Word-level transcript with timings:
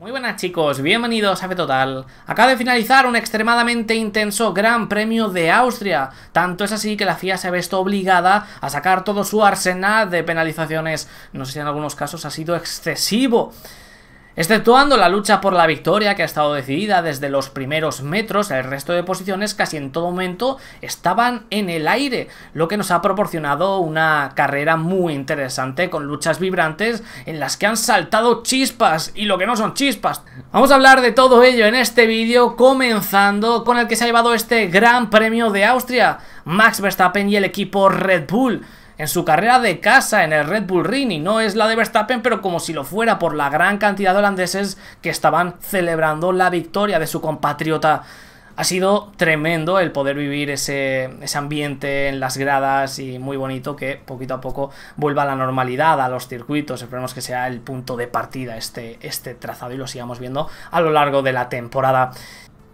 Muy 0.00 0.12
buenas 0.12 0.36
chicos, 0.36 0.80
bienvenidos 0.80 1.42
a 1.42 1.48
Total. 1.54 2.06
Acaba 2.26 2.48
de 2.48 2.56
finalizar 2.56 3.04
un 3.04 3.16
extremadamente 3.16 3.94
intenso 3.94 4.54
Gran 4.54 4.88
Premio 4.88 5.28
de 5.28 5.50
Austria. 5.50 6.08
Tanto 6.32 6.64
es 6.64 6.72
así 6.72 6.96
que 6.96 7.04
la 7.04 7.16
FIA 7.16 7.36
se 7.36 7.48
ha 7.48 7.50
visto 7.50 7.78
obligada 7.78 8.46
a 8.62 8.70
sacar 8.70 9.04
todo 9.04 9.24
su 9.24 9.44
arsenal 9.44 10.08
de 10.08 10.24
penalizaciones. 10.24 11.06
No 11.34 11.44
sé 11.44 11.52
si 11.52 11.58
en 11.58 11.66
algunos 11.66 11.96
casos 11.96 12.24
ha 12.24 12.30
sido 12.30 12.56
excesivo. 12.56 13.52
Exceptuando 14.36 14.96
la 14.96 15.08
lucha 15.08 15.40
por 15.40 15.52
la 15.52 15.66
victoria 15.66 16.14
que 16.14 16.22
ha 16.22 16.26
estado 16.26 16.54
decidida 16.54 17.02
desde 17.02 17.28
los 17.30 17.50
primeros 17.50 18.02
metros, 18.02 18.52
el 18.52 18.62
resto 18.62 18.92
de 18.92 19.02
posiciones 19.02 19.54
casi 19.54 19.76
en 19.76 19.90
todo 19.90 20.06
momento 20.06 20.56
estaban 20.82 21.46
en 21.50 21.68
el 21.68 21.88
aire, 21.88 22.28
lo 22.54 22.68
que 22.68 22.76
nos 22.76 22.92
ha 22.92 23.02
proporcionado 23.02 23.78
una 23.78 24.30
carrera 24.36 24.76
muy 24.76 25.14
interesante 25.14 25.90
con 25.90 26.06
luchas 26.06 26.38
vibrantes 26.38 27.02
en 27.26 27.40
las 27.40 27.56
que 27.56 27.66
han 27.66 27.76
saltado 27.76 28.44
chispas 28.44 29.10
y 29.16 29.24
lo 29.24 29.36
que 29.36 29.46
no 29.46 29.56
son 29.56 29.74
chispas. 29.74 30.22
Vamos 30.52 30.70
a 30.70 30.76
hablar 30.76 31.00
de 31.00 31.10
todo 31.10 31.42
ello 31.42 31.66
en 31.66 31.74
este 31.74 32.06
vídeo, 32.06 32.54
comenzando 32.54 33.64
con 33.64 33.78
el 33.78 33.88
que 33.88 33.96
se 33.96 34.04
ha 34.04 34.06
llevado 34.06 34.32
este 34.32 34.68
Gran 34.68 35.10
Premio 35.10 35.50
de 35.50 35.64
Austria, 35.64 36.18
Max 36.44 36.80
Verstappen 36.80 37.28
y 37.28 37.34
el 37.34 37.44
equipo 37.44 37.88
Red 37.88 38.28
Bull 38.28 38.62
en 39.00 39.08
su 39.08 39.24
carrera 39.24 39.58
de 39.60 39.80
casa 39.80 40.24
en 40.24 40.34
el 40.34 40.46
Red 40.46 40.64
Bull 40.64 40.84
Ring 40.84 41.10
y 41.10 41.20
no 41.20 41.40
es 41.40 41.54
la 41.54 41.66
de 41.66 41.74
Verstappen, 41.74 42.20
pero 42.20 42.42
como 42.42 42.60
si 42.60 42.74
lo 42.74 42.84
fuera 42.84 43.18
por 43.18 43.34
la 43.34 43.48
gran 43.48 43.78
cantidad 43.78 44.12
de 44.12 44.18
holandeses 44.18 44.76
que 45.00 45.08
estaban 45.08 45.54
celebrando 45.60 46.32
la 46.32 46.50
victoria 46.50 46.98
de 46.98 47.06
su 47.06 47.22
compatriota. 47.22 48.02
Ha 48.56 48.64
sido 48.64 49.10
tremendo 49.16 49.80
el 49.80 49.90
poder 49.90 50.16
vivir 50.16 50.50
ese, 50.50 51.08
ambiente 51.34 52.08
en 52.08 52.20
las 52.20 52.36
gradas 52.36 52.98
y 52.98 53.18
muy 53.18 53.38
bonito 53.38 53.74
que 53.74 53.96
poquito 53.96 54.34
a 54.34 54.42
poco 54.42 54.70
vuelva 54.96 55.22
a 55.22 55.26
la 55.26 55.34
normalidad, 55.34 55.98
a 55.98 56.10
los 56.10 56.28
circuitos. 56.28 56.82
Esperemos 56.82 57.14
que 57.14 57.22
sea 57.22 57.46
el 57.46 57.60
punto 57.60 57.96
de 57.96 58.06
partida 58.06 58.58
este, 58.58 58.98
este 59.00 59.34
trazado 59.34 59.72
y 59.72 59.78
lo 59.78 59.86
sigamos 59.86 60.18
viendo 60.18 60.50
a 60.70 60.80
lo 60.82 60.90
largo 60.90 61.22
de 61.22 61.32
la 61.32 61.48
temporada. 61.48 62.10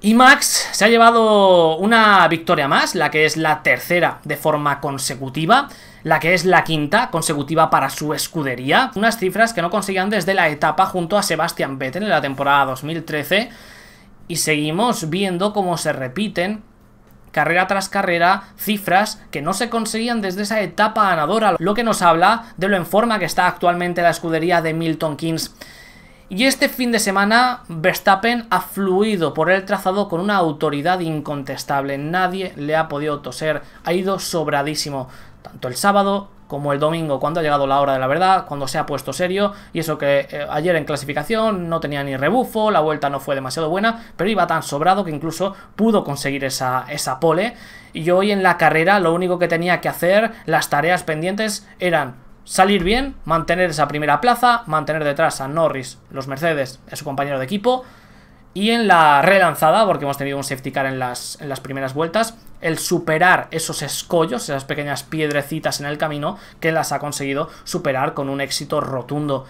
Y 0.01 0.15
Max 0.15 0.69
se 0.73 0.85
ha 0.85 0.89
llevado 0.89 1.77
una 1.77 2.27
victoria 2.29 2.67
más, 2.67 2.97
la 2.97 3.13
que 3.13 3.25
es 3.25 3.37
la 3.37 3.63
tercera 3.63 4.19
de 4.25 4.37
forma 4.37 4.81
consecutiva 4.81 5.69
la 6.07 6.21
que 6.21 6.35
es 6.35 6.45
la 6.45 6.63
quinta 6.63 7.11
consecutiva 7.11 7.69
para 7.69 7.91
su 7.91 8.15
escudería. 8.15 8.93
Unas 8.95 9.19
cifras 9.19 9.53
que 9.53 9.61
no 9.61 9.71
conseguían 9.71 10.09
desde 10.09 10.35
la 10.35 10.49
etapa 10.49 10.87
junto 10.87 11.19
a 11.19 11.23
Sebastian 11.25 11.81
Vettel 11.81 12.05
en 12.05 12.11
la 12.11 12.21
temporada 12.21 12.67
2013. 12.67 13.51
Y 14.29 14.37
seguimos 14.37 15.11
viendo 15.11 15.53
cómo 15.53 15.77
se 15.77 15.93
repiten 15.93 16.63
carrera 17.33 17.67
tras 17.67 17.89
carrera, 17.89 18.45
cifras 18.57 19.21
que 19.33 19.43
no 19.43 19.53
se 19.53 19.69
conseguían 19.69 20.21
desde 20.21 20.43
esa 20.43 20.61
etapa 20.61 21.09
ganadora, 21.09 21.57
lo 21.59 21.75
que 21.75 21.83
nos 21.83 22.03
habla 22.03 22.55
de 22.57 22.69
lo 22.69 22.77
en 22.77 22.87
forma 22.87 23.19
que 23.19 23.25
está 23.25 23.49
actualmente 23.49 24.01
la 24.01 24.11
escudería 24.11 24.63
de 24.63 24.75
Milton 24.75 25.17
Keynes. 25.17 25.57
Y 26.29 26.45
este 26.45 26.69
fin 26.69 26.91
de 26.91 26.99
semana 26.99 27.63
Verstappen 27.69 28.49
ha 28.51 28.61
fluido 28.61 29.33
por 29.33 29.49
el 29.49 29.65
trazado 29.65 30.09
con 30.09 30.21
una 30.21 30.35
autoridad 30.35 30.99
incontestable, 30.99 31.99
nadie 31.99 32.53
le 32.57 32.75
ha 32.75 32.89
podido 32.89 33.21
toser, 33.21 33.63
ha 33.85 33.93
ido 33.93 34.19
sobradísimo 34.19 35.09
tanto 35.47 35.69
el 35.69 35.77
sábado 35.77 36.29
como 36.49 36.73
el 36.73 36.81
domingo 36.81 37.21
cuando 37.21 37.41
ha 37.41 37.43
llegado 37.43 37.67
la 37.67 37.81
hora 37.81 37.93
de 37.93 37.99
la 37.99 38.07
verdad, 38.07 38.47
cuando 38.47 38.69
se 38.69 38.79
ha 38.79 38.87
puesto 38.87 39.13
serio, 39.13 39.53
y 39.73 39.81
eso 39.81 39.99
que 39.99 40.27
eh, 40.31 40.47
ayer 40.51 40.77
en 40.77 40.85
clasificación 40.85 41.69
no 41.69 41.81
tenía 41.81 42.03
ni 42.05 42.17
rebufo, 42.17 42.71
la 42.71 42.81
vuelta 42.81 43.11
no 43.11 43.21
fue 43.21 43.35
demasiado 43.35 43.69
buena, 43.69 44.07
pero 44.17 44.31
iba 44.31 44.47
tan 44.47 44.63
sobrado 44.63 45.05
que 45.05 45.11
incluso 45.11 45.55
pudo 45.75 46.05
conseguir 46.05 46.45
esa, 46.45 46.87
esa 46.89 47.21
pole, 47.21 47.55
y 47.93 48.11
hoy 48.11 48.31
en 48.31 48.43
la 48.43 48.59
carrera 48.59 49.01
lo 49.01 49.15
único 49.15 49.39
que 49.39 49.49
tenía 49.49 49.81
que 49.81 49.89
hacer, 49.89 50.33
las 50.47 50.69
tareas 50.69 51.03
pendientes 51.03 51.67
eran 51.79 52.15
salir 52.45 52.85
bien, 52.85 53.17
mantener 53.25 53.71
esa 53.71 53.89
primera 53.89 54.21
plaza, 54.21 54.63
mantener 54.67 55.03
detrás 55.03 55.41
a 55.41 55.49
Norris, 55.49 55.99
los 56.11 56.29
Mercedes, 56.29 56.81
a 56.91 56.97
su 56.97 57.05
compañero 57.05 57.39
de 57.39 57.45
equipo, 57.45 57.85
y 58.55 58.71
en 58.71 58.87
la 58.87 59.21
relanzada, 59.21 59.85
porque 59.85 60.05
hemos 60.05 60.17
tenido 60.17 60.39
un 60.39 60.45
safety 60.45 60.73
car 60.73 60.87
en 60.87 60.99
las, 60.99 61.39
en 61.41 61.49
las 61.49 61.61
primeras 61.61 61.93
vueltas, 61.93 62.39
el 62.61 62.79
superar 62.79 63.49
esos 63.51 63.83
escollos, 63.83 64.45
esas 64.45 64.65
pequeñas 64.65 65.03
piedrecitas 65.03 65.81
en 65.81 65.87
el 65.87 65.99
camino, 65.99 66.39
que 66.61 66.73
las 66.73 66.93
ha 66.93 66.99
conseguido 66.99 67.49
superar 67.65 68.15
con 68.15 68.29
un 68.29 68.41
éxito 68.41 68.81
rotundo. 68.81 69.45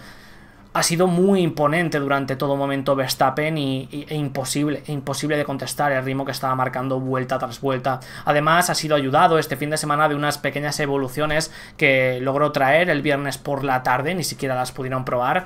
Ha 0.73 0.83
sido 0.83 1.07
muy 1.07 1.41
imponente 1.41 1.97
durante 1.99 2.35
todo 2.35 2.55
momento 2.55 2.95
Verstappen 2.95 3.57
y, 3.57 4.05
e 4.09 4.15
imposible, 4.15 4.83
e 4.85 4.91
imposible 4.91 5.35
de 5.35 5.45
contestar 5.45 5.91
el 5.91 6.03
ritmo 6.03 6.23
que 6.23 6.31
estaba 6.31 6.53
marcando 6.53 6.99
vuelta 6.99 7.39
tras 7.39 7.61
vuelta. 7.61 7.99
Además, 8.25 8.69
ha 8.69 8.75
sido 8.75 8.95
ayudado 8.95 9.39
este 9.39 9.55
fin 9.55 9.71
de 9.71 9.77
semana 9.77 10.07
de 10.07 10.13
unas 10.13 10.37
pequeñas 10.37 10.79
evoluciones 10.79 11.51
que 11.77 12.19
logró 12.21 12.51
traer 12.51 12.89
el 12.89 13.01
viernes 13.01 13.39
por 13.39 13.63
la 13.63 13.81
tarde, 13.81 14.13
ni 14.13 14.23
siquiera 14.23 14.53
las 14.53 14.71
pudieron 14.71 15.03
probar, 15.03 15.45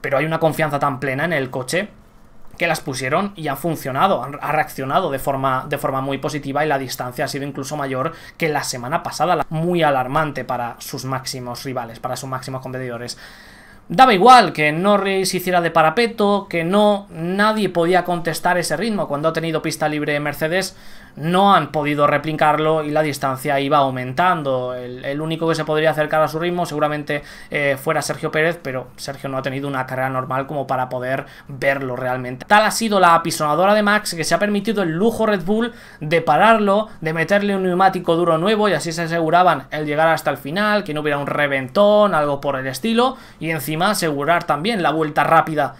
pero 0.00 0.18
hay 0.18 0.24
una 0.24 0.40
confianza 0.40 0.80
tan 0.80 0.98
plena 0.98 1.24
en 1.24 1.34
el 1.34 1.50
coche 1.50 1.88
que 2.56 2.66
las 2.66 2.80
pusieron 2.80 3.32
y 3.36 3.48
han 3.48 3.56
funcionado, 3.56 4.22
ha 4.22 4.52
reaccionado 4.52 5.10
de 5.10 5.18
forma, 5.18 5.66
de 5.68 5.78
forma 5.78 6.00
muy 6.00 6.18
positiva 6.18 6.64
y 6.64 6.68
la 6.68 6.78
distancia 6.78 7.24
ha 7.24 7.28
sido 7.28 7.44
incluso 7.44 7.76
mayor 7.76 8.12
que 8.36 8.48
la 8.48 8.62
semana 8.62 9.02
pasada, 9.02 9.46
muy 9.48 9.82
alarmante 9.82 10.44
para 10.44 10.76
sus 10.78 11.04
máximos 11.04 11.64
rivales, 11.64 11.98
para 12.00 12.16
sus 12.16 12.28
máximos 12.28 12.62
competidores. 12.62 13.18
Daba 13.86 14.14
igual 14.14 14.54
que 14.54 14.72
Norris 14.72 15.34
hiciera 15.34 15.60
de 15.60 15.70
parapeto, 15.70 16.46
que 16.48 16.64
no, 16.64 17.06
nadie 17.10 17.68
podía 17.68 18.02
contestar 18.02 18.56
ese 18.56 18.78
ritmo. 18.78 19.06
Cuando 19.06 19.28
ha 19.28 19.32
tenido 19.34 19.60
pista 19.60 19.90
libre 19.90 20.18
Mercedes, 20.20 20.74
no 21.16 21.54
han 21.54 21.70
podido 21.70 22.06
replicarlo 22.06 22.82
y 22.84 22.90
la 22.90 23.02
distancia 23.02 23.60
iba 23.60 23.78
aumentando. 23.78 24.74
El, 24.74 25.20
único 25.20 25.48
que 25.48 25.54
se 25.54 25.64
podría 25.64 25.90
acercar 25.90 26.20
a 26.22 26.28
su 26.28 26.38
ritmo 26.38 26.66
seguramente 26.66 27.22
eh, 27.50 27.76
fuera 27.80 28.02
Sergio 28.02 28.30
Pérez, 28.30 28.58
pero 28.62 28.88
Sergio 28.96 29.28
no 29.28 29.38
ha 29.38 29.42
tenido 29.42 29.68
una 29.68 29.86
carrera 29.86 30.10
normal 30.10 30.46
como 30.46 30.66
para 30.66 30.88
poder 30.88 31.24
verlo 31.48 31.96
realmente. 31.96 32.44
Tal 32.46 32.64
ha 32.64 32.70
sido 32.70 33.00
la 33.00 33.14
apisonadora 33.14 33.74
de 33.74 33.82
Max 33.82 34.14
que 34.14 34.24
se 34.24 34.34
ha 34.34 34.38
permitido 34.38 34.82
el 34.82 34.90
lujo 34.90 35.26
Red 35.26 35.44
Bull 35.44 35.72
de 36.00 36.20
pararlo, 36.20 36.88
de 37.00 37.12
meterle 37.12 37.56
un 37.56 37.62
neumático 37.62 38.16
duro 38.16 38.36
nuevo 38.38 38.68
y 38.68 38.72
así 38.72 38.92
se 38.92 39.02
aseguraban 39.02 39.66
el 39.70 39.86
llegar 39.86 40.08
hasta 40.08 40.30
el 40.30 40.36
final, 40.36 40.84
que 40.84 40.94
no 40.94 41.00
hubiera 41.00 41.18
un 41.18 41.26
reventón, 41.26 42.14
algo 42.14 42.40
por 42.40 42.56
el 42.56 42.66
estilo, 42.66 43.16
y 43.40 43.50
encima 43.50 43.90
asegurar 43.90 44.44
también 44.44 44.82
la 44.82 44.90
vuelta 44.90 45.24
rápida 45.24 45.76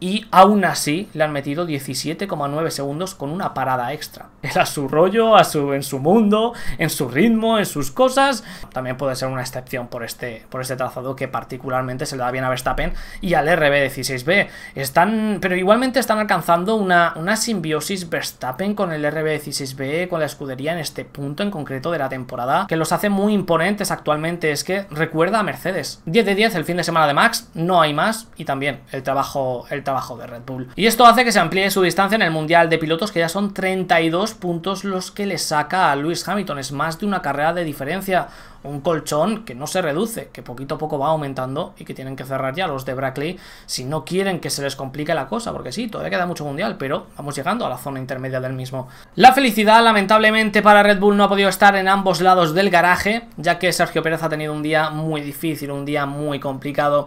y 0.00 0.26
aún 0.30 0.64
así 0.64 1.08
le 1.14 1.24
han 1.24 1.32
metido 1.32 1.66
17,9 1.66 2.70
segundos 2.70 3.14
con 3.14 3.30
una 3.30 3.54
parada 3.54 3.92
extra. 3.92 4.26
Era 4.42 4.66
su 4.66 4.88
rollo, 4.88 5.36
a 5.36 5.44
su, 5.44 5.72
en 5.72 5.82
su 5.82 5.98
mundo, 5.98 6.54
en 6.78 6.90
su 6.90 7.08
ritmo, 7.08 7.58
en 7.58 7.66
sus 7.66 7.90
cosas. 7.90 8.44
También 8.72 8.96
puede 8.96 9.16
ser 9.16 9.28
una 9.28 9.40
excepción 9.40 9.88
por 9.88 10.04
este, 10.04 10.46
por 10.48 10.60
este 10.60 10.76
trazado 10.76 11.16
que 11.16 11.28
particularmente 11.28 12.06
se 12.06 12.16
le 12.16 12.22
da 12.22 12.30
bien 12.30 12.44
a 12.44 12.48
Verstappen 12.48 12.92
y 13.20 13.34
al 13.34 13.48
RB16B. 13.48 14.48
Están, 14.74 15.38
pero 15.40 15.56
igualmente 15.56 15.98
están 15.98 16.18
alcanzando 16.18 16.76
una, 16.76 17.14
una 17.16 17.36
simbiosis 17.36 18.08
Verstappen 18.08 18.74
con 18.74 18.92
el 18.92 19.04
RB16B, 19.04 20.08
con 20.08 20.20
la 20.20 20.26
escudería 20.26 20.72
en 20.72 20.78
este 20.78 21.04
punto 21.04 21.42
en 21.42 21.50
concreto 21.50 21.90
de 21.90 21.98
la 21.98 22.08
temporada, 22.08 22.66
que 22.68 22.76
los 22.76 22.92
hace 22.92 23.08
muy 23.08 23.32
imponentes 23.32 23.90
actualmente. 23.90 24.52
Es 24.52 24.62
que 24.62 24.86
recuerda 24.90 25.40
a 25.40 25.42
Mercedes. 25.42 26.02
10 26.06 26.26
de 26.26 26.34
10 26.34 26.54
el 26.54 26.64
fin 26.64 26.76
de 26.76 26.84
semana 26.84 27.06
de 27.06 27.14
Max, 27.14 27.48
no 27.54 27.80
hay 27.80 27.94
más. 27.94 28.28
Y 28.36 28.44
también 28.44 28.80
el 28.92 29.02
trabajo, 29.02 29.66
trabajo 29.88 30.18
de 30.18 30.26
Red 30.26 30.42
Bull. 30.44 30.68
Y 30.76 30.84
esto 30.84 31.06
hace 31.06 31.24
que 31.24 31.32
se 31.32 31.38
amplíe 31.38 31.70
su 31.70 31.80
distancia 31.80 32.16
en 32.16 32.20
el 32.20 32.30
Mundial 32.30 32.68
de 32.68 32.76
Pilotos, 32.76 33.10
que 33.10 33.20
ya 33.20 33.28
son 33.30 33.54
32 33.54 34.34
puntos 34.34 34.84
los 34.84 35.10
que 35.10 35.24
le 35.24 35.38
saca 35.38 35.90
a 35.90 35.96
Lewis 35.96 36.28
Hamilton. 36.28 36.58
Es 36.58 36.72
más 36.72 36.98
de 36.98 37.06
una 37.06 37.22
carrera 37.22 37.54
de 37.54 37.64
diferencia. 37.64 38.28
Un 38.64 38.80
colchón 38.80 39.44
que 39.44 39.54
no 39.54 39.66
se 39.66 39.80
reduce, 39.80 40.28
que 40.30 40.42
poquito 40.42 40.74
a 40.74 40.78
poco 40.78 40.98
va 40.98 41.08
aumentando 41.08 41.74
y 41.78 41.84
que 41.86 41.94
tienen 41.94 42.16
que 42.16 42.24
cerrar 42.24 42.54
ya 42.54 42.66
los 42.66 42.84
de 42.84 42.92
Brackley 42.92 43.38
si 43.66 43.84
no 43.84 44.04
quieren 44.04 44.40
que 44.40 44.50
se 44.50 44.62
les 44.62 44.74
complique 44.74 45.14
la 45.14 45.28
cosa, 45.28 45.52
porque 45.52 45.70
sí, 45.70 45.86
todavía 45.86 46.10
queda 46.10 46.26
mucho 46.26 46.44
mundial, 46.44 46.76
pero 46.76 47.06
vamos 47.16 47.36
llegando 47.36 47.64
a 47.64 47.68
la 47.68 47.78
zona 47.78 48.00
intermedia 48.00 48.40
del 48.40 48.52
mismo. 48.52 48.88
La 49.14 49.32
felicidad, 49.32 49.82
lamentablemente, 49.82 50.60
para 50.60 50.82
Red 50.82 50.98
Bull 50.98 51.16
no 51.16 51.24
ha 51.24 51.28
podido 51.28 51.48
estar 51.48 51.76
en 51.76 51.86
ambos 51.86 52.20
lados 52.20 52.52
del 52.52 52.68
garaje, 52.68 53.28
ya 53.36 53.60
que 53.60 53.72
Sergio 53.72 54.02
Pérez 54.02 54.24
ha 54.24 54.28
tenido 54.28 54.52
un 54.52 54.62
día 54.62 54.90
muy 54.90 55.20
difícil, 55.20 55.70
un 55.70 55.84
día 55.84 56.04
muy 56.04 56.40
complicado. 56.40 57.06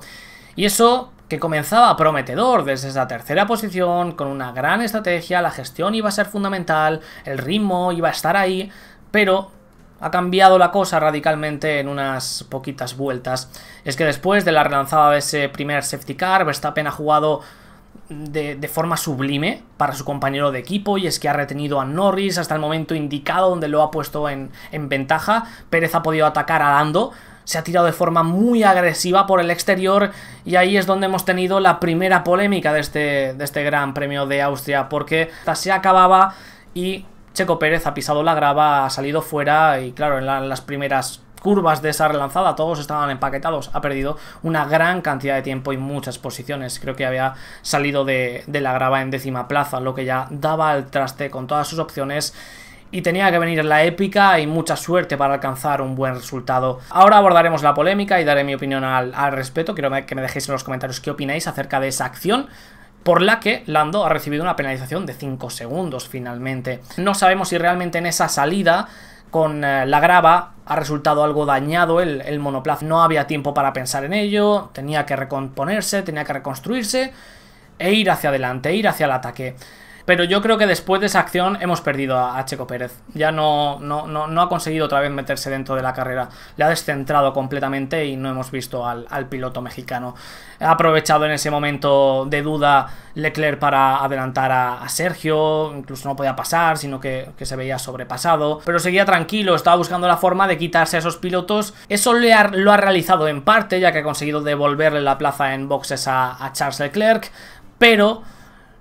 Y 0.56 0.64
eso 0.66 1.12
que 1.32 1.40
comenzaba 1.40 1.96
prometedor 1.96 2.66
desde 2.66 2.90
esa 2.90 3.08
tercera 3.08 3.48
posición, 3.48 4.12
con 4.12 4.28
una 4.28 4.52
gran 4.52 4.82
estrategia, 4.82 5.42
la 5.42 5.50
gestión 5.50 5.96
iba 5.96 6.10
a 6.10 6.12
ser 6.12 6.26
fundamental, 6.26 7.00
el 7.24 7.38
ritmo 7.38 7.94
iba 7.94 8.10
a 8.10 8.12
estar 8.12 8.36
ahí, 8.36 8.70
pero 9.12 9.50
ha 10.02 10.12
cambiado 10.12 10.58
la 10.58 10.72
cosa 10.72 11.00
radicalmente 11.00 11.80
en 11.80 11.88
unas 11.88 12.44
poquitas 12.50 12.98
vueltas. 12.98 13.50
Es 13.86 13.96
que 13.96 14.04
después 14.04 14.44
de 14.44 14.52
la 14.52 14.66
relanzada 14.66 15.12
de 15.12 15.20
ese 15.20 15.48
primer 15.48 15.86
safety 15.86 16.16
car, 16.16 16.44
Verstappen 16.44 16.88
ha 16.88 16.92
jugado 16.92 17.40
de, 18.10 18.68
forma 18.68 18.98
sublime 18.98 19.64
para 19.78 19.94
su 19.94 20.04
compañero 20.04 20.52
de 20.52 20.60
equipo 20.60 20.98
y 20.98 21.08
es 21.08 21.18
que 21.18 21.30
ha 21.30 21.34
retenido 21.34 21.80
a 21.80 21.86
Norris 21.86 22.40
hasta 22.40 22.56
el 22.56 22.60
momento 22.60 22.94
indicado 22.94 23.52
donde 23.52 23.70
lo 23.70 23.82
ha 23.82 23.90
puesto 23.90 24.28
en, 24.28 24.52
en 24.74 24.90
ventaja. 24.90 25.46
Pérez 25.70 25.96
ha 25.96 26.04
podido 26.04 26.26
atacar 26.26 26.62
a 26.62 26.72
Lando, 26.72 27.14
se 27.52 27.58
ha 27.58 27.64
tirado 27.66 27.86
de 27.86 27.92
forma 27.92 28.24
muy 28.24 28.64
agresiva 28.64 29.28
por 29.28 29.42
el 29.42 29.52
exterior 29.52 30.12
y 30.46 30.56
ahí 30.56 30.78
es 30.78 30.86
donde 30.86 31.08
hemos 31.08 31.26
tenido 31.26 31.60
la 31.60 31.82
primera 31.82 32.24
polémica 32.24 32.72
de 32.72 32.80
este, 32.80 33.34
de 33.34 33.44
este 33.44 33.62
Gran 33.64 33.94
Premio 33.94 34.26
de 34.26 34.42
Austria 34.42 34.88
porque 34.88 35.30
se 35.54 35.70
acababa 35.70 36.34
y 36.74 37.06
Checo 37.34 37.60
Pérez 37.60 37.86
ha 37.88 37.94
pisado 37.94 38.24
la 38.24 38.36
grava, 38.36 38.86
ha 38.86 38.90
salido 38.90 39.22
fuera 39.22 39.82
y 39.82 39.92
claro, 39.92 40.20
en 40.20 40.26
las 40.48 40.62
primeras 40.62 41.22
curvas 41.42 41.82
de 41.82 41.90
esa 41.90 42.08
relanzada, 42.08 42.56
todos 42.56 42.80
estaban 42.80 43.10
empaquetados, 43.10 43.70
ha 43.74 43.82
perdido 43.82 44.18
una 44.44 44.64
gran 44.64 45.02
cantidad 45.02 45.36
de 45.36 45.42
tiempo 45.42 45.74
y 45.74 45.78
muchas 45.78 46.20
posiciones. 46.20 46.80
Creo 46.80 46.96
que 46.96 47.06
había 47.06 47.34
salido 47.64 48.06
de, 48.06 48.44
de 48.48 48.62
la 48.62 48.72
grava 48.74 49.02
en 49.02 49.12
décima 49.12 49.50
plaza, 49.50 49.82
lo 49.82 49.94
que 49.94 50.06
ya 50.06 50.28
daba 50.30 50.72
al 50.72 50.86
traste 50.90 51.30
con 51.30 51.48
todas 51.48 51.68
sus 51.68 51.80
opciones 51.80 52.34
y 52.92 53.02
tenía 53.02 53.32
que 53.32 53.40
venir 53.40 53.64
la 53.64 53.84
épica 53.84 54.40
y 54.40 54.48
mucha 54.48 54.76
suerte 54.76 55.18
para 55.18 55.36
alcanzar 55.36 55.82
un 55.82 55.96
buen 55.96 56.16
resultado. 56.16 56.80
Ahora 56.90 57.18
abordaremos 57.18 57.64
la 57.64 57.74
polémica 57.74 58.20
y 58.20 58.26
daré 58.26 58.44
mi 58.44 58.54
opinión 58.54 58.84
al, 58.84 59.14
al 59.16 59.32
respecto. 59.32 59.74
Quiero 59.74 59.90
que 60.06 60.16
me 60.16 60.22
dejéis 60.22 60.48
en 60.50 60.54
los 60.54 60.64
comentarios 60.64 61.00
qué 61.00 61.12
opináis 61.12 61.48
acerca 61.48 61.80
de 61.80 61.88
esa 61.88 62.06
acción 62.06 62.48
por 63.04 63.22
la 63.22 63.40
que 63.40 63.64
Lando 63.66 64.06
ha 64.06 64.10
recibido 64.10 64.44
una 64.44 64.56
penalización 64.56 65.06
de 65.06 65.14
5 65.14 65.50
segundos 65.50 66.08
finalmente. 66.08 66.82
No 66.98 67.14
sabemos 67.16 67.50
si 67.50 67.58
realmente 67.58 67.98
en 67.98 68.06
esa 68.06 68.30
salida 68.30 68.88
con 69.32 69.64
eh, 69.64 69.86
la 69.86 70.00
grava 70.00 70.54
ha 70.66 70.76
resultado 70.76 71.24
algo 71.24 71.46
dañado 71.46 72.02
el, 72.02 72.22
el 72.22 72.40
monoplaza. 72.40 72.86
No 72.86 73.02
había 73.02 73.26
tiempo 73.28 73.54
para 73.54 73.74
pensar 73.74 74.04
en 74.04 74.14
ello, 74.14 74.70
tenía 74.74 75.06
que 75.06 75.16
recomponerse, 75.16 76.04
tenía 76.04 76.26
que 76.26 76.34
reconstruirse 76.34 77.14
e 77.80 77.94
ir 77.94 78.12
hacia 78.12 78.30
adelante, 78.30 78.76
ir 78.76 78.88
hacia 78.88 79.06
el 79.06 79.12
ataque. 79.12 79.56
Pero 80.06 80.24
yo 80.24 80.42
creo 80.42 80.58
que 80.58 80.68
después 80.68 81.02
de 81.02 81.08
esa 81.08 81.20
acción 81.20 81.58
hemos 81.62 81.82
perdido 81.82 82.18
a, 82.18 82.44
Checo 82.46 82.68
Pérez. 82.68 83.00
Ya 83.14 83.32
no, 83.32 83.80
no, 83.80 84.08
no, 84.08 84.42
ha 84.42 84.50
conseguido 84.50 84.86
otra 84.86 85.00
vez 85.00 85.12
meterse 85.12 85.50
dentro 85.50 85.76
de 85.76 85.82
la 85.82 85.94
carrera. 85.94 86.30
Le 86.58 86.64
ha 86.64 86.70
descentrado 86.70 87.34
completamente 87.34 88.06
y 88.06 88.16
no 88.16 88.30
hemos 88.30 88.52
visto 88.52 88.88
al, 88.88 89.08
piloto 89.30 89.62
mexicano. 89.62 90.16
Ha 90.60 90.72
aprovechado 90.72 91.26
en 91.26 91.32
ese 91.32 91.52
momento 91.52 92.26
de 92.26 92.42
duda 92.42 92.88
Leclerc 93.16 93.60
para 93.60 94.04
adelantar 94.04 94.52
a, 94.52 94.90
Sergio. 94.90 95.74
Incluso 95.76 96.10
no 96.10 96.16
podía 96.16 96.36
pasar, 96.36 96.78
sino 96.78 97.00
que, 97.00 97.32
se 97.42 97.56
veía 97.56 97.80
sobrepasado. 97.80 98.62
Pero 98.66 98.80
seguía 98.80 99.06
tranquilo, 99.06 99.56
estaba 99.56 99.78
buscando 99.78 100.08
la 100.08 100.18
forma 100.18 100.48
de 100.48 100.58
quitarse 100.58 100.98
a 100.98 101.00
esos 101.00 101.18
pilotos. 101.18 101.74
Eso 101.90 102.14
lo 102.14 102.72
ha 102.72 102.78
realizado 102.78 103.28
en 103.28 103.42
parte, 103.44 103.80
ya 103.80 103.92
que 103.92 104.00
ha 104.00 104.04
conseguido 104.04 104.42
devolverle 104.42 105.02
la 105.02 105.18
plaza 105.18 105.54
en 105.54 105.68
boxes 105.68 106.08
a, 106.08 106.44
a 106.44 106.52
Charles 106.54 106.80
Leclerc. 106.80 107.32
Pero 107.78 108.24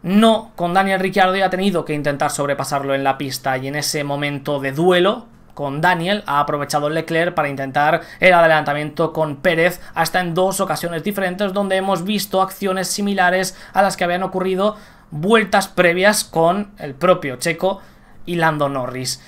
no, 0.02 0.52
con 0.56 0.72
Daniel 0.72 1.00
Ricciardo 1.00 1.36
ya 1.36 1.46
ha 1.46 1.50
tenido 1.50 1.84
que 1.84 1.94
intentar 1.94 2.30
sobrepasarlo 2.30 2.94
en 2.94 3.04
la 3.04 3.18
pista 3.18 3.58
y 3.58 3.68
en 3.68 3.76
ese 3.76 4.02
momento 4.02 4.58
de 4.58 4.72
duelo 4.72 5.26
con 5.52 5.82
Daniel 5.82 6.22
ha 6.26 6.40
aprovechado 6.40 6.88
Leclerc 6.88 7.34
para 7.34 7.50
intentar 7.50 8.00
el 8.18 8.32
adelantamiento 8.32 9.12
con 9.12 9.36
Pérez 9.36 9.78
hasta 9.94 10.20
en 10.20 10.32
dos 10.32 10.60
ocasiones 10.60 11.04
diferentes 11.04 11.52
donde 11.52 11.76
hemos 11.76 12.04
visto 12.04 12.40
acciones 12.40 12.88
similares 12.88 13.54
a 13.74 13.82
las 13.82 13.98
que 13.98 14.04
habían 14.04 14.22
ocurrido 14.22 14.76
vueltas 15.10 15.68
previas 15.68 16.24
con 16.24 16.70
el 16.78 16.94
propio 16.94 17.36
Checo 17.36 17.82
y 18.24 18.36
Lando 18.36 18.70
Norris. 18.70 19.20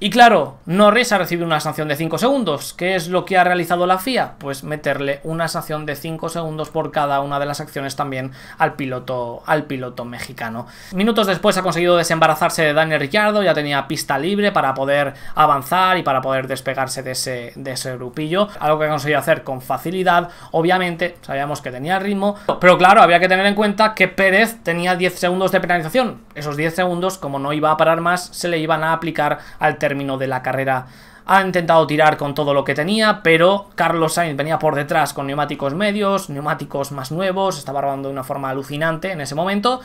Y 0.00 0.10
claro, 0.10 0.56
Norris 0.66 1.12
ha 1.12 1.18
recibido 1.18 1.46
una 1.46 1.60
sanción 1.60 1.86
de 1.86 1.94
5 1.94 2.18
segundos. 2.18 2.74
¿Qué 2.74 2.96
es 2.96 3.08
lo 3.08 3.24
que 3.24 3.38
ha 3.38 3.44
realizado 3.44 3.86
la 3.86 3.98
FIA? 3.98 4.34
Pues 4.38 4.64
meterle 4.64 5.20
una 5.22 5.46
sanción 5.46 5.86
de 5.86 5.94
5 5.94 6.28
segundos 6.28 6.68
por 6.70 6.90
cada 6.90 7.20
una 7.20 7.38
de 7.38 7.46
las 7.46 7.60
acciones 7.60 7.94
también 7.94 8.32
al 8.58 8.74
piloto, 8.74 9.44
al 9.46 9.64
piloto 9.64 10.04
mexicano. 10.04 10.66
Minutos 10.92 11.28
después 11.28 11.56
ha 11.58 11.62
conseguido 11.62 11.96
desembarazarse 11.96 12.62
de 12.62 12.72
Daniel 12.72 13.00
Ricciardo, 13.00 13.42
ya 13.44 13.54
tenía 13.54 13.86
pista 13.86 14.18
libre 14.18 14.50
para 14.50 14.74
poder 14.74 15.14
avanzar 15.36 15.96
y 15.96 16.02
para 16.02 16.20
poder 16.20 16.48
despegarse 16.48 17.04
de 17.04 17.12
ese, 17.12 17.52
de 17.54 17.72
ese 17.72 17.94
grupillo. 17.96 18.48
Algo 18.58 18.80
que 18.80 18.86
ha 18.86 18.90
conseguido 18.90 19.20
hacer 19.20 19.44
con 19.44 19.62
facilidad. 19.62 20.28
Obviamente, 20.50 21.16
sabíamos 21.22 21.60
que 21.60 21.70
tenía 21.70 22.00
ritmo. 22.00 22.34
Pero 22.60 22.76
claro, 22.78 23.00
había 23.00 23.20
que 23.20 23.28
tener 23.28 23.46
en 23.46 23.54
cuenta 23.54 23.94
que 23.94 24.08
Pérez 24.08 24.58
tenía 24.64 24.96
10 24.96 25.18
segundos 25.18 25.52
de 25.52 25.60
penalización. 25.60 26.22
Esos 26.34 26.56
10 26.56 26.74
segundos, 26.74 27.16
como 27.16 27.38
no 27.38 27.52
iba 27.52 27.70
a 27.70 27.76
parar 27.76 28.00
más, 28.00 28.26
se 28.32 28.48
le 28.48 28.58
iban 28.58 28.82
a 28.82 28.92
aplicar 28.92 29.38
al 29.60 29.78
término 29.84 30.16
de 30.16 30.26
la 30.26 30.42
carrera. 30.42 30.86
Ha 31.26 31.42
intentado 31.42 31.86
tirar 31.86 32.16
con 32.16 32.34
todo 32.34 32.54
lo 32.54 32.64
que 32.64 32.74
tenía, 32.74 33.20
pero 33.22 33.68
Carlos 33.74 34.14
Sainz 34.14 34.36
venía 34.36 34.58
por 34.58 34.74
detrás 34.74 35.12
con 35.12 35.26
neumáticos 35.26 35.74
medios, 35.74 36.30
neumáticos 36.30 36.90
más 36.90 37.12
nuevos, 37.12 37.58
estaba 37.58 37.82
robando 37.82 38.08
de 38.08 38.14
una 38.14 38.24
forma 38.24 38.48
alucinante 38.48 39.12
en 39.12 39.20
ese 39.20 39.34
momento 39.34 39.80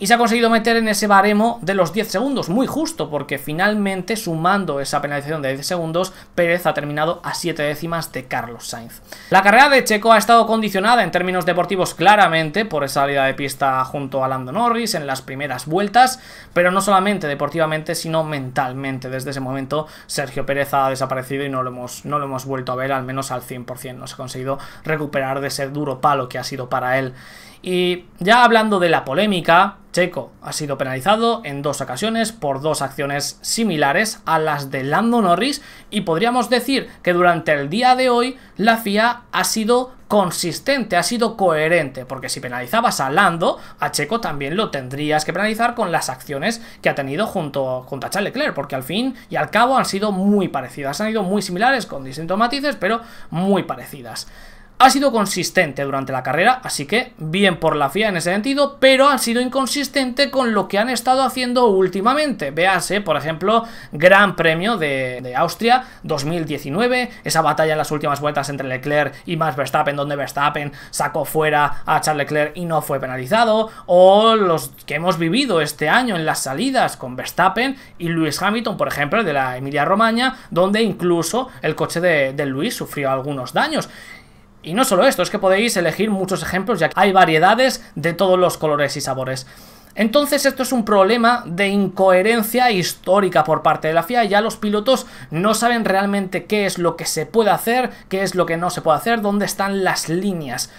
y 0.00 0.06
se 0.06 0.14
ha 0.14 0.18
conseguido 0.18 0.48
meter 0.48 0.76
en 0.76 0.88
ese 0.88 1.06
baremo 1.06 1.58
de 1.60 1.74
los 1.74 1.92
10 1.92 2.08
segundos, 2.08 2.48
muy 2.48 2.66
justo, 2.66 3.10
porque 3.10 3.38
finalmente 3.38 4.16
sumando 4.16 4.80
esa 4.80 5.02
penalización 5.02 5.42
de 5.42 5.52
10 5.52 5.66
segundos, 5.66 6.14
Pérez 6.34 6.64
ha 6.64 6.72
terminado 6.72 7.20
a 7.22 7.34
7 7.34 7.62
décimas 7.62 8.10
de 8.10 8.24
Carlos 8.24 8.66
Sainz. 8.66 9.02
La 9.28 9.42
carrera 9.42 9.68
de 9.68 9.84
Checo 9.84 10.12
ha 10.12 10.18
estado 10.18 10.46
condicionada 10.46 11.04
en 11.04 11.10
términos 11.10 11.44
deportivos 11.44 11.94
claramente 11.94 12.64
por 12.64 12.82
esa 12.82 13.02
salida 13.02 13.26
de 13.26 13.34
pista 13.34 13.84
junto 13.84 14.24
a 14.24 14.28
Lando 14.28 14.52
Norris 14.52 14.94
en 14.94 15.06
las 15.06 15.20
primeras 15.20 15.66
vueltas, 15.66 16.18
pero 16.54 16.70
no 16.70 16.80
solamente 16.80 17.26
deportivamente, 17.26 17.94
sino 17.94 18.24
mentalmente. 18.24 19.10
Desde 19.10 19.30
ese 19.30 19.40
momento 19.40 19.86
Sergio 20.06 20.46
Pérez 20.46 20.72
ha 20.72 20.88
desaparecido 20.88 21.44
y 21.44 21.50
no 21.50 21.62
lo 21.62 21.70
hemos, 21.70 22.06
no 22.06 22.18
lo 22.18 22.24
hemos 22.24 22.46
vuelto 22.46 22.72
a 22.72 22.76
ver 22.76 22.92
al 22.92 23.04
menos 23.04 23.30
al 23.30 23.42
100%, 23.42 23.96
no 23.96 24.06
se 24.06 24.14
ha 24.14 24.16
conseguido 24.16 24.58
recuperar 24.82 25.40
de 25.40 25.48
ese 25.48 25.68
duro 25.68 26.00
palo 26.00 26.30
que 26.30 26.38
ha 26.38 26.44
sido 26.44 26.70
para 26.70 26.98
él. 26.98 27.12
Y 27.62 28.06
ya 28.18 28.44
hablando 28.44 28.78
de 28.78 28.88
la 28.88 29.04
polémica, 29.04 29.76
Checo 29.92 30.32
ha 30.40 30.52
sido 30.52 30.78
penalizado 30.78 31.42
en 31.44 31.62
dos 31.62 31.80
ocasiones 31.80 32.32
por 32.32 32.60
dos 32.60 32.80
acciones 32.80 33.38
similares 33.42 34.20
a 34.24 34.38
las 34.38 34.70
de 34.70 34.84
Lando 34.84 35.20
Norris 35.20 35.62
y 35.90 36.02
podríamos 36.02 36.48
decir 36.48 36.88
que 37.02 37.12
durante 37.12 37.52
el 37.52 37.68
día 37.68 37.96
de 37.96 38.08
hoy 38.08 38.38
la 38.56 38.76
FIA 38.76 39.22
ha 39.32 39.44
sido 39.44 39.92
consistente, 40.06 40.96
ha 40.96 41.02
sido 41.02 41.36
coherente, 41.36 42.04
porque 42.04 42.28
si 42.28 42.40
penalizabas 42.40 43.00
a 43.00 43.10
Lando, 43.10 43.58
a 43.78 43.92
Checo 43.92 44.20
también 44.20 44.56
lo 44.56 44.70
tendrías 44.70 45.24
que 45.24 45.32
penalizar 45.32 45.74
con 45.74 45.92
las 45.92 46.08
acciones 46.08 46.62
que 46.82 46.88
ha 46.88 46.94
tenido 46.94 47.26
junto, 47.26 47.86
a 47.88 48.10
Charles 48.10 48.32
Leclerc, 48.32 48.54
porque 48.54 48.74
al 48.74 48.82
fin 48.82 49.14
y 49.28 49.36
al 49.36 49.50
cabo 49.50 49.76
han 49.76 49.84
sido 49.84 50.10
muy 50.10 50.48
parecidas, 50.48 51.00
han 51.00 51.08
sido 51.08 51.22
muy 51.22 51.42
similares 51.42 51.86
con 51.86 52.04
distintos 52.04 52.38
matices, 52.38 52.76
pero 52.76 53.02
muy 53.30 53.64
parecidas 53.64 54.26
ha 54.80 54.88
sido 54.88 55.12
consistente 55.12 55.84
durante 55.84 56.10
la 56.10 56.22
carrera, 56.22 56.58
así 56.64 56.86
que 56.86 57.12
bien 57.18 57.58
por 57.58 57.76
la 57.76 57.90
FIA 57.90 58.08
en 58.08 58.16
ese 58.16 58.32
sentido, 58.32 58.78
pero 58.80 59.10
han 59.10 59.18
sido 59.18 59.42
inconsistente 59.42 60.30
con 60.30 60.54
lo 60.54 60.68
que 60.68 60.78
han 60.78 60.88
estado 60.88 61.22
haciendo 61.22 61.66
últimamente. 61.66 62.50
Véase, 62.50 63.02
por 63.02 63.18
ejemplo, 63.18 63.64
Gran 63.92 64.36
Premio 64.36 64.78
de, 64.78 65.34
Austria 65.36 65.84
2019, 66.02 67.10
esa 67.24 67.42
batalla 67.42 67.72
en 67.72 67.78
las 67.78 67.90
últimas 67.90 68.22
vueltas 68.22 68.48
entre 68.48 68.68
Leclerc 68.68 69.14
y 69.26 69.36
Max 69.36 69.54
Verstappen, 69.54 69.96
donde 69.96 70.16
Verstappen 70.16 70.72
sacó 70.88 71.26
fuera 71.26 71.82
a 71.84 72.00
Charles 72.00 72.24
Leclerc 72.24 72.56
y 72.56 72.64
no 72.64 72.80
fue 72.80 72.98
penalizado, 72.98 73.68
o 73.84 74.34
los 74.34 74.70
que 74.86 74.94
hemos 74.94 75.18
vivido 75.18 75.60
este 75.60 75.90
año 75.90 76.16
en 76.16 76.24
las 76.24 76.42
salidas 76.42 76.96
con 76.96 77.16
Verstappen 77.16 77.76
y 77.98 78.08
Lewis 78.08 78.40
Hamilton, 78.40 78.78
por 78.78 78.88
ejemplo, 78.88 79.22
de 79.24 79.34
la 79.34 79.58
Emilia 79.58 79.84
Romagna, 79.84 80.38
donde 80.50 80.80
incluso 80.80 81.48
el 81.60 81.74
coche 81.74 82.00
de, 82.00 82.32
de 82.32 82.70
sufrió 82.70 83.10
algunos 83.10 83.52
daños. 83.52 83.90
Y 84.62 84.74
no 84.74 84.84
solo 84.84 85.06
esto, 85.06 85.22
es 85.22 85.30
que 85.30 85.38
podéis 85.38 85.76
elegir 85.76 86.10
muchos 86.10 86.42
ejemplos, 86.42 86.78
ya 86.78 86.88
que 86.88 86.94
hay 86.96 87.12
variedades 87.12 87.84
de 87.94 88.12
todos 88.12 88.38
los 88.38 88.58
colores 88.58 88.96
y 88.96 89.00
sabores. 89.00 89.46
Entonces 89.94 90.46
esto 90.46 90.62
es 90.62 90.72
un 90.72 90.84
problema 90.84 91.42
de 91.46 91.68
incoherencia 91.68 92.70
histórica 92.70 93.42
por 93.42 93.62
parte 93.62 93.88
de 93.88 93.94
la 93.94 94.04
FIA, 94.04 94.24
ya 94.24 94.40
los 94.40 94.56
pilotos 94.56 95.06
no 95.30 95.52
saben 95.54 95.84
realmente 95.84 96.44
qué 96.44 96.64
es 96.64 96.78
lo 96.78 96.96
que 96.96 97.06
se 97.06 97.26
puede 97.26 97.50
hacer, 97.50 97.90
qué 98.08 98.22
es 98.22 98.34
lo 98.34 98.46
que 98.46 98.56
no 98.56 98.70
se 98.70 98.82
puede 98.82 98.98
hacer, 98.98 99.20
dónde 99.20 99.46
están 99.46 99.82
las 99.82 100.08
líneas 100.08 100.70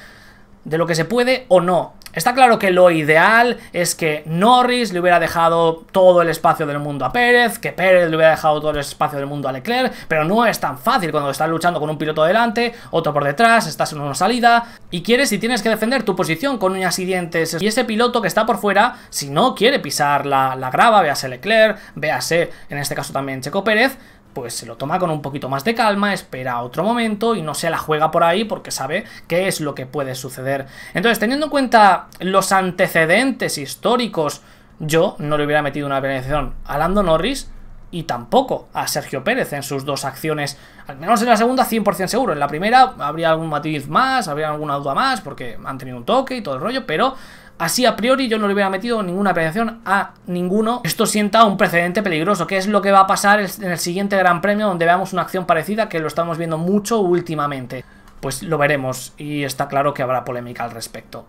de 0.63 0.77
lo 0.77 0.85
que 0.85 0.95
se 0.95 1.05
puede 1.05 1.45
o 1.47 1.61
no. 1.61 1.93
Está 2.13 2.33
claro 2.33 2.59
que 2.59 2.71
lo 2.71 2.91
ideal 2.91 3.57
es 3.71 3.95
que 3.95 4.23
Norris 4.25 4.91
le 4.91 4.99
hubiera 4.99 5.19
dejado 5.19 5.85
todo 5.93 6.21
el 6.21 6.27
espacio 6.27 6.65
del 6.65 6.79
mundo 6.79 7.05
a 7.05 7.13
Pérez, 7.13 7.57
que 7.57 7.71
Pérez 7.71 8.09
le 8.09 8.15
hubiera 8.17 8.31
dejado 8.31 8.59
todo 8.59 8.71
el 8.71 8.79
espacio 8.79 9.17
del 9.17 9.27
mundo 9.27 9.47
a 9.47 9.53
Leclerc, 9.53 9.93
pero 10.09 10.25
no 10.25 10.45
es 10.45 10.59
tan 10.59 10.77
fácil 10.77 11.11
cuando 11.11 11.29
estás 11.29 11.49
luchando 11.49 11.79
con 11.79 11.89
un 11.89 11.97
piloto 11.97 12.25
delante, 12.25 12.73
otro 12.89 13.13
por 13.13 13.23
detrás, 13.23 13.65
estás 13.65 13.93
en 13.93 14.01
una 14.01 14.13
salida 14.13 14.65
y 14.89 15.03
quieres 15.03 15.31
y 15.31 15.37
tienes 15.37 15.61
que 15.61 15.69
defender 15.69 16.03
tu 16.03 16.13
posición 16.13 16.57
con 16.57 16.73
uñas 16.73 16.99
y 16.99 17.05
dientes. 17.05 17.55
Y 17.61 17.67
ese 17.67 17.85
piloto 17.85 18.21
que 18.21 18.27
está 18.27 18.45
por 18.45 18.57
fuera, 18.57 18.97
si 19.09 19.29
no 19.29 19.55
quiere 19.55 19.79
pisar 19.79 20.25
la, 20.25 20.57
la 20.57 20.69
grava, 20.69 21.01
véase 21.01 21.29
Leclerc, 21.29 21.79
véase 21.95 22.51
en 22.69 22.77
este 22.77 22.93
caso 22.93 23.13
también 23.13 23.39
Checo 23.39 23.63
Pérez, 23.63 23.97
pues 24.33 24.53
se 24.53 24.65
lo 24.65 24.77
toma 24.77 24.99
con 24.99 25.09
un 25.09 25.21
poquito 25.21 25.49
más 25.49 25.63
de 25.63 25.75
calma, 25.75 26.13
espera 26.13 26.61
otro 26.61 26.83
momento 26.83 27.35
y 27.35 27.41
no 27.41 27.53
se 27.53 27.69
la 27.69 27.77
juega 27.77 28.11
por 28.11 28.23
ahí 28.23 28.43
porque 28.43 28.71
sabe 28.71 29.05
qué 29.27 29.47
es 29.47 29.61
lo 29.61 29.75
que 29.75 29.85
puede 29.85 30.15
suceder. 30.15 30.67
Entonces, 30.93 31.19
teniendo 31.19 31.47
en 31.47 31.51
cuenta 31.51 32.07
los 32.19 32.51
antecedentes 32.51 33.57
históricos, 33.57 34.41
yo 34.79 35.15
no 35.19 35.37
le 35.37 35.45
hubiera 35.45 35.61
metido 35.61 35.85
una 35.85 36.01
penalización 36.01 36.53
a 36.65 36.77
Lando 36.77 37.03
Norris 37.03 37.49
y 37.91 38.03
tampoco 38.03 38.69
a 38.73 38.87
Sergio 38.87 39.23
Pérez 39.23 39.51
en 39.53 39.63
sus 39.63 39.85
dos 39.85 40.05
acciones, 40.05 40.57
al 40.87 40.97
menos 40.97 41.21
en 41.21 41.27
la 41.27 41.37
segunda 41.37 41.65
100% 41.65 42.07
seguro, 42.07 42.33
en 42.33 42.39
la 42.39 42.47
primera 42.47 42.95
habría 42.97 43.29
algún 43.31 43.49
matiz 43.49 43.87
más, 43.87 44.27
habría 44.27 44.49
alguna 44.49 44.75
duda 44.75 44.95
más 44.95 45.21
porque 45.21 45.57
han 45.63 45.77
tenido 45.77 45.97
un 45.97 46.05
toque 46.05 46.37
y 46.37 46.41
todo 46.41 46.55
el 46.55 46.61
rollo, 46.61 46.85
pero 46.85 47.15
Así 47.61 47.85
a 47.85 47.95
priori 47.95 48.27
yo 48.27 48.39
no 48.39 48.47
le 48.47 48.55
hubiera 48.55 48.71
metido 48.71 49.03
ninguna 49.03 49.35
penalización 49.35 49.81
a 49.85 50.15
ninguno. 50.25 50.81
Esto 50.83 51.05
sienta 51.05 51.45
un 51.45 51.57
precedente 51.57 52.01
peligroso, 52.01 52.47
que 52.47 52.57
es 52.57 52.65
lo 52.65 52.81
que 52.81 52.89
va 52.89 53.01
a 53.01 53.05
pasar 53.05 53.39
en 53.39 53.71
el 53.71 53.77
siguiente 53.77 54.17
Gran 54.17 54.41
Premio 54.41 54.65
donde 54.65 54.85
veamos 54.85 55.13
una 55.13 55.21
acción 55.21 55.45
parecida 55.45 55.87
que 55.87 55.99
lo 55.99 56.07
estamos 56.07 56.39
viendo 56.39 56.57
mucho 56.57 57.01
últimamente. 57.01 57.85
Pues 58.19 58.41
lo 58.41 58.57
veremos 58.57 59.13
y 59.15 59.43
está 59.43 59.67
claro 59.67 59.93
que 59.93 60.01
habrá 60.01 60.25
polémica 60.25 60.63
al 60.63 60.71
respecto. 60.71 61.27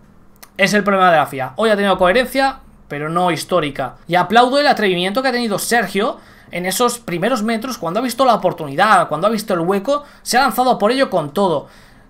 Es 0.57 0.73
el 0.73 0.83
problema 0.83 1.11
de 1.11 1.17
la 1.17 1.27
FIA. 1.27 1.53
Hoy 1.55 1.69
ha 1.69 1.75
tenido 1.75 1.99
coherencia, 1.99 2.61
pero 2.87 3.09
no 3.09 3.29
histórica. 3.29 3.97
Y 4.07 4.15
aplaudo 4.15 4.59
el 4.59 4.65
atrevimiento 4.65 5.21
que 5.21 5.27
ha 5.27 5.33
tenido 5.33 5.59
Sergio 5.59 6.17
en 6.49 6.65
esos 6.65 6.97
primeros 6.97 7.43
metros, 7.43 7.77
cuando 7.77 7.99
ha 7.99 8.03
visto 8.03 8.25
la 8.25 8.33
oportunidad, 8.33 9.07
cuando 9.07 9.27
ha 9.27 9.29
visto 9.29 9.53
el 9.53 9.59
hueco, 9.59 10.03
se 10.23 10.39
ha 10.39 10.41
lanzado 10.41 10.79
por 10.79 10.91
ello 10.91 11.11
con 11.11 11.31
todo. 11.31 11.67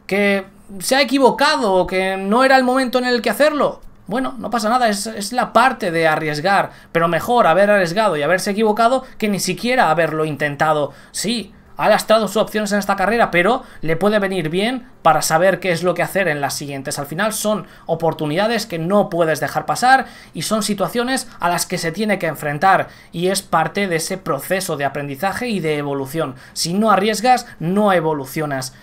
Que 0.08 0.46
se 0.80 0.96
ha 0.96 1.02
equivocado 1.02 1.86
que 1.86 2.16
no 2.16 2.46
era 2.46 2.56
el 2.56 2.64
momento 2.64 3.00
en 3.00 3.06
el 3.06 3.22
que 3.22 3.30
hacerlo. 3.30 3.82
Bueno, 4.06 4.36
no 4.38 4.50
pasa 4.50 4.70
nada, 4.70 4.90
es, 4.90 5.32
la 5.32 5.54
parte 5.54 5.90
de 5.90 6.08
arriesgar, 6.08 6.72
pero 6.92 7.08
mejor 7.08 7.48
haber 7.48 7.72
arriesgado 7.72 8.18
y 8.18 8.22
haberse 8.22 8.52
equivocado 8.52 9.06
que 9.18 9.30
ni 9.30 9.40
siquiera 9.40 9.90
haberlo 9.90 10.26
intentado. 10.26 10.92
Sí, 11.12 11.54
ha 11.78 11.88
lastrado 11.88 12.28
sus 12.28 12.38
opciones 12.38 12.74
en 12.74 12.80
esta 12.80 12.98
carrera, 12.98 13.32
pero 13.32 13.64
le 13.80 13.96
puede 13.96 14.20
venir 14.20 14.50
bien 14.50 14.88
para 15.04 15.22
saber 15.22 15.62
qué 15.62 15.72
es 15.72 15.84
lo 15.84 15.94
que 15.94 16.04
hacer 16.04 16.28
en 16.28 16.42
las 16.42 16.54
siguientes. 16.54 17.00
Al 17.00 17.06
final 17.06 17.32
son 17.32 17.66
oportunidades 17.86 18.66
que 18.66 18.78
no 18.78 19.10
puedes 19.10 19.40
dejar 19.40 19.66
pasar 19.66 20.06
y 20.34 20.42
son 20.42 20.64
situaciones 20.64 21.30
a 21.40 21.48
las 21.48 21.66
que 21.66 21.78
se 21.78 21.94
tiene 21.94 22.20
que 22.20 22.28
enfrentar 22.28 22.90
y 23.14 23.28
es 23.28 23.42
parte 23.42 23.88
de 23.88 23.96
ese 23.96 24.18
proceso 24.18 24.76
de 24.76 24.86
aprendizaje 24.86 25.48
y 25.48 25.62
de 25.62 25.78
evolución. 25.78 26.36
Si 26.52 26.74
no 26.74 26.92
arriesgas, 26.92 27.48
no 27.60 27.94
evolucionas. 27.94 28.74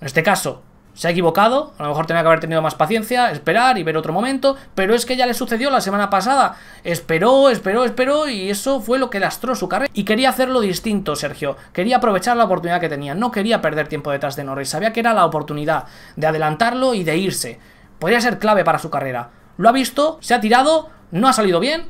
En 0.00 0.06
este 0.06 0.22
caso, 0.22 0.62
se 0.94 1.08
ha 1.08 1.10
equivocado, 1.10 1.72
a 1.78 1.84
lo 1.84 1.88
mejor 1.90 2.06
tenía 2.06 2.22
que 2.22 2.28
haber 2.28 2.40
tenido 2.40 2.60
más 2.60 2.74
paciencia, 2.74 3.30
esperar 3.30 3.78
y 3.78 3.82
ver 3.82 3.96
otro 3.96 4.12
momento, 4.12 4.56
pero 4.74 4.94
es 4.94 5.06
que 5.06 5.16
ya 5.16 5.26
le 5.26 5.34
sucedió 5.34 5.70
la 5.70 5.80
semana 5.80 6.10
pasada. 6.10 6.56
Esperó, 6.84 7.48
esperó, 7.48 7.84
esperó 7.84 8.28
y 8.28 8.50
eso 8.50 8.80
fue 8.80 8.98
lo 8.98 9.08
que 9.08 9.20
lastró 9.20 9.54
su 9.54 9.68
carrera. 9.68 9.90
Y 9.94 10.04
quería 10.04 10.28
hacerlo 10.28 10.60
distinto, 10.60 11.16
Sergio. 11.16 11.56
Quería 11.72 11.96
aprovechar 11.96 12.36
la 12.36 12.44
oportunidad 12.44 12.80
que 12.80 12.88
tenía, 12.88 13.14
no 13.14 13.30
quería 13.30 13.62
perder 13.62 13.88
tiempo 13.88 14.10
detrás 14.10 14.36
de 14.36 14.44
Norris. 14.44 14.68
Sabía 14.68 14.92
que 14.92 15.00
era 15.00 15.14
la 15.14 15.24
oportunidad 15.24 15.84
de 16.16 16.26
adelantarlo 16.26 16.94
y 16.94 17.04
de 17.04 17.16
irse. 17.16 17.58
Podría 17.98 18.20
ser 18.20 18.38
clave 18.38 18.64
para 18.64 18.78
su 18.78 18.90
carrera. 18.90 19.30
Lo 19.56 19.68
ha 19.68 19.72
visto, 19.72 20.18
se 20.20 20.34
ha 20.34 20.40
tirado, 20.40 20.90
no 21.10 21.28
ha 21.28 21.32
salido 21.32 21.60
bien, 21.60 21.86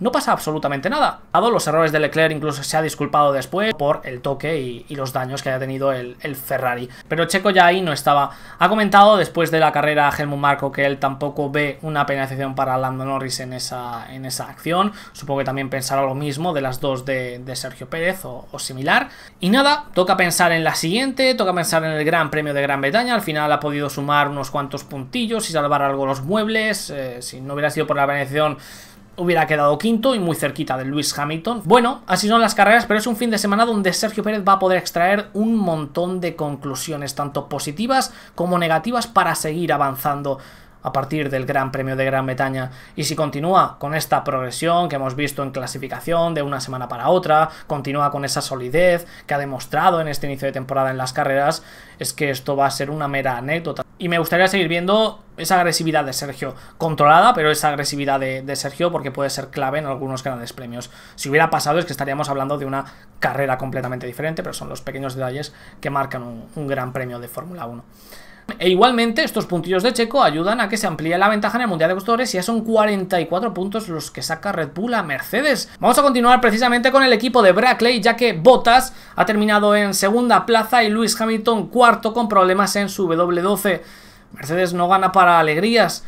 no 0.00 0.10
pasa 0.10 0.32
absolutamente 0.32 0.90
nada. 0.90 1.20
Dado 1.32 1.50
los 1.50 1.66
errores 1.66 1.92
de 1.92 2.00
Leclerc 2.00 2.34
incluso 2.34 2.62
se 2.62 2.76
ha 2.76 2.82
disculpado 2.82 3.32
después 3.32 3.74
por 3.74 4.00
el 4.04 4.22
toque 4.22 4.58
y, 4.58 4.94
los 4.94 5.12
daños 5.14 5.42
que 5.42 5.48
haya 5.48 5.58
tenido 5.58 5.92
el, 5.92 6.16
Ferrari. 6.36 6.88
Pero 7.08 7.26
Checo 7.26 7.50
ya 7.50 7.66
ahí 7.66 7.80
no 7.80 7.92
estaba. 7.92 8.30
Ha 8.58 8.68
comentado 8.68 9.16
después 9.16 9.50
de 9.50 9.60
la 9.60 9.72
carrera 9.72 10.10
Helmut 10.16 10.38
Marco 10.38 10.72
que 10.72 10.84
él 10.84 10.98
tampoco 10.98 11.50
ve 11.50 11.78
una 11.82 12.04
penalización 12.04 12.54
para 12.54 12.76
Lando 12.76 13.04
Norris 13.04 13.40
en 13.40 13.52
esa, 13.52 14.12
en 14.12 14.24
esa 14.24 14.48
acción. 14.48 14.92
Supongo 15.12 15.38
que 15.40 15.44
también 15.44 15.70
pensará 15.70 16.02
lo 16.02 16.14
mismo 16.14 16.52
de 16.52 16.60
las 16.60 16.80
dos 16.80 17.04
de, 17.04 17.40
Sergio 17.54 17.88
Pérez 17.88 18.24
o, 18.24 18.46
similar. 18.58 19.08
Y 19.38 19.50
nada, 19.50 19.86
toca 19.94 20.16
pensar 20.16 20.52
en 20.52 20.64
la 20.64 20.74
siguiente, 20.74 21.34
toca 21.34 21.52
pensar 21.52 21.84
en 21.84 21.92
el 21.92 22.04
Gran 22.04 22.30
Premio 22.30 22.54
de 22.54 22.62
Gran 22.62 22.80
Bretaña. 22.80 23.14
Al 23.14 23.22
final 23.22 23.52
ha 23.52 23.60
podido 23.60 23.90
sumar 23.90 24.28
unos 24.28 24.50
cuantos 24.50 24.84
puntillos 24.84 25.48
y 25.50 25.52
salvar 25.52 25.82
algo 25.82 26.06
los 26.06 26.22
muebles. 26.22 26.90
Eh, 26.90 27.20
si 27.20 27.40
no 27.40 27.54
hubiera 27.54 27.70
sido 27.70 27.86
por 27.86 27.96
la 27.96 28.06
penalización 28.06 28.58
hubiera 29.20 29.46
quedado 29.46 29.76
quinto 29.76 30.14
y 30.14 30.18
muy 30.18 30.34
cerquita 30.34 30.76
de 30.76 30.86
Lewis 30.86 31.16
Hamilton. 31.16 31.62
Bueno, 31.64 32.00
así 32.06 32.26
son 32.26 32.40
las 32.40 32.54
carreras, 32.54 32.86
pero 32.86 32.98
es 32.98 33.06
un 33.06 33.16
fin 33.16 33.30
de 33.30 33.38
semana 33.38 33.66
donde 33.66 33.92
Sergio 33.92 34.22
Pérez 34.22 34.42
va 34.46 34.54
a 34.54 34.58
poder 34.58 34.78
extraer 34.78 35.28
un 35.34 35.56
montón 35.56 36.20
de 36.20 36.34
conclusiones, 36.36 37.14
tanto 37.14 37.48
positivas 37.48 38.12
como 38.34 38.58
negativas, 38.58 39.06
para 39.06 39.34
seguir 39.34 39.72
avanzando 39.72 40.38
a 40.82 40.92
partir 40.92 41.30
del 41.30 41.46
Gran 41.46 41.72
Premio 41.72 41.96
de 41.96 42.04
Gran 42.04 42.26
Bretaña. 42.26 42.70
Y 42.96 43.04
si 43.04 43.16
continúa 43.16 43.76
con 43.78 43.94
esta 43.94 44.24
progresión 44.24 44.88
que 44.88 44.96
hemos 44.96 45.16
visto 45.16 45.42
en 45.42 45.50
clasificación 45.50 46.34
de 46.34 46.42
una 46.42 46.60
semana 46.60 46.88
para 46.88 47.08
otra, 47.08 47.50
continúa 47.66 48.10
con 48.10 48.24
esa 48.24 48.40
solidez 48.40 49.06
que 49.26 49.34
ha 49.34 49.38
demostrado 49.38 50.00
en 50.00 50.08
este 50.08 50.26
inicio 50.26 50.46
de 50.46 50.52
temporada 50.52 50.90
en 50.90 50.98
las 50.98 51.12
carreras, 51.12 51.62
es 51.98 52.12
que 52.12 52.30
esto 52.30 52.56
va 52.56 52.66
a 52.66 52.70
ser 52.70 52.90
una 52.90 53.08
mera 53.08 53.36
anécdota. 53.36 53.84
Y 53.98 54.08
me 54.08 54.18
gustaría 54.18 54.48
seguir 54.48 54.68
viendo 54.68 55.22
esa 55.36 55.58
agresividad 55.58 56.04
de 56.04 56.12
Sergio, 56.12 56.54
controlada, 56.78 57.34
pero 57.34 57.50
esa 57.50 57.68
agresividad 57.68 58.20
de, 58.20 58.56
Sergio 58.56 58.90
porque 58.90 59.10
puede 59.10 59.30
ser 59.30 59.48
clave 59.48 59.78
en 59.78 59.86
algunos 59.86 60.22
grandes 60.22 60.52
premios. 60.52 60.90
Si 61.16 61.28
hubiera 61.28 61.50
pasado 61.50 61.78
es 61.78 61.84
que 61.84 61.92
estaríamos 61.92 62.28
hablando 62.28 62.58
de 62.58 62.66
una 62.66 62.84
carrera 63.18 63.58
completamente 63.58 64.06
diferente, 64.06 64.42
pero 64.42 64.54
son 64.54 64.68
los 64.68 64.80
pequeños 64.80 65.14
detalles 65.14 65.52
que 65.80 65.90
marcan 65.90 66.22
un, 66.22 66.48
un 66.56 66.66
gran 66.66 66.92
premio 66.92 67.18
de 67.18 67.28
Fórmula 67.28 67.66
1. 67.66 67.84
E 68.58 68.68
igualmente 68.68 69.22
estos 69.22 69.46
puntillos 69.46 69.82
de 69.82 69.92
Checo 69.92 70.22
ayudan 70.22 70.60
a 70.60 70.68
que 70.68 70.76
se 70.76 70.86
amplíe 70.86 71.16
la 71.18 71.28
ventaja 71.28 71.56
en 71.56 71.62
el 71.62 71.68
Mundial 71.68 71.88
de 71.88 71.94
Constructores 71.94 72.34
y 72.34 72.38
ya 72.38 72.42
son 72.42 72.62
44 72.62 73.54
puntos 73.54 73.88
los 73.88 74.10
que 74.10 74.22
saca 74.22 74.52
Red 74.52 74.70
Bull 74.74 74.94
a 74.94 75.02
Mercedes. 75.02 75.68
Vamos 75.78 75.98
a 75.98 76.02
continuar 76.02 76.40
precisamente 76.40 76.90
con 76.90 77.02
el 77.02 77.12
equipo 77.12 77.42
de 77.42 77.52
Brackley 77.52 78.00
ya 78.00 78.16
que 78.16 78.32
Bottas 78.32 78.94
ha 79.16 79.26
terminado 79.26 79.74
en 79.74 79.94
segunda 79.94 80.46
plaza 80.46 80.82
y 80.82 80.90
Lewis 80.90 81.20
Hamilton 81.20 81.68
cuarto 81.68 82.12
con 82.12 82.28
problemas 82.28 82.74
en 82.76 82.88
su 82.88 83.08
W12. 83.08 83.80
Mercedes 84.32 84.72
no 84.72 84.88
gana 84.88 85.12
para 85.12 85.38
alegrías. 85.38 86.04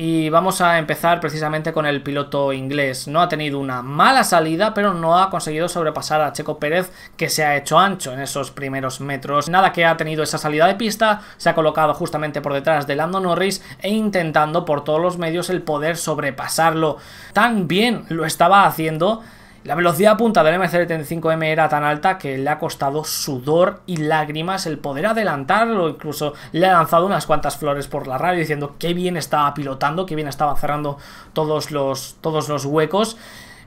Y 0.00 0.28
vamos 0.28 0.60
a 0.60 0.78
empezar 0.78 1.18
precisamente 1.18 1.72
con 1.72 1.84
el 1.84 2.04
piloto 2.04 2.52
inglés. 2.52 3.08
No 3.08 3.20
ha 3.20 3.28
tenido 3.28 3.58
una 3.58 3.82
mala 3.82 4.22
salida, 4.22 4.72
pero 4.72 4.94
no 4.94 5.18
ha 5.18 5.28
conseguido 5.28 5.68
sobrepasar 5.68 6.20
a 6.20 6.32
Checo 6.32 6.60
Pérez, 6.60 6.92
que 7.16 7.28
se 7.28 7.44
ha 7.44 7.56
hecho 7.56 7.80
ancho 7.80 8.12
en 8.12 8.20
esos 8.20 8.52
primeros 8.52 9.00
metros. 9.00 9.48
Nada 9.48 9.72
que 9.72 9.84
ha 9.84 9.96
tenido 9.96 10.22
esa 10.22 10.38
salida 10.38 10.68
de 10.68 10.76
pista, 10.76 11.22
se 11.36 11.48
ha 11.48 11.56
colocado 11.56 11.94
justamente 11.94 12.40
por 12.40 12.52
detrás 12.52 12.86
de 12.86 12.94
Lando 12.94 13.18
Norris 13.18 13.60
e 13.80 13.88
intentando 13.88 14.64
por 14.64 14.84
todos 14.84 15.00
los 15.00 15.18
medios 15.18 15.50
el 15.50 15.62
poder 15.62 15.96
sobrepasarlo. 15.96 16.98
Tan 17.32 17.66
bien 17.66 18.04
lo 18.08 18.24
estaba 18.24 18.66
haciendo 18.66 19.24
la 19.64 19.74
velocidad 19.74 20.16
punta 20.16 20.42
del 20.42 20.60
MC75M 20.60 21.44
era 21.44 21.68
tan 21.68 21.84
alta 21.84 22.16
que 22.16 22.38
le 22.38 22.48
ha 22.48 22.58
costado 22.58 23.04
sudor 23.04 23.80
y 23.86 23.96
lágrimas 23.96 24.66
el 24.66 24.78
poder 24.78 25.06
adelantarlo, 25.06 25.88
incluso 25.88 26.34
le 26.52 26.66
ha 26.66 26.72
lanzado 26.72 27.06
unas 27.06 27.26
cuantas 27.26 27.56
flores 27.56 27.88
por 27.88 28.06
la 28.06 28.18
radio 28.18 28.40
diciendo 28.40 28.76
qué 28.78 28.94
bien 28.94 29.16
estaba 29.16 29.52
pilotando, 29.54 30.06
qué 30.06 30.14
bien 30.14 30.28
estaba 30.28 30.56
cerrando 30.56 30.98
todos 31.32 31.70
los, 31.70 32.16
todos 32.20 32.48
los 32.48 32.64
huecos. 32.64 33.16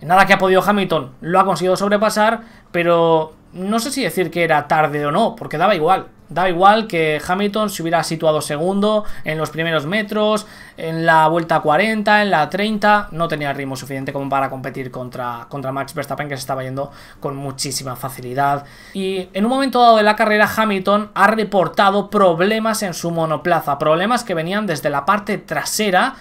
Nada 0.02 0.26
que 0.26 0.34
ha 0.34 0.38
podido 0.40 0.64
Hamilton, 0.66 1.12
lo 1.22 1.40
ha 1.40 1.46
conseguido 1.46 1.76
sobrepasar, 1.76 2.42
pero 2.72 3.34
no 3.54 3.80
sé 3.80 3.92
si 3.92 4.02
decir 4.02 4.32
que 4.32 4.44
era 4.44 4.68
tarde 4.68 5.06
o 5.06 5.12
no, 5.12 5.36
porque 5.36 5.58
daba 5.58 5.76
igual. 5.76 6.08
Daba 6.32 6.50
igual 6.50 6.88
que 6.88 7.22
Hamilton 7.26 7.70
se 7.70 7.82
hubiera 7.82 8.02
situado 8.04 8.40
segundo 8.40 9.04
en 9.26 9.38
los 9.38 9.50
primeros 9.50 9.86
metros, 9.86 10.48
en 10.78 11.06
la 11.06 11.28
vuelta 11.28 11.60
40, 11.60 12.22
en 12.22 12.32
la 12.32 12.50
30, 12.50 13.10
no 13.12 13.28
tenía 13.28 13.52
ritmo 13.52 13.76
suficiente 13.76 14.14
como 14.14 14.30
para 14.30 14.50
competir 14.50 14.92
contra, 14.92 15.46
contra 15.50 15.74
Max 15.74 15.94
Verstappen 15.94 16.30
que 16.30 16.38
se 16.38 16.42
estaba 16.42 16.64
yendo 16.64 16.90
con 17.20 17.36
muchísima 17.36 17.98
facilidad. 17.98 18.64
Y 18.94 19.28
en 19.34 19.44
un 19.44 19.52
momento 19.52 19.82
dado 19.82 19.98
de 19.98 20.04
la 20.04 20.16
carrera 20.16 20.50
Hamilton 20.56 21.12
ha 21.14 21.28
reportado 21.28 22.10
problemas 22.10 22.82
en 22.82 22.94
su 22.94 23.12
monoplaza, 23.12 23.78
problemas 23.78 24.24
que 24.24 24.34
venían 24.34 24.66
desde 24.66 24.90
la 24.90 25.06
parte 25.06 25.38
trasera 25.38 26.16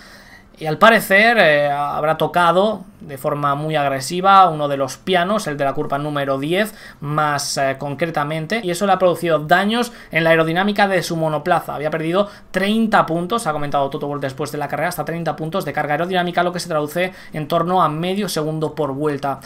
y 0.61 0.67
al 0.67 0.77
parecer 0.77 1.39
eh, 1.39 1.71
habrá 1.71 2.19
tocado 2.19 2.85
de 3.01 3.17
forma 3.17 3.55
muy 3.55 3.77
agresiva 3.77 4.47
uno 4.51 4.69
de 4.69 4.77
los 4.77 4.99
pianos, 4.99 5.47
el 5.47 5.57
de 5.57 5.65
la 5.65 5.73
curva 5.73 5.97
número 5.97 6.39
10, 6.39 6.75
más 7.01 7.57
eh, 7.57 7.77
concretamente, 7.79 8.61
y 8.63 8.71
eso 8.71 8.85
le 8.85 8.93
ha 8.93 8.99
producido 8.99 9.39
daños 9.39 9.91
en 10.11 10.23
la 10.23 10.31
aerodinámica 10.31 10.87
de 10.87 11.03
su 11.03 11.17
monoplaza. 11.17 11.75
Había 11.75 11.91
perdido 11.91 12.29
30 12.51 13.07
puntos, 13.07 13.47
ha 13.47 13.53
comentado 13.53 13.89
Toto 13.89 14.07
Wolff 14.07 14.21
después 14.21 14.53
de 14.53 14.59
la 14.59 14.69
carrera, 14.69 14.91
hasta 14.91 15.05
30 15.07 15.35
puntos 15.35 15.65
de 15.65 15.73
carga 15.73 15.95
aerodinámica, 15.95 16.43
lo 16.43 16.53
que 16.53 16.61
se 16.61 16.69
traduce 16.69 17.15
en 17.33 17.49
torno 17.49 17.83
a 17.83 17.89
medio 17.89 18.29
segundo 18.29 18.75
por 18.75 18.93
vuelta. 18.93 19.41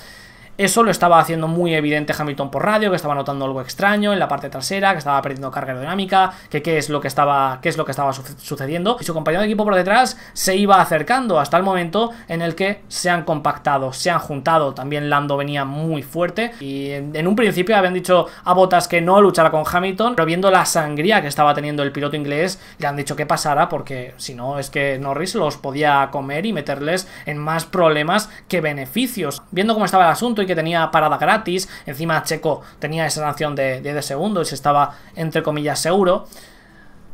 Eso 0.57 0.85
lo 0.85 0.93
estaba 0.93 1.19
haciendo 1.19 1.49
muy 1.49 1.75
evidente 1.75 2.15
Hamilton 2.17 2.49
por 2.49 2.65
radio, 2.65 2.91
que 2.91 2.97
estaba 2.97 3.17
notando 3.17 3.45
algo 3.45 3.61
extraño 3.61 4.13
en 4.13 4.21
la 4.21 4.29
parte 4.29 4.49
trasera, 4.49 4.93
que 4.93 4.99
estaba 4.99 5.21
perdiendo 5.21 5.51
carga 5.51 5.73
aerodinámica, 5.73 6.33
que 6.49 6.63
qué 6.63 6.79
es 6.79 6.89
lo 6.89 7.01
que 7.01 7.09
estaba, 7.09 7.59
qué 7.61 7.69
es 7.69 7.77
lo 7.77 7.85
que 7.85 7.91
estaba 7.91 8.13
sucediendo. 8.13 8.97
Y 9.01 9.05
su 9.05 9.13
compañero 9.13 9.41
de 9.41 9.49
equipo 9.49 9.65
por 9.65 9.75
detrás 9.75 10.17
se 10.33 10.55
iba 10.55 10.81
acercando 10.81 11.41
hasta 11.41 11.57
el 11.57 11.65
momento 11.65 12.13
en 12.29 12.41
el 12.41 12.55
que 12.55 12.83
se 12.87 13.11
han 13.11 13.25
compactado, 13.25 13.93
se 13.93 14.11
han 14.11 14.21
juntado. 14.21 14.75
También 14.75 15.11
Lando 15.11 15.37
venía 15.37 15.65
muy 15.65 16.05
fuerte. 16.05 16.53
Y 16.61 16.91
en 16.91 17.27
un 17.27 17.35
principio 17.35 17.77
habían 17.77 17.95
dicho 17.95 18.27
a 18.45 18.55
Botas 18.55 18.87
que 18.87 19.01
no 19.01 19.21
luchara 19.21 19.51
con 19.51 19.65
Hamilton, 19.69 20.15
pero 20.15 20.27
viendo 20.27 20.53
la 20.53 20.67
sangría 20.67 21.21
que 21.21 21.29
estaba 21.29 21.53
teniendo 21.55 21.83
el 21.83 21.91
piloto 21.91 22.15
inglés, 22.15 22.61
le 22.79 22.87
han 22.87 22.97
dicho 22.97 23.17
que 23.17 23.27
pasara 23.27 23.69
porque 23.69 24.15
si 24.19 24.35
no 24.35 24.61
es 24.61 24.71
que 24.71 25.01
Norris 25.01 25.35
los 25.35 25.57
podía 25.57 26.11
comer 26.13 26.47
y 26.47 26.53
meterles 26.53 27.09
en 27.27 27.39
más 27.39 27.65
problemas 27.65 28.31
que 28.47 28.61
beneficios. 28.61 29.43
Viendo 29.51 29.75
cómo 29.75 29.87
estaba 29.87 30.05
el 30.05 30.13
asunto 30.13 30.44
que 30.47 30.55
tenía 30.55 30.91
parada 30.91 31.19
gratis, 31.19 31.69
encima 31.87 32.23
Checo 32.23 32.63
tenía 32.79 33.07
esa 33.07 33.21
sanción 33.21 33.55
de 33.55 33.81
10 33.81 34.05
segundos 34.05 34.49
y 34.49 34.51
se 34.51 34.55
estaba 34.55 34.95
entre 35.17 35.43
comillas 35.43 35.79
seguro. 35.79 36.27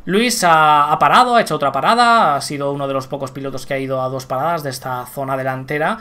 Luis 0.07 0.43
ha, 0.45 0.97
parado, 0.99 1.37
ha 1.37 1.41
hecho 1.43 1.55
otra 1.55 1.73
parada, 1.73 2.37
ha 2.37 2.41
sido 2.41 2.73
uno 2.73 2.89
de 2.89 2.95
los 2.95 3.07
pocos 3.07 3.31
pilotos 3.31 3.67
que 3.67 3.75
ha 3.75 3.79
ido 3.79 4.01
a 4.01 4.09
dos 4.09 4.27
paradas 4.27 4.63
de 4.63 4.71
esta 4.71 5.05
zona 5.07 5.37
delantera. 5.37 5.99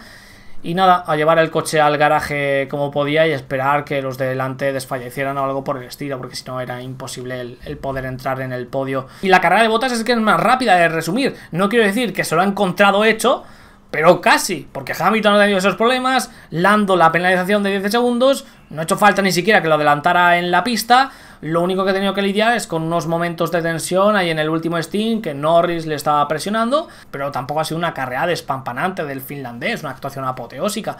Y 0.61 0.73
nada, 0.73 1.03
a 1.07 1.15
llevar 1.15 1.39
el 1.39 1.51
coche 1.51 1.79
al 1.79 1.97
garaje 1.97 2.67
como 2.69 2.91
podía 2.91 3.25
y 3.27 3.31
esperar 3.31 3.85
que 3.85 4.01
los 4.01 4.17
de 4.17 4.25
delante 4.25 4.73
desfallecieran 4.73 5.37
o 5.37 5.43
algo 5.43 5.63
por 5.63 5.77
el 5.77 5.83
estilo, 5.83 6.17
porque 6.17 6.35
si 6.35 6.43
no 6.45 6.59
era 6.59 6.81
imposible 6.81 7.39
el, 7.39 7.59
el, 7.63 7.77
poder 7.77 8.05
entrar 8.05 8.41
en 8.41 8.51
el 8.51 8.67
podio. 8.67 9.07
Y 9.21 9.29
la 9.29 9.39
carrera 9.39 9.61
de 9.61 9.69
botas 9.69 9.93
es 9.93 10.03
que 10.03 10.11
es 10.11 10.17
más 10.17 10.39
rápida 10.39 10.75
de 10.75 10.89
resumir. 10.89 11.35
No 11.51 11.69
quiero 11.69 11.85
decir 11.85 12.11
que 12.13 12.25
se 12.25 12.35
lo 12.35 12.41
ha 12.41 12.45
encontrado 12.45 13.05
hecho, 13.05 13.45
pero 13.91 14.21
casi, 14.21 14.67
porque 14.71 14.93
Hamilton 14.97 15.33
no 15.33 15.39
ha 15.39 15.41
tenido 15.41 15.59
esos 15.59 15.75
problemas, 15.75 16.31
Lando 16.51 16.95
la 16.95 17.11
penalización 17.11 17.63
de 17.63 17.79
10 17.79 17.91
segundos, 17.91 18.45
no 18.69 18.81
ha 18.81 18.83
hecho 18.83 18.97
falta 18.97 19.21
ni 19.21 19.31
siquiera 19.31 19.61
que 19.61 19.67
lo 19.67 19.75
adelantara 19.75 20.37
en 20.37 20.51
la 20.51 20.63
pista, 20.63 21.11
lo 21.41 21.61
único 21.61 21.83
que 21.85 21.91
ha 21.91 21.93
tenido 21.93 22.13
que 22.13 22.21
lidiar 22.21 22.55
es 22.55 22.67
con 22.67 22.83
unos 22.83 23.07
momentos 23.07 23.51
de 23.51 23.61
tensión 23.61 24.15
ahí 24.15 24.29
en 24.29 24.39
el 24.39 24.49
último 24.49 24.81
Steam 24.81 25.21
que 25.21 25.33
Norris 25.33 25.85
le 25.85 25.95
estaba 25.95 26.27
presionando, 26.27 26.87
pero 27.11 27.31
tampoco 27.31 27.61
ha 27.61 27.65
sido 27.65 27.77
una 27.77 27.93
carrera 27.93 28.27
despampanante 28.27 29.05
del 29.05 29.21
finlandés, 29.21 29.81
una 29.81 29.91
actuación 29.91 30.25
apoteósica. 30.25 30.97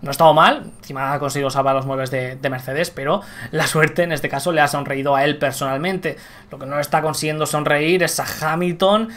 no 0.00 0.08
ha 0.08 0.12
estado 0.12 0.32
mal, 0.32 0.72
encima 0.78 1.12
ha 1.12 1.18
conseguido 1.18 1.50
salvar 1.50 1.74
los 1.74 1.86
muebles 1.86 2.10
de, 2.10 2.38
Mercedes, 2.50 2.90
pero 2.90 3.20
la 3.50 3.66
suerte 3.66 4.04
en 4.04 4.12
este 4.12 4.28
caso 4.28 4.52
le 4.52 4.60
ha 4.62 4.68
sonreído 4.68 5.14
a 5.14 5.24
él 5.24 5.38
personalmente. 5.38 6.16
Lo 6.50 6.58
que 6.58 6.66
no 6.66 6.80
está 6.80 7.02
consiguiendo 7.02 7.44
sonreír 7.44 8.02
es 8.02 8.18
a 8.20 8.52
Hamilton 8.52 9.10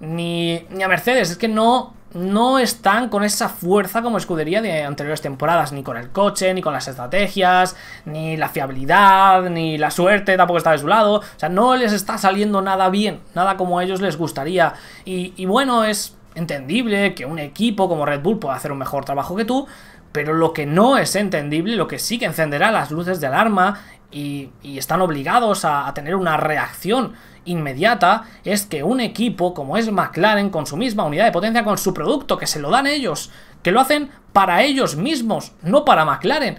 ni, 0.00 0.64
ni 0.70 0.84
a 0.84 0.88
Mercedes, 0.88 1.32
es 1.32 1.36
que 1.36 1.48
no, 1.48 1.94
no 2.14 2.58
están 2.58 3.08
con 3.08 3.24
esa 3.24 3.48
fuerza 3.48 4.02
como 4.02 4.18
escudería 4.18 4.60
de 4.60 4.84
anteriores 4.84 5.22
temporadas, 5.22 5.72
ni 5.72 5.82
con 5.82 5.96
el 5.96 6.10
coche, 6.10 6.52
ni 6.52 6.60
con 6.60 6.72
las 6.72 6.88
estrategias, 6.88 7.76
ni 8.04 8.36
la 8.36 8.48
fiabilidad, 8.48 9.48
ni 9.48 9.78
la 9.78 9.90
suerte 9.90 10.36
tampoco 10.36 10.58
está 10.58 10.72
de 10.72 10.78
su 10.78 10.88
lado. 10.88 11.16
O 11.16 11.22
sea, 11.36 11.48
no 11.48 11.76
les 11.76 11.92
está 11.92 12.18
saliendo 12.18 12.60
nada 12.62 12.90
bien, 12.90 13.20
nada 13.34 13.56
como 13.56 13.78
a 13.78 13.84
ellos 13.84 14.00
les 14.00 14.16
gustaría. 14.16 14.74
Y, 15.04 15.46
bueno, 15.46 15.84
es 15.84 16.16
entendible 16.34 17.14
que 17.14 17.26
un 17.26 17.38
equipo 17.38 17.88
como 17.88 18.06
Red 18.06 18.20
Bull 18.20 18.38
pueda 18.38 18.54
hacer 18.54 18.72
un 18.72 18.78
mejor 18.78 19.04
trabajo 19.04 19.36
que 19.36 19.44
tú, 19.44 19.66
pero 20.12 20.34
lo 20.34 20.52
que 20.52 20.66
no 20.66 20.98
es 20.98 21.16
entendible, 21.16 21.76
lo 21.76 21.88
que 21.88 21.98
sí 21.98 22.18
que 22.18 22.26
encenderá 22.26 22.70
las 22.70 22.90
luces 22.90 23.20
de 23.20 23.26
alarma 23.26 23.80
y, 24.10 24.50
están 24.62 25.00
obligados 25.00 25.64
a, 25.64 25.92
tener 25.94 26.14
una 26.14 26.36
reacción 26.36 27.14
inmediata, 27.44 28.24
es 28.44 28.66
que 28.66 28.82
un 28.82 29.00
equipo 29.00 29.54
como 29.54 29.76
es 29.76 29.90
McLaren, 29.90 30.50
con 30.50 30.66
su 30.66 30.76
misma 30.76 31.04
unidad 31.04 31.24
de 31.24 31.32
potencia, 31.32 31.64
con 31.64 31.78
su 31.78 31.92
producto, 31.94 32.38
que 32.38 32.46
se 32.46 32.60
lo 32.60 32.70
dan 32.70 32.86
ellos, 32.86 33.30
que 33.62 33.72
lo 33.72 33.80
hacen 33.80 34.10
para 34.32 34.62
ellos 34.62 34.96
mismos, 34.96 35.52
no 35.62 35.84
para 35.84 36.04
McLaren, 36.04 36.58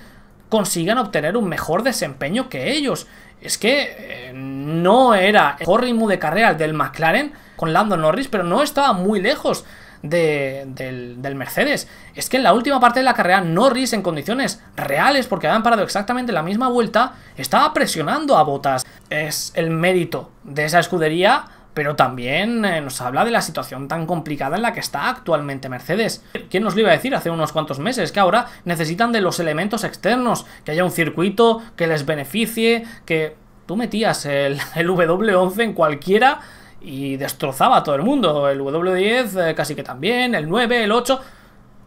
consigan 0.50 0.98
obtener 0.98 1.36
un 1.36 1.50
mejor 1.50 1.84
desempeño 1.84 2.50
que 2.50 2.74
ellos. 2.74 3.08
Es 3.42 3.58
que 3.58 3.96
eh, 3.98 4.32
no 4.34 5.16
era 5.16 5.58
el 5.60 5.78
ritmo 5.80 6.08
de 6.08 6.20
carrera 6.20 6.54
del 6.54 6.74
McLaren 6.74 7.34
con 7.56 7.74
Lando 7.74 7.98
Norris, 7.98 8.28
pero 8.28 8.44
no 8.44 8.62
estaba 8.62 8.94
muy 8.94 9.22
lejos 9.22 9.66
del, 10.04 11.36
Mercedes. 11.36 11.88
Es 12.14 12.30
que 12.30 12.38
en 12.38 12.44
la 12.44 12.54
última 12.54 12.80
parte 12.80 13.00
de 13.00 13.06
la 13.06 13.16
carrera, 13.16 13.42
Norris 13.42 13.94
en 13.94 14.04
condiciones 14.04 14.62
reales, 14.76 15.26
porque 15.26 15.48
habían 15.48 15.64
parado 15.64 15.82
exactamente 15.82 16.32
la 16.32 16.44
misma 16.44 16.68
vuelta, 16.68 17.14
estaba 17.38 17.74
presionando 17.74 18.38
a 18.38 18.44
Botas. 18.44 18.86
Es 19.10 19.52
el 19.56 19.72
mérito 19.72 20.32
de 20.44 20.66
esa 20.66 20.80
escudería 20.80 21.46
pero 21.74 21.96
también 21.96 22.64
eh, 22.66 22.82
nos 22.82 23.02
habla 23.02 23.26
de 23.26 23.32
la 23.32 23.42
situación 23.42 23.88
tan 23.88 24.06
complicada 24.06 24.56
en 24.56 24.62
la 24.62 24.74
que 24.74 24.80
está 24.80 25.10
actualmente 25.10 25.70
Mercedes. 25.70 26.24
¿Quién 26.50 26.62
nos 26.62 26.76
lo 26.76 26.82
iba 26.82 26.90
a 26.92 26.94
decir 26.94 27.16
hace 27.16 27.32
unos 27.32 27.52
cuantos 27.52 27.80
meses? 27.80 28.12
Que 28.12 28.20
ahora 28.20 28.46
necesitan 28.66 29.12
de 29.12 29.22
los 29.22 29.40
elementos 29.40 29.84
externos, 29.84 30.46
que 30.66 30.72
haya 30.72 30.86
un 30.86 30.92
circuito 30.92 31.64
que 31.76 31.88
les 31.88 32.06
beneficie, 32.06 32.86
que 33.06 33.36
tú 33.66 33.76
metías 33.76 34.26
el, 34.28 34.60
el 34.76 34.88
W11 34.88 35.64
en 35.64 35.74
cualquiera 35.74 36.42
y 36.84 37.18
destrozaba 37.18 37.78
a 37.78 37.84
todo 37.84 37.96
el 37.96 38.04
mundo. 38.04 38.50
El 38.50 38.60
W10 38.62 39.50
eh, 39.50 39.56
casi 39.56 39.76
que 39.76 39.84
también, 39.84 40.36
el 40.36 40.48
9, 40.48 40.84
el 40.84 40.92
8. 40.92 41.20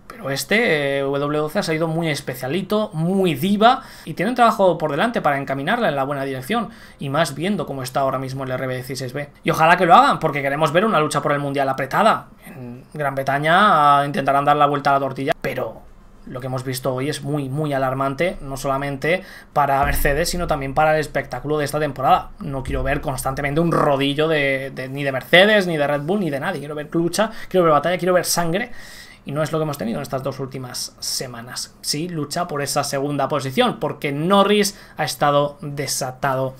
Pero 0.08 0.30
este 0.30 0.98
eh, 0.98 1.04
W12 1.04 1.56
ha 1.56 1.62
salido 1.62 1.88
muy 1.88 2.08
especialito, 2.08 2.90
muy 2.94 3.34
diva 3.34 3.82
y 4.04 4.14
tiene 4.14 4.30
un 4.30 4.34
trabajo 4.34 4.78
por 4.78 4.90
delante 4.90 5.20
para 5.20 5.38
encaminarla 5.38 5.88
en 5.88 5.96
la 5.96 6.04
buena 6.04 6.24
dirección 6.24 6.70
y 6.98 7.10
más 7.10 7.34
viendo 7.34 7.66
cómo 7.66 7.82
está 7.82 8.00
ahora 8.00 8.18
mismo 8.18 8.44
el 8.44 8.50
RB16B. 8.50 9.28
Y 9.44 9.50
ojalá 9.50 9.76
que 9.76 9.84
lo 9.84 9.94
hagan 9.94 10.18
porque 10.18 10.40
queremos 10.40 10.72
ver 10.72 10.86
una 10.86 11.00
lucha 11.00 11.20
por 11.20 11.32
el 11.32 11.38
Mundial 11.38 11.68
apretada. 11.68 12.28
En 12.46 12.84
Gran 12.94 13.14
Bretaña 13.14 13.98
ah, 14.00 14.06
intentarán 14.06 14.44
dar 14.44 14.56
la 14.56 14.66
vuelta 14.66 14.90
a 14.90 14.94
la 14.94 15.00
tortilla, 15.00 15.32
pero 15.40 15.85
lo 16.26 16.40
que 16.40 16.47
hemos 16.47 16.64
visto 16.64 16.95
hoy 16.95 17.09
es 17.09 17.23
muy, 17.23 17.49
muy 17.49 17.73
alarmante, 17.73 18.37
no 18.40 18.56
solamente 18.56 19.23
para 19.52 19.85
Mercedes, 19.85 20.28
sino 20.28 20.47
también 20.47 20.75
para 20.75 20.95
el 20.95 21.00
espectáculo 21.00 21.59
de 21.59 21.64
esta 21.64 21.78
temporada. 21.78 22.30
No 22.40 22.62
quiero 22.62 22.83
ver 22.83 23.00
constantemente 23.00 23.61
un 23.61 23.73
rodillo 23.73 24.28
de, 24.28 24.88
ni 24.90 25.04
de 25.04 25.12
Mercedes, 25.12 25.66
ni 25.66 25.76
de 25.76 25.87
Red 25.87 26.02
Bull, 26.02 26.21
ni 26.21 26.30
de 26.30 26.40
nadie. 26.40 26.61
Quiero 26.61 26.75
ver 26.75 26.88
lucha, 26.92 27.30
quiero 27.49 27.64
ver 27.64 27.73
batalla, 27.73 27.99
quiero 27.99 28.14
ver 28.14 28.25
sangre. 28.25 28.71
Y 29.25 29.33
no 29.33 29.42
es 29.42 29.50
lo 29.50 29.59
que 29.59 29.64
hemos 29.64 29.78
tenido 29.78 29.99
en 29.99 30.02
estas 30.02 30.23
dos 30.23 30.38
últimas 30.38 30.95
semanas. 31.00 31.75
Sí, 31.80 32.09
lucha 32.09 32.47
por 32.47 32.62
esa 32.62 32.85
segunda 32.85 33.28
posición, 33.28 33.80
porque 33.80 34.12
Norris 34.12 34.78
ha 34.97 35.04
estado 35.04 35.59
desatado. 35.61 36.54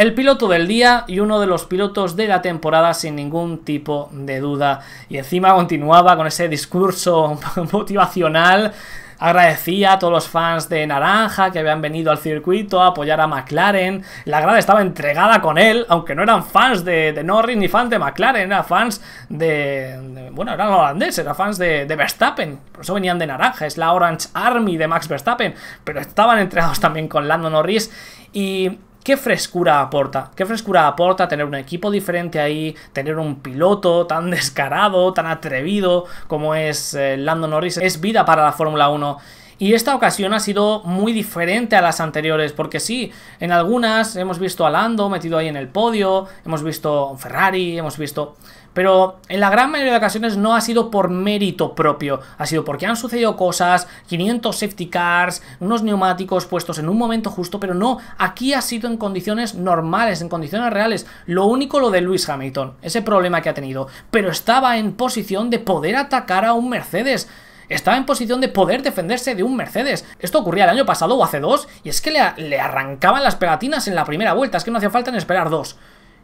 El 0.00 0.14
piloto 0.14 0.48
del 0.48 0.66
día 0.66 1.04
y 1.08 1.20
uno 1.20 1.40
de 1.40 1.46
los 1.46 1.66
pilotos 1.66 2.16
de 2.16 2.26
la 2.26 2.40
temporada 2.40 2.94
sin 2.94 3.16
ningún 3.16 3.66
tipo 3.66 4.08
de 4.12 4.40
duda. 4.40 4.80
Y 5.10 5.18
encima 5.18 5.52
continuaba 5.52 6.16
con 6.16 6.26
ese 6.26 6.48
discurso 6.48 7.38
motivacional 7.72 8.72
agradecía 9.18 9.92
a 9.92 9.98
todos 9.98 10.10
los 10.10 10.26
fans 10.26 10.70
de 10.70 10.86
Naranja 10.86 11.50
que 11.50 11.58
habían 11.58 11.82
venido 11.82 12.10
al 12.10 12.16
circuito 12.16 12.80
a 12.80 12.86
apoyar 12.86 13.20
a 13.20 13.26
McLaren. 13.26 14.02
La 14.24 14.40
grada 14.40 14.58
estaba 14.58 14.80
entregada 14.80 15.42
con 15.42 15.58
él, 15.58 15.84
aunque 15.90 16.14
no 16.14 16.22
eran 16.22 16.44
fans 16.44 16.82
de, 16.82 17.20
Norris 17.22 17.58
ni 17.58 17.68
fans 17.68 17.90
de 17.90 17.98
McLaren, 17.98 18.50
eran 18.50 18.64
fans 18.64 19.02
de, 19.28 20.30
bueno, 20.32 20.54
eran 20.54 20.68
holandeses, 20.68 21.18
eran 21.18 21.36
fans 21.36 21.58
de, 21.58 21.84
de, 21.84 21.96
Verstappen. 21.96 22.58
Por 22.72 22.80
eso 22.80 22.94
venían 22.94 23.18
de 23.18 23.26
Naranja, 23.26 23.66
es 23.66 23.76
la 23.76 23.92
Orange 23.92 24.28
Army 24.32 24.78
de 24.78 24.88
Max 24.88 25.08
Verstappen. 25.08 25.54
Pero 25.84 26.00
estaban 26.00 26.38
entregados 26.38 26.80
también 26.80 27.06
con 27.06 27.28
Lando 27.28 27.50
Norris. 27.50 27.92
Y 28.32 28.78
¿Qué 29.02 29.16
frescura 29.16 29.80
aporta? 29.80 30.30
¿Qué 30.36 30.44
frescura 30.44 30.86
aporta 30.86 31.26
tener 31.26 31.46
un 31.46 31.54
equipo 31.54 31.90
diferente 31.90 32.38
ahí, 32.38 32.76
tener 32.92 33.18
un 33.18 33.36
piloto 33.36 34.06
tan 34.06 34.30
descarado, 34.30 35.12
tan 35.14 35.26
atrevido 35.26 36.04
como 36.26 36.54
es 36.54 36.94
eh, 36.94 37.16
Lando 37.16 37.48
Norris? 37.48 37.78
Es 37.78 38.00
vida 38.00 38.24
para 38.24 38.44
la 38.44 38.52
Fórmula 38.52 38.90
1. 38.90 39.18
Y 39.60 39.74
esta 39.74 39.94
ocasión 39.94 40.32
ha 40.32 40.40
sido 40.40 40.82
muy 40.84 41.12
diferente 41.12 41.76
a 41.76 41.82
las 41.82 42.00
anteriores, 42.00 42.54
porque 42.54 42.80
sí, 42.80 43.12
en 43.40 43.52
algunas 43.52 44.16
hemos 44.16 44.38
visto 44.38 44.64
a 44.64 44.70
Lando 44.70 45.10
metido 45.10 45.36
ahí 45.36 45.48
en 45.48 45.56
el 45.56 45.68
podio, 45.68 46.26
hemos 46.46 46.62
visto 46.62 47.14
Ferrari, 47.18 47.78
hemos 47.78 47.98
visto 47.98 48.36
pero 48.72 49.18
en 49.28 49.40
la 49.40 49.50
gran 49.50 49.70
mayoría 49.70 49.92
de 49.92 49.98
ocasiones 49.98 50.36
no 50.36 50.54
ha 50.54 50.60
sido 50.60 50.90
por 50.90 51.10
mérito 51.10 51.74
propio, 51.74 52.20
ha 52.38 52.46
sido 52.46 52.64
porque 52.64 52.86
han 52.86 52.96
sucedido 52.96 53.36
cosas, 53.36 53.88
500 54.08 54.56
safety 54.56 54.86
cars, 54.86 55.42
unos 55.58 55.82
neumáticos 55.82 56.46
puestos 56.46 56.78
en 56.78 56.88
un 56.88 56.96
momento 56.96 57.30
justo, 57.30 57.58
pero 57.58 57.74
no, 57.74 57.98
aquí 58.16 58.54
ha 58.54 58.62
sido 58.62 58.88
en 58.88 58.96
condiciones 58.96 59.54
normales, 59.56 60.22
en 60.22 60.28
condiciones 60.28 60.72
reales. 60.72 61.06
Lo 61.26 61.46
único 61.46 61.80
lo 61.80 61.90
de 61.90 62.00
Lewis 62.00 62.28
Hamilton, 62.28 62.74
ese 62.80 63.02
problema 63.02 63.42
que 63.42 63.48
ha 63.48 63.54
tenido, 63.54 63.88
pero 64.10 64.30
estaba 64.30 64.78
en 64.78 64.92
posición 64.92 65.50
de 65.50 65.58
poder 65.58 65.96
atacar 65.96 66.44
a 66.44 66.52
un 66.52 66.68
Mercedes 66.68 67.28
estaba 67.74 67.96
en 67.96 68.06
posición 68.06 68.40
de 68.40 68.48
poder 68.48 68.82
defenderse 68.82 69.34
de 69.34 69.42
un 69.42 69.56
Mercedes. 69.56 70.04
Esto 70.18 70.38
ocurría 70.38 70.64
el 70.64 70.70
año 70.70 70.86
pasado 70.86 71.16
o 71.16 71.24
hace 71.24 71.40
dos, 71.40 71.68
y 71.84 71.88
es 71.88 72.00
que 72.00 72.10
le, 72.10 72.60
arrancaban 72.60 73.22
las 73.22 73.36
pegatinas 73.36 73.88
en 73.88 73.94
la 73.94 74.04
primera 74.04 74.34
vuelta, 74.34 74.58
es 74.58 74.64
que 74.64 74.70
no 74.70 74.78
hacía 74.78 74.90
falta 74.90 75.10
ni 75.10 75.18
esperar 75.18 75.50
dos. 75.50 75.76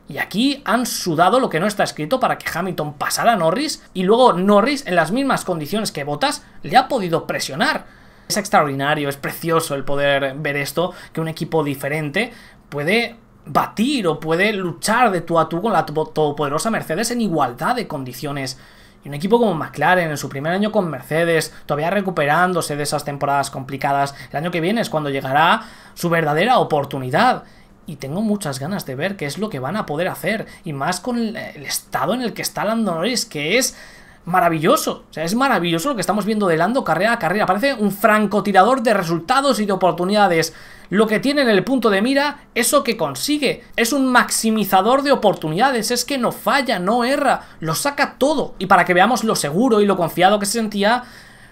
Y 0.08 0.18
aquí 0.18 0.62
han 0.64 0.86
sudado 0.86 1.40
lo 1.40 1.48
que 1.48 1.58
no 1.58 1.66
está 1.66 1.82
escrito 1.82 2.20
para 2.20 2.38
que 2.38 2.46
Hamilton 2.52 2.94
pasara 2.94 3.32
a 3.32 3.36
Norris 3.36 3.82
y 3.92 4.04
luego 4.04 4.32
Norris 4.32 4.86
en 4.86 4.94
las 4.94 5.10
mismas 5.10 5.44
condiciones 5.44 5.90
que 5.90 6.04
Bottas 6.04 6.44
le 6.62 6.76
ha 6.76 6.88
podido 6.88 7.26
presionar. 7.26 7.86
Es 8.28 8.36
extraordinario, 8.36 9.08
es 9.08 9.16
precioso 9.16 9.74
el 9.74 9.84
poder 9.84 10.34
ver 10.36 10.56
esto, 10.56 10.92
que 11.12 11.20
un 11.20 11.28
equipo 11.28 11.64
diferente 11.64 12.32
puede 12.68 13.16
batir 13.46 14.08
o 14.08 14.18
puede 14.18 14.52
luchar 14.52 15.10
de 15.12 15.20
tú 15.20 15.38
a 15.38 15.48
tú 15.48 15.62
con 15.62 15.72
la 15.72 15.86
todopoderosa 15.86 16.70
Mercedes 16.70 17.10
en 17.12 17.20
igualdad 17.20 17.76
de 17.76 17.86
condiciones. 17.86 18.58
Y 19.06 19.08
un 19.08 19.14
equipo 19.14 19.38
como 19.38 19.54
McLaren 19.54 20.10
en 20.10 20.16
su 20.16 20.28
primer 20.28 20.52
año 20.52 20.72
con 20.72 20.90
Mercedes, 20.90 21.54
todavía 21.64 21.90
recuperándose 21.90 22.74
de 22.74 22.82
esas 22.82 23.04
temporadas 23.04 23.52
complicadas, 23.52 24.16
el 24.32 24.36
año 24.36 24.50
que 24.50 24.60
viene 24.60 24.80
es 24.80 24.90
cuando 24.90 25.10
llegará 25.10 25.62
su 25.94 26.10
verdadera 26.10 26.58
oportunidad 26.58 27.44
y 27.86 27.96
tengo 27.96 28.20
muchas 28.20 28.58
ganas 28.58 28.84
de 28.84 28.96
ver 28.96 29.16
qué 29.16 29.26
es 29.26 29.38
lo 29.38 29.48
que 29.48 29.60
van 29.60 29.76
a 29.76 29.86
poder 29.86 30.08
hacer. 30.08 30.46
Y 30.64 30.72
más 30.72 30.98
con 30.98 31.18
el, 31.18 31.36
estado 31.36 32.14
en 32.14 32.22
el 32.22 32.32
que 32.32 32.42
está 32.42 32.64
Lando 32.64 32.96
Norris, 32.96 33.26
que 33.26 33.58
es 33.58 33.76
maravilloso. 34.26 35.04
O 35.08 35.12
sea, 35.12 35.24
es 35.24 35.34
maravilloso 35.34 35.88
lo 35.88 35.94
que 35.94 36.02
estamos 36.02 36.26
viendo 36.26 36.46
de 36.46 36.58
Lando 36.58 36.84
carrera 36.84 37.14
a 37.14 37.18
carrera. 37.18 37.46
Parece 37.46 37.74
un 37.74 37.90
francotirador 37.90 38.82
de 38.82 38.92
resultados 38.92 39.58
y 39.58 39.66
de 39.66 39.72
oportunidades. 39.72 40.52
Lo 40.90 41.06
que 41.06 41.18
tiene 41.18 41.42
en 41.42 41.48
el 41.48 41.64
punto 41.64 41.88
de 41.88 42.02
mira, 42.02 42.44
eso 42.54 42.84
que 42.84 42.96
consigue. 42.96 43.64
Es 43.76 43.92
un 43.92 44.06
maximizador 44.06 45.02
de 45.02 45.12
oportunidades. 45.12 45.90
Es 45.90 46.04
que 46.04 46.18
no 46.18 46.32
falla, 46.32 46.78
no 46.78 47.04
erra. 47.04 47.42
Lo 47.60 47.74
saca 47.74 48.16
todo. 48.18 48.54
Y 48.58 48.66
para 48.66 48.84
que 48.84 48.94
veamos 48.94 49.24
lo 49.24 49.34
seguro 49.34 49.80
y 49.80 49.86
lo 49.86 49.96
confiado 49.96 50.38
que 50.38 50.46
se 50.46 50.52
sentía, 50.52 51.04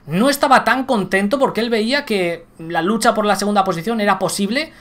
no 0.07 0.29
estaba 0.29 0.65
tan 0.65 0.85
contento 0.85 1.39
porque 1.39 1.61
él 1.61 1.71
veía 1.71 2.05
que 2.05 2.47
la 2.59 2.83
lucha 2.83 3.15
por 3.15 3.25
la 3.25 3.37
segunda 3.37 3.65
posición 3.65 4.01
era 4.01 4.19
posible 4.19 4.73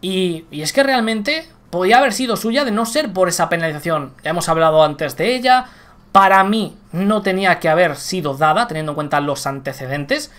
y, 0.00 0.44
es 0.50 0.72
que 0.72 0.82
realmente 0.82 1.48
podía 1.70 1.98
haber 1.98 2.12
sido 2.12 2.36
suya 2.36 2.64
de 2.64 2.70
no 2.70 2.86
ser 2.86 3.12
por 3.12 3.28
esa 3.28 3.48
penalización. 3.48 4.12
Ya 4.22 4.30
hemos 4.30 4.48
hablado 4.48 4.82
antes 4.82 5.16
de 5.16 5.34
ella. 5.34 5.66
Para 6.14 6.44
mí 6.44 6.76
no 6.92 7.22
tenía 7.22 7.58
que 7.58 7.68
haber 7.68 7.96
sido 7.96 8.36
dada, 8.36 8.68
teniendo 8.68 8.92
en 8.92 8.94
cuenta 8.94 9.20
los 9.20 9.48
antecedentes. 9.48 10.30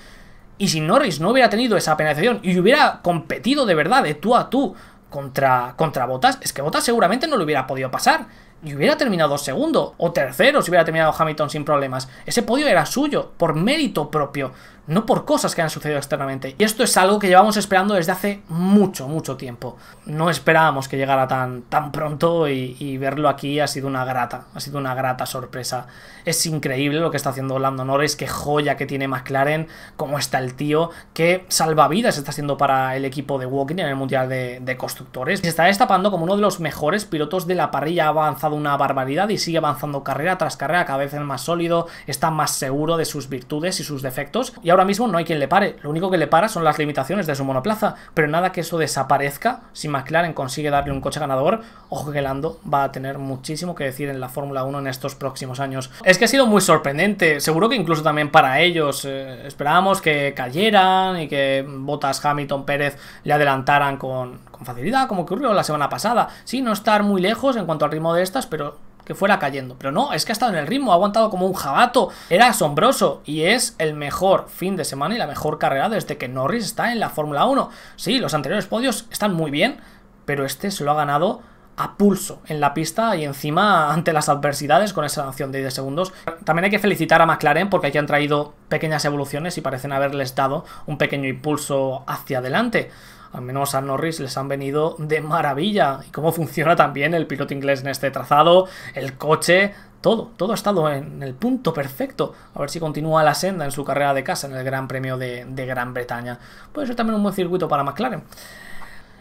Y 0.58 0.70
si 0.70 0.80
Norris 0.80 1.20
no 1.20 1.32
hubiera 1.32 1.50
tenido 1.50 1.76
esa 1.76 1.98
penalización 1.98 2.40
y 2.44 2.58
hubiera 2.58 3.02
competido 3.02 3.66
de 3.66 3.76
verdad, 3.76 4.02
de 4.02 4.14
tú 4.14 4.38
a 4.38 4.50
tú, 4.50 4.74
contra, 5.10 5.74
contra 5.76 6.06
Botas, 6.06 6.38
es 6.40 6.54
que 6.54 6.62
Botas 6.62 6.86
seguramente 6.86 7.28
no 7.28 7.36
le 7.36 7.44
hubiera 7.44 7.68
podido 7.68 7.92
pasar. 7.92 8.28
y 8.64 8.74
hubiera 8.74 8.96
terminado 8.96 9.38
segundo 9.38 9.96
o 9.98 10.14
tercero 10.14 10.62
si 10.62 10.72
hubiera 10.72 10.86
terminado 10.86 11.14
Hamilton 11.18 11.50
sin 11.50 11.66
problemas. 11.66 12.08
Ese 12.26 12.42
podio 12.42 12.68
era 12.68 12.86
suyo, 12.86 13.34
por 13.36 13.54
mérito 13.54 14.10
propio 14.10 14.54
no 14.88 15.06
por 15.06 15.26
cosas 15.26 15.56
que 15.56 15.62
han 15.62 15.70
sucedido 15.70 15.98
externamente. 15.98 16.56
Y 16.58 16.64
esto 16.64 16.84
es 16.84 16.96
algo 16.98 17.20
que 17.20 17.28
llevamos 17.28 17.58
esperando 17.58 17.96
desde 17.96 18.12
hace 18.12 18.42
mucho, 18.50 19.08
mucho 19.08 19.36
tiempo. 19.36 19.78
No 20.06 20.30
esperábamos 20.30 20.88
que 20.88 20.98
llegara 20.98 21.28
tan, 21.28 21.64
tan 21.64 21.92
pronto 21.92 22.48
y, 22.48 22.98
verlo 22.98 23.30
aquí 23.30 23.60
ha 23.60 23.68
sido 23.68 23.88
una 23.88 24.06
grata, 24.06 24.46
ha 24.54 24.60
sido 24.60 24.78
una 24.78 24.94
grata 24.96 25.26
sorpresa. 25.26 25.88
Es 26.24 26.46
increíble 26.46 27.00
lo 27.00 27.12
que 27.12 27.18
está 27.18 27.30
haciendo 27.30 27.60
Lando 27.60 27.86
Norris, 27.86 28.16
qué 28.16 28.28
joya 28.28 28.78
que 28.78 28.86
tiene 28.86 29.08
McLaren, 29.08 29.68
cómo 29.96 30.18
está 30.18 30.40
el 30.40 30.56
tío, 30.56 30.90
qué 31.14 31.46
salvavidas 31.50 32.18
está 32.18 32.32
haciendo 32.32 32.58
para 32.58 32.96
el 32.96 33.06
equipo 33.06 33.38
de 33.38 33.46
Walking 33.46 33.76
en 33.76 33.88
el 33.88 33.96
Mundial 33.96 34.30
de, 34.30 34.76
Constructores. 34.78 35.40
Se 35.40 35.48
está 35.48 35.66
destapando 35.66 36.12
como 36.12 36.26
uno 36.26 36.36
de 36.36 36.42
los 36.42 36.60
mejores 36.60 37.06
pilotos 37.06 37.48
de 37.48 37.56
la 37.56 37.72
parrilla, 37.72 38.06
ha 38.06 38.10
avanzado 38.10 38.56
una 38.56 38.76
barbaridad 38.76 39.30
y 39.30 39.38
sigue 39.38 39.58
avanzando 39.60 40.04
carrera 40.04 40.38
tras 40.38 40.58
carrera, 40.58 40.86
cada 40.86 41.00
vez 41.00 41.14
es 41.14 41.22
más 41.22 41.42
sólido, 41.42 41.88
está 42.08 42.30
más 42.30 42.52
seguro 42.52 42.98
de 42.98 43.06
sus 43.06 43.30
virtudes 43.30 43.80
y 43.80 43.84
sus 43.84 44.02
defectos. 44.02 44.54
Ahora 44.76 44.86
mismo 44.86 45.08
no 45.08 45.18
hay 45.18 45.26
quien 45.26 45.40
le 45.40 45.48
pare. 45.48 45.78
Lo 45.82 45.90
único 45.90 46.12
que 46.12 46.18
le 46.18 46.28
para 46.28 46.50
son 46.50 46.64
las 46.64 46.78
limitaciones 46.78 47.28
de 47.28 47.36
su 47.36 47.44
monoplaza. 47.44 47.96
Pero 48.14 48.28
nada 48.28 48.52
que 48.52 48.62
eso 48.62 48.78
desaparezca. 48.78 49.62
Si 49.74 49.88
McLaren 49.88 50.34
consigue 50.34 50.70
darle 50.70 50.92
un 50.92 51.02
coche 51.02 51.20
ganador, 51.20 51.62
ojo 51.90 52.12
que 52.12 52.22
Lando 52.22 52.60
va 52.72 52.84
a 52.84 52.92
tener 52.92 53.18
muchísimo 53.18 53.76
que 53.76 53.86
decir 53.86 54.10
en 54.10 54.20
la 54.20 54.30
Fórmula 54.30 54.64
1 54.64 54.80
en 54.80 54.88
estos 54.88 55.16
próximos 55.16 55.60
años. 55.60 55.92
Es 56.04 56.18
que 56.18 56.26
ha 56.26 56.28
sido 56.28 56.46
muy 56.46 56.62
sorprendente. 56.62 57.40
Seguro 57.40 57.70
que 57.70 57.76
incluso 57.76 58.04
también 58.04 58.32
para 58.32 58.60
ellos. 58.60 59.06
Eh, 59.06 59.48
esperábamos 59.48 60.02
que 60.02 60.34
cayeran 60.36 61.20
y 61.22 61.28
que 61.28 61.66
Botas, 61.68 62.24
Hamilton, 62.24 62.66
Pérez 62.66 62.98
le 63.24 63.34
adelantaran 63.34 63.98
con, 63.98 64.40
con 64.52 64.66
facilidad, 64.66 65.08
como 65.08 65.24
ocurrió 65.24 65.54
la 65.54 65.64
semana 65.64 65.90
pasada. 65.90 66.30
Sí, 66.44 66.62
no 66.62 66.72
estar 66.74 67.04
muy 67.04 67.22
lejos 67.22 67.56
en 67.56 67.66
cuanto 67.66 67.86
al 67.86 67.92
ritmo 67.92 68.14
de 68.14 68.24
estas, 68.24 68.46
pero 68.46 68.78
que 69.06 69.16
fuera 69.16 69.40
cayendo. 69.40 69.76
Pero 69.78 69.92
no, 69.92 70.14
es 70.14 70.26
que 70.26 70.32
ha 70.32 70.34
estado 70.34 70.52
en 70.52 70.58
el 70.58 70.68
ritmo, 70.68 70.92
ha 70.92 70.96
aguantado 70.96 71.30
como 71.30 71.46
un 71.46 71.54
jabato. 71.54 72.10
Era 72.30 72.48
asombroso 72.48 73.22
y 73.26 73.44
es 73.44 73.76
el 73.78 73.94
mejor 73.94 74.48
fin 74.50 74.76
de 74.76 74.86
semana 74.86 75.16
y 75.16 75.18
la 75.18 75.28
mejor 75.28 75.60
carrera 75.60 75.90
desde 75.90 76.18
que 76.18 76.28
Norris 76.28 76.66
está 76.66 76.92
en 76.92 77.00
la 77.00 77.10
Fórmula 77.10 77.46
1. 77.46 77.70
Sí, 77.96 78.20
los 78.20 78.34
anteriores 78.34 78.68
podios 78.68 79.08
están 79.12 79.34
muy 79.34 79.52
bien, 79.52 79.78
pero 80.26 80.46
este 80.46 80.72
se 80.72 80.84
lo 80.84 80.92
ha 80.92 80.96
ganado 80.96 81.42
a 81.78 81.98
pulso 81.98 82.42
en 82.48 82.62
la 82.62 82.74
pista 82.74 83.16
y 83.16 83.26
encima 83.26 83.94
ante 83.94 84.14
las 84.14 84.30
adversidades 84.30 84.94
con 84.94 85.06
esa 85.06 85.24
sanción 85.24 85.52
de 85.52 85.60
10 85.60 85.74
segundos. 85.74 86.14
También 86.44 86.66
hay 86.66 86.72
que 86.72 86.80
felicitar 86.80 87.22
a 87.22 87.26
McLaren 87.26 87.70
porque 87.70 87.88
aquí 87.88 87.98
han 87.98 88.08
traído 88.08 88.54
pequeñas 88.70 89.06
evoluciones 89.06 89.58
y 89.58 89.62
parecen 89.62 89.92
haberles 89.92 90.36
dado 90.36 90.66
un 90.86 90.98
pequeño 90.98 91.28
impulso 91.28 92.04
hacia 92.08 92.40
adelante 92.40 92.92
al 93.36 93.42
menos 93.42 93.76
a 93.76 93.82
Norris 93.82 94.22
les 94.22 94.38
han 94.38 94.48
venido 94.48 94.96
de 94.98 95.20
maravilla. 95.20 96.00
Y 96.08 96.12
cómo 96.12 96.32
funciona 96.32 96.76
también 96.76 97.14
el 97.14 97.28
piloto 97.28 97.54
inglés 97.54 97.82
en 97.82 97.90
este 97.90 98.10
trazado, 98.10 98.68
el 98.94 99.18
coche, 99.18 99.74
todo, 100.00 100.32
todo 100.38 100.54
ha 100.54 100.56
estado 100.56 100.90
en 100.90 101.22
el 101.22 101.34
punto 101.34 101.74
perfecto. 101.74 102.34
A 102.54 102.60
ver 102.60 102.70
si 102.70 102.80
continúa 102.80 103.24
la 103.24 103.34
senda 103.34 103.66
en 103.66 103.72
su 103.72 103.84
carrera 103.84 104.14
de 104.14 104.24
casa 104.24 104.48
en 104.48 104.56
el 104.56 104.64
Gran 104.64 104.88
Premio 104.88 105.18
de, 105.18 105.46
Gran 105.66 105.94
Bretaña. 105.94 106.40
Puede 106.72 106.88
ser 106.88 106.96
también 106.96 107.16
un 107.16 107.24
buen 107.24 107.36
circuito 107.36 107.68
para 107.68 107.84
McLaren. 107.84 108.24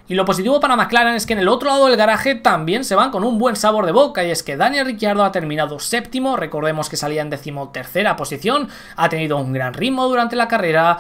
Y 0.07 0.15
lo 0.15 0.27
positivo 0.27 0.61
para 0.61 0.77
McLaren 0.77 1.15
es 1.15 1.25
que 1.25 1.33
en 1.33 1.39
el 1.39 1.49
otro 1.49 1.71
lado 1.71 1.87
del 1.87 1.97
garaje 1.97 2.35
también 2.35 2.85
se 2.85 2.95
van 2.95 3.11
con 3.11 3.25
un 3.25 3.39
buen 3.39 3.57
sabor 3.57 3.87
de 3.87 3.93
boca 3.93 4.23
y 4.23 4.31
es 4.31 4.43
que 4.43 4.59
Daniel 4.59 4.85
Ricciardo 4.85 5.25
ha 5.25 5.33
terminado 5.33 5.81
séptimo, 5.81 6.37
recordemos 6.37 6.91
que 6.91 6.99
salía 6.99 7.23
en 7.23 7.31
decimotercera 7.31 8.15
posición, 8.15 8.69
ha 8.97 9.09
tenido 9.09 9.39
un 9.39 9.55
gran 9.55 9.73
ritmo 9.73 10.07
durante 10.07 10.37
la 10.37 10.47
carrera, 10.47 10.99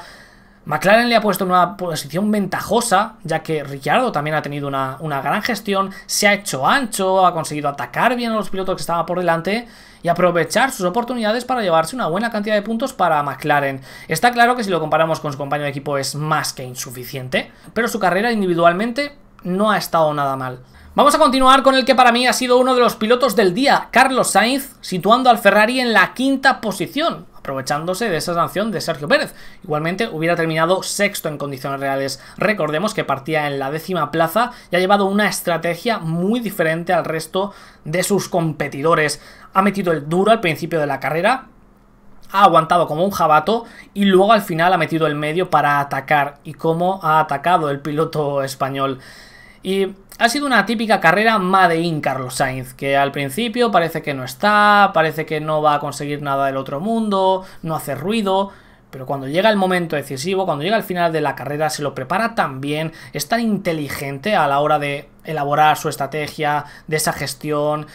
McLaren 0.66 1.10
le 1.10 1.16
ha 1.16 1.20
puesto 1.20 1.44
en 1.44 1.50
una 1.50 1.76
posición 1.76 2.30
ventajosa, 2.30 3.16
ya 3.22 3.42
que 3.42 3.62
Ricciardo 3.62 4.12
también 4.12 4.34
ha 4.34 4.40
tenido 4.40 4.66
una, 4.66 5.20
gran 5.20 5.42
gestión, 5.42 5.90
se 6.06 6.26
ha 6.26 6.32
hecho 6.32 6.66
ancho, 6.66 7.26
ha 7.26 7.34
conseguido 7.34 7.68
atacar 7.68 8.16
bien 8.16 8.32
a 8.32 8.36
los 8.36 8.48
pilotos 8.48 8.76
que 8.76 8.80
estaban 8.80 9.04
por 9.04 9.18
delante 9.18 9.68
y 10.02 10.08
aprovechar 10.08 10.70
sus 10.70 10.86
oportunidades 10.86 11.44
para 11.44 11.60
llevarse 11.60 11.94
una 11.94 12.06
buena 12.06 12.30
cantidad 12.30 12.54
de 12.54 12.62
puntos 12.62 12.94
para 12.94 13.22
McLaren. 13.22 13.82
Está 14.08 14.32
claro 14.32 14.56
que 14.56 14.64
si 14.64 14.70
lo 14.70 14.80
comparamos 14.80 15.20
con 15.20 15.32
su 15.32 15.38
compañero 15.38 15.64
de 15.64 15.70
equipo 15.70 15.98
es 15.98 16.14
más 16.14 16.54
que 16.54 16.64
insuficiente, 16.64 17.52
pero 17.74 17.86
su 17.86 17.98
carrera 17.98 18.32
individualmente 18.32 19.16
no 19.42 19.70
ha 19.70 19.76
estado 19.76 20.14
nada 20.14 20.34
mal. 20.36 20.60
Vamos 20.94 21.14
a 21.14 21.18
continuar 21.18 21.62
con 21.62 21.74
el 21.74 21.84
que 21.84 21.94
para 21.94 22.12
mí 22.12 22.26
ha 22.26 22.32
sido 22.32 22.56
uno 22.56 22.74
de 22.74 22.80
los 22.80 22.96
pilotos 22.96 23.36
del 23.36 23.52
día, 23.52 23.88
Carlos 23.90 24.30
Sainz, 24.30 24.76
situando 24.80 25.28
al 25.28 25.38
Ferrari 25.38 25.80
en 25.80 25.92
la 25.92 26.14
quinta 26.14 26.62
posición 26.62 27.26
aprovechándose 27.44 28.08
de 28.08 28.16
esa 28.16 28.32
sanción 28.32 28.72
de 28.72 28.80
Sergio 28.80 29.06
Pérez. 29.06 29.34
Igualmente 29.62 30.08
hubiera 30.08 30.34
terminado 30.34 30.82
sexto 30.82 31.28
en 31.28 31.36
condiciones 31.36 31.78
reales. 31.78 32.18
Recordemos 32.38 32.94
que 32.94 33.04
partía 33.04 33.46
en 33.46 33.58
la 33.58 33.70
décima 33.70 34.10
plaza 34.10 34.52
y 34.70 34.76
ha 34.76 34.78
llevado 34.78 35.04
una 35.04 35.28
estrategia 35.28 35.98
muy 35.98 36.40
diferente 36.40 36.94
al 36.94 37.04
resto 37.04 37.52
de 37.84 38.02
sus 38.02 38.30
competidores. 38.30 39.20
Ha 39.52 39.60
metido 39.60 39.92
el 39.92 40.08
duro 40.08 40.32
al 40.32 40.40
principio 40.40 40.80
de 40.80 40.86
la 40.86 41.00
carrera, 41.00 41.48
ha 42.32 42.44
aguantado 42.44 42.86
como 42.86 43.04
un 43.04 43.10
jabato 43.10 43.66
y 43.92 44.06
luego 44.06 44.32
al 44.32 44.40
final 44.40 44.72
ha 44.72 44.78
metido 44.78 45.06
el 45.06 45.14
medio 45.14 45.50
para 45.50 45.80
atacar 45.80 46.38
y 46.44 46.54
cómo 46.54 46.98
ha 47.02 47.20
atacado 47.20 47.68
el 47.68 47.80
piloto 47.80 48.42
español. 48.42 49.00
Y 49.62 49.94
ha 50.18 50.28
sido 50.28 50.46
una 50.46 50.64
típica 50.64 51.00
carrera 51.00 51.38
Made 51.38 51.80
in 51.80 52.00
Carlos 52.00 52.34
Sainz, 52.34 52.74
que 52.74 52.96
al 52.96 53.10
principio 53.10 53.70
parece 53.70 54.00
que 54.02 54.14
no 54.14 54.24
está, 54.24 54.92
parece 54.94 55.26
que 55.26 55.40
no 55.40 55.60
va 55.60 55.74
a 55.74 55.80
conseguir 55.80 56.22
nada 56.22 56.46
del 56.46 56.56
otro 56.56 56.78
mundo, 56.80 57.44
no 57.62 57.74
hace 57.74 57.96
ruido, 57.96 58.52
pero 58.90 59.06
cuando 59.06 59.26
llega 59.26 59.50
el 59.50 59.56
momento 59.56 59.96
decisivo, 59.96 60.46
cuando 60.46 60.62
llega 60.62 60.76
el 60.76 60.84
final 60.84 61.12
de 61.12 61.20
la 61.20 61.34
carrera, 61.34 61.68
se 61.68 61.82
lo 61.82 61.96
prepara 61.96 62.36
tan 62.36 62.60
bien, 62.60 62.92
es 63.12 63.26
tan 63.26 63.40
inteligente 63.40 64.36
a 64.36 64.46
la 64.46 64.60
hora 64.60 64.78
de 64.78 65.08
elaborar 65.24 65.76
su 65.76 65.88
estrategia, 65.88 66.64
de 66.86 66.96
esa 66.96 67.12
gestión, 67.12 67.88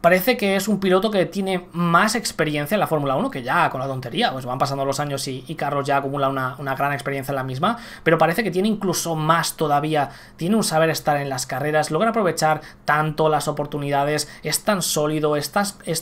parece 0.00 0.36
que 0.36 0.56
es 0.56 0.68
un 0.68 0.80
piloto 0.80 1.10
que 1.10 1.26
tiene 1.26 1.66
más 1.72 2.14
experiencia 2.14 2.74
en 2.74 2.80
la 2.80 2.86
Fórmula 2.86 3.16
1 3.16 3.30
que 3.30 3.42
ya 3.42 3.68
con 3.70 3.80
la 3.80 3.86
tontería. 3.86 4.32
Pues 4.32 4.44
van 4.44 4.58
pasando 4.58 4.84
los 4.84 5.00
años 5.00 5.26
y, 5.28 5.42
Carlos 5.54 5.86
ya 5.86 5.96
acumula 5.96 6.28
una, 6.28 6.74
gran 6.74 6.92
experiencia 6.92 7.32
en 7.32 7.36
la 7.36 7.44
misma, 7.44 7.78
pero 8.04 8.18
parece 8.18 8.44
que 8.44 8.50
tiene 8.50 8.68
incluso 8.68 9.14
más 9.16 9.56
todavía. 9.56 10.10
Tiene 10.36 10.56
un 10.56 10.64
saber 10.64 10.90
estar 10.90 11.16
en 11.16 11.28
las 11.28 11.46
carreras, 11.46 11.90
logra 11.90 12.10
aprovechar 12.10 12.60
tanto 12.84 13.28
las 13.28 13.48
oportunidades, 13.48 14.28
es 14.42 14.62
tan 14.62 14.82
sólido, 14.82 15.36
es 15.36 15.52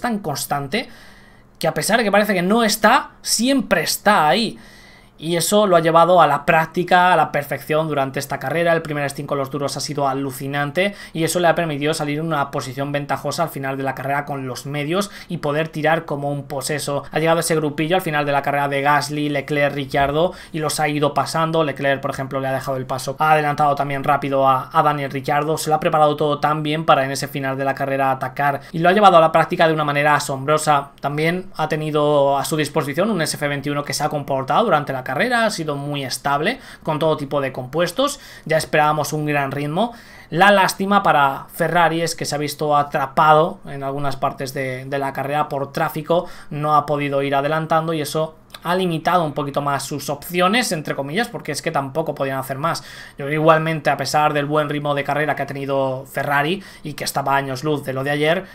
tan 0.01 0.19
constante, 0.19 0.89
que 1.59 1.69
a 1.69 1.75
pesar 1.75 1.99
de 1.99 2.05
que 2.05 2.13
parece 2.13 2.35
que 2.35 2.43
no 2.43 2.65
está, 2.65 3.13
siempre 3.23 3.83
está 3.83 4.29
ahí. 4.29 4.59
Y 5.19 5.37
eso 5.37 5.67
lo 5.67 5.77
ha 5.77 5.81
llevado 5.81 6.21
a 6.21 6.27
la 6.27 6.45
práctica, 6.45 7.13
a 7.13 7.17
la 7.17 7.33
perfección 7.33 7.89
durante 7.89 8.19
esta 8.19 8.39
carrera. 8.39 8.75
El 8.75 8.83
primer 8.83 9.09
stint 9.09 9.29
con 9.29 9.39
los 9.39 9.51
duros 9.51 9.77
ha 9.77 9.81
sido 9.81 10.07
alucinante 10.07 10.95
y 11.13 11.25
eso 11.25 11.41
le 11.41 11.49
ha 11.49 11.55
permitido 11.55 11.95
salir 11.95 12.19
en 12.19 12.27
una 12.27 12.51
posición 12.51 12.93
ventajosa 12.93 13.45
al 13.45 13.49
final 13.49 13.77
de 13.77 13.83
la 13.83 13.95
carrera 13.95 14.25
con 14.27 14.47
los 14.47 14.67
medios 14.67 15.11
y 15.29 15.39
poder 15.39 15.69
tirar 15.69 16.05
como 16.05 16.31
un 16.31 16.45
poseso. 16.45 17.05
Ha 17.11 17.19
llegado 17.19 17.41
ese 17.41 17.57
grupillo 17.57 17.97
al 17.97 18.03
final 18.03 18.27
de 18.27 18.33
la 18.33 18.43
carrera 18.43 18.69
de 18.69 18.83
Gasly, 18.83 19.31
Leclerc, 19.31 19.75
Ricciardo 19.75 20.33
y 20.53 20.59
los 20.59 20.81
ha 20.81 20.89
ido 20.89 21.15
pasando. 21.15 21.65
Leclerc, 21.65 22.01
por 22.01 22.11
ejemplo, 22.11 22.41
le 22.41 22.49
ha 22.49 22.53
dejado 22.53 22.77
el 22.77 22.87
paso. 22.87 23.17
Ha 23.19 23.33
adelantado 23.33 23.75
también 23.75 24.05
rápido 24.05 24.47
a, 24.47 24.71
Daniel 24.87 25.11
Ricciardo. 25.11 25.57
Se 25.57 25.71
lo 25.71 25.77
ha 25.77 25.81
preparado 25.81 26.17
todo 26.17 26.39
tan 26.39 26.63
bien 26.63 26.85
para 26.85 27.05
en 27.05 27.11
ese 27.11 27.27
final 27.27 27.57
de 27.57 27.65
la 27.65 27.75
carrera 27.75 28.11
atacar 28.11 28.61
y 28.73 28.79
lo 28.79 28.89
ha 28.89 28.93
llevado 28.93 29.17
a 29.17 29.21
la 29.21 29.33
práctica 29.33 29.67
de 29.67 29.73
una 29.73 29.85
manera 29.85 30.15
asombrosa. 30.15 30.91
También 31.01 31.51
ha 31.57 31.69
tenido 31.69 32.37
a 32.37 32.45
su 32.45 32.57
disposición 32.57 33.11
un 33.11 33.21
SF21 33.21 33.83
que 33.83 33.95
se 33.95 34.05
ha 34.05 34.09
comportado 34.09 34.65
durante 34.65 34.93
la 34.93 35.03
carrera, 35.07 35.47
ha 35.47 35.51
sido 35.51 35.77
muy 35.77 36.05
estable 36.05 36.59
con 36.83 36.99
todo 36.99 37.16
tipo 37.16 37.40
de 37.40 37.53
compuestos, 37.53 38.21
ya 38.45 38.59
esperábamos 38.59 39.12
un 39.12 39.25
gran 39.25 39.53
ritmo. 39.53 39.95
La 40.29 40.51
lástima 40.51 41.05
para 41.05 41.47
Ferrari 41.55 42.03
es 42.03 42.16
que 42.16 42.25
se 42.25 42.35
ha 42.35 42.38
visto 42.38 42.77
atrapado 42.77 43.61
en 43.64 43.85
algunas 43.85 44.16
partes 44.16 44.53
de, 44.53 44.87
la 44.90 45.12
carrera 45.12 45.49
por 45.49 45.73
tráfico, 45.73 46.27
no 46.51 46.75
ha 46.75 46.85
podido 46.85 47.23
ir 47.23 47.35
adelantando 47.35 47.92
y 47.92 48.01
eso 48.01 48.35
ha 48.64 48.75
limitado 48.75 49.23
un 49.23 49.35
poquito 49.35 49.62
más 49.62 49.85
sus 49.85 50.11
opciones, 50.11 50.73
entre 50.73 50.97
comillas, 50.97 51.29
porque 51.29 51.53
es 51.53 51.62
que 51.62 51.71
tampoco 51.71 52.14
podían 52.14 52.38
hacer 52.38 52.59
más. 52.59 52.83
Yo 53.16 53.31
igualmente, 53.31 53.90
a 53.90 53.97
pesar 53.97 54.33
del 54.33 54.47
buen 54.47 54.69
ritmo 54.69 54.97
de 54.97 55.05
carrera 55.05 55.37
que 55.37 55.42
ha 55.42 55.47
tenido 55.47 56.05
Ferrari 56.07 56.61
y 56.83 56.95
que 56.95 57.05
estaba 57.05 57.37
años 57.37 57.62
luz 57.62 57.85
de 57.85 57.92
lo 57.92 58.03
de 58.03 58.11
ayer, 58.11 58.47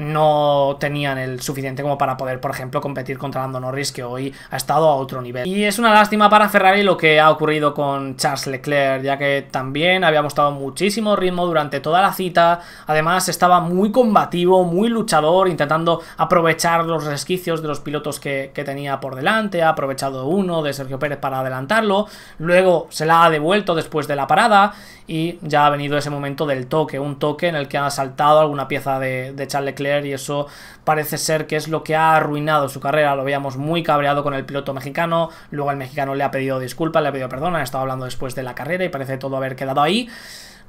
no 0.00 0.76
tenían 0.80 1.18
el 1.18 1.40
suficiente 1.40 1.82
como 1.82 1.98
para 1.98 2.16
poder, 2.16 2.40
por 2.40 2.50
ejemplo, 2.50 2.80
competir 2.80 3.18
contra 3.18 3.42
Lando 3.42 3.60
Norris, 3.60 3.92
que 3.92 4.02
hoy 4.02 4.34
ha 4.50 4.56
estado 4.56 4.88
a 4.88 4.94
otro 4.96 5.20
nivel. 5.20 5.46
Y 5.46 5.64
es 5.64 5.78
una 5.78 5.92
lástima 5.92 6.28
para 6.30 6.48
Ferrari 6.48 6.82
lo 6.82 6.96
que 6.96 7.20
ha 7.20 7.30
ocurrido 7.30 7.74
con 7.74 8.16
Charles 8.16 8.46
Leclerc, 8.46 9.02
ya 9.02 9.18
que 9.18 9.46
también 9.50 10.02
había 10.04 10.22
mostrado 10.22 10.50
muchísimo 10.52 11.16
ritmo 11.16 11.46
durante 11.46 11.80
toda 11.80 12.00
la 12.00 12.12
cita, 12.12 12.60
además 12.86 13.28
estaba 13.28 13.60
muy 13.60 13.92
combativo, 13.92 14.64
muy 14.64 14.88
luchador, 14.88 15.48
intentando 15.48 16.00
aprovechar 16.16 16.84
los 16.84 17.04
resquicios 17.04 17.62
de 17.62 17.68
los 17.68 17.80
pilotos 17.80 18.18
que, 18.20 18.52
tenía 18.60 19.00
por 19.00 19.14
delante, 19.14 19.62
ha 19.62 19.70
aprovechado 19.70 20.26
uno 20.26 20.62
de 20.62 20.74
Sergio 20.74 20.98
Pérez 20.98 21.18
para 21.18 21.40
adelantarlo, 21.40 22.06
luego 22.38 22.88
se 22.90 23.06
la 23.06 23.24
ha 23.24 23.30
devuelto 23.30 23.74
después 23.74 24.06
de 24.06 24.16
la 24.16 24.26
parada 24.26 24.74
y 25.06 25.38
ya 25.40 25.66
ha 25.66 25.70
venido 25.70 25.96
ese 25.96 26.10
momento 26.10 26.46
del 26.46 26.66
toque, 26.66 27.00
un 27.00 27.18
toque 27.18 27.48
en 27.48 27.56
el 27.56 27.68
que 27.68 27.78
ha 27.78 27.88
saltado 27.90 28.38
alguna 28.40 28.68
pieza 28.68 28.98
de, 28.98 29.32
de 29.32 29.46
Charles 29.46 29.72
Leclerc 29.72 29.89
y 30.06 30.12
eso 30.12 30.46
parece 30.84 31.18
ser 31.18 31.46
que 31.46 31.56
es 31.56 31.68
lo 31.68 31.82
que 31.82 31.96
ha 31.96 32.14
arruinado 32.14 32.68
su 32.68 32.80
carrera. 32.80 33.16
Lo 33.16 33.24
veíamos 33.24 33.56
muy 33.56 33.82
cabreado 33.82 34.22
con 34.22 34.34
el 34.34 34.44
piloto 34.44 34.72
mexicano, 34.72 35.30
luego 35.50 35.70
el 35.70 35.76
mexicano 35.76 36.14
le 36.14 36.24
ha 36.24 36.30
pedido 36.30 36.60
disculpas, 36.60 37.02
le 37.02 37.08
ha 37.08 37.12
pedido 37.12 37.28
perdón, 37.28 37.56
han 37.56 37.62
estado 37.62 37.82
hablando 37.82 38.04
después 38.04 38.34
de 38.34 38.42
la 38.42 38.54
carrera 38.54 38.84
y 38.84 38.88
parece 38.88 39.18
todo 39.18 39.36
haber 39.36 39.56
quedado 39.56 39.82
ahí. 39.82 40.08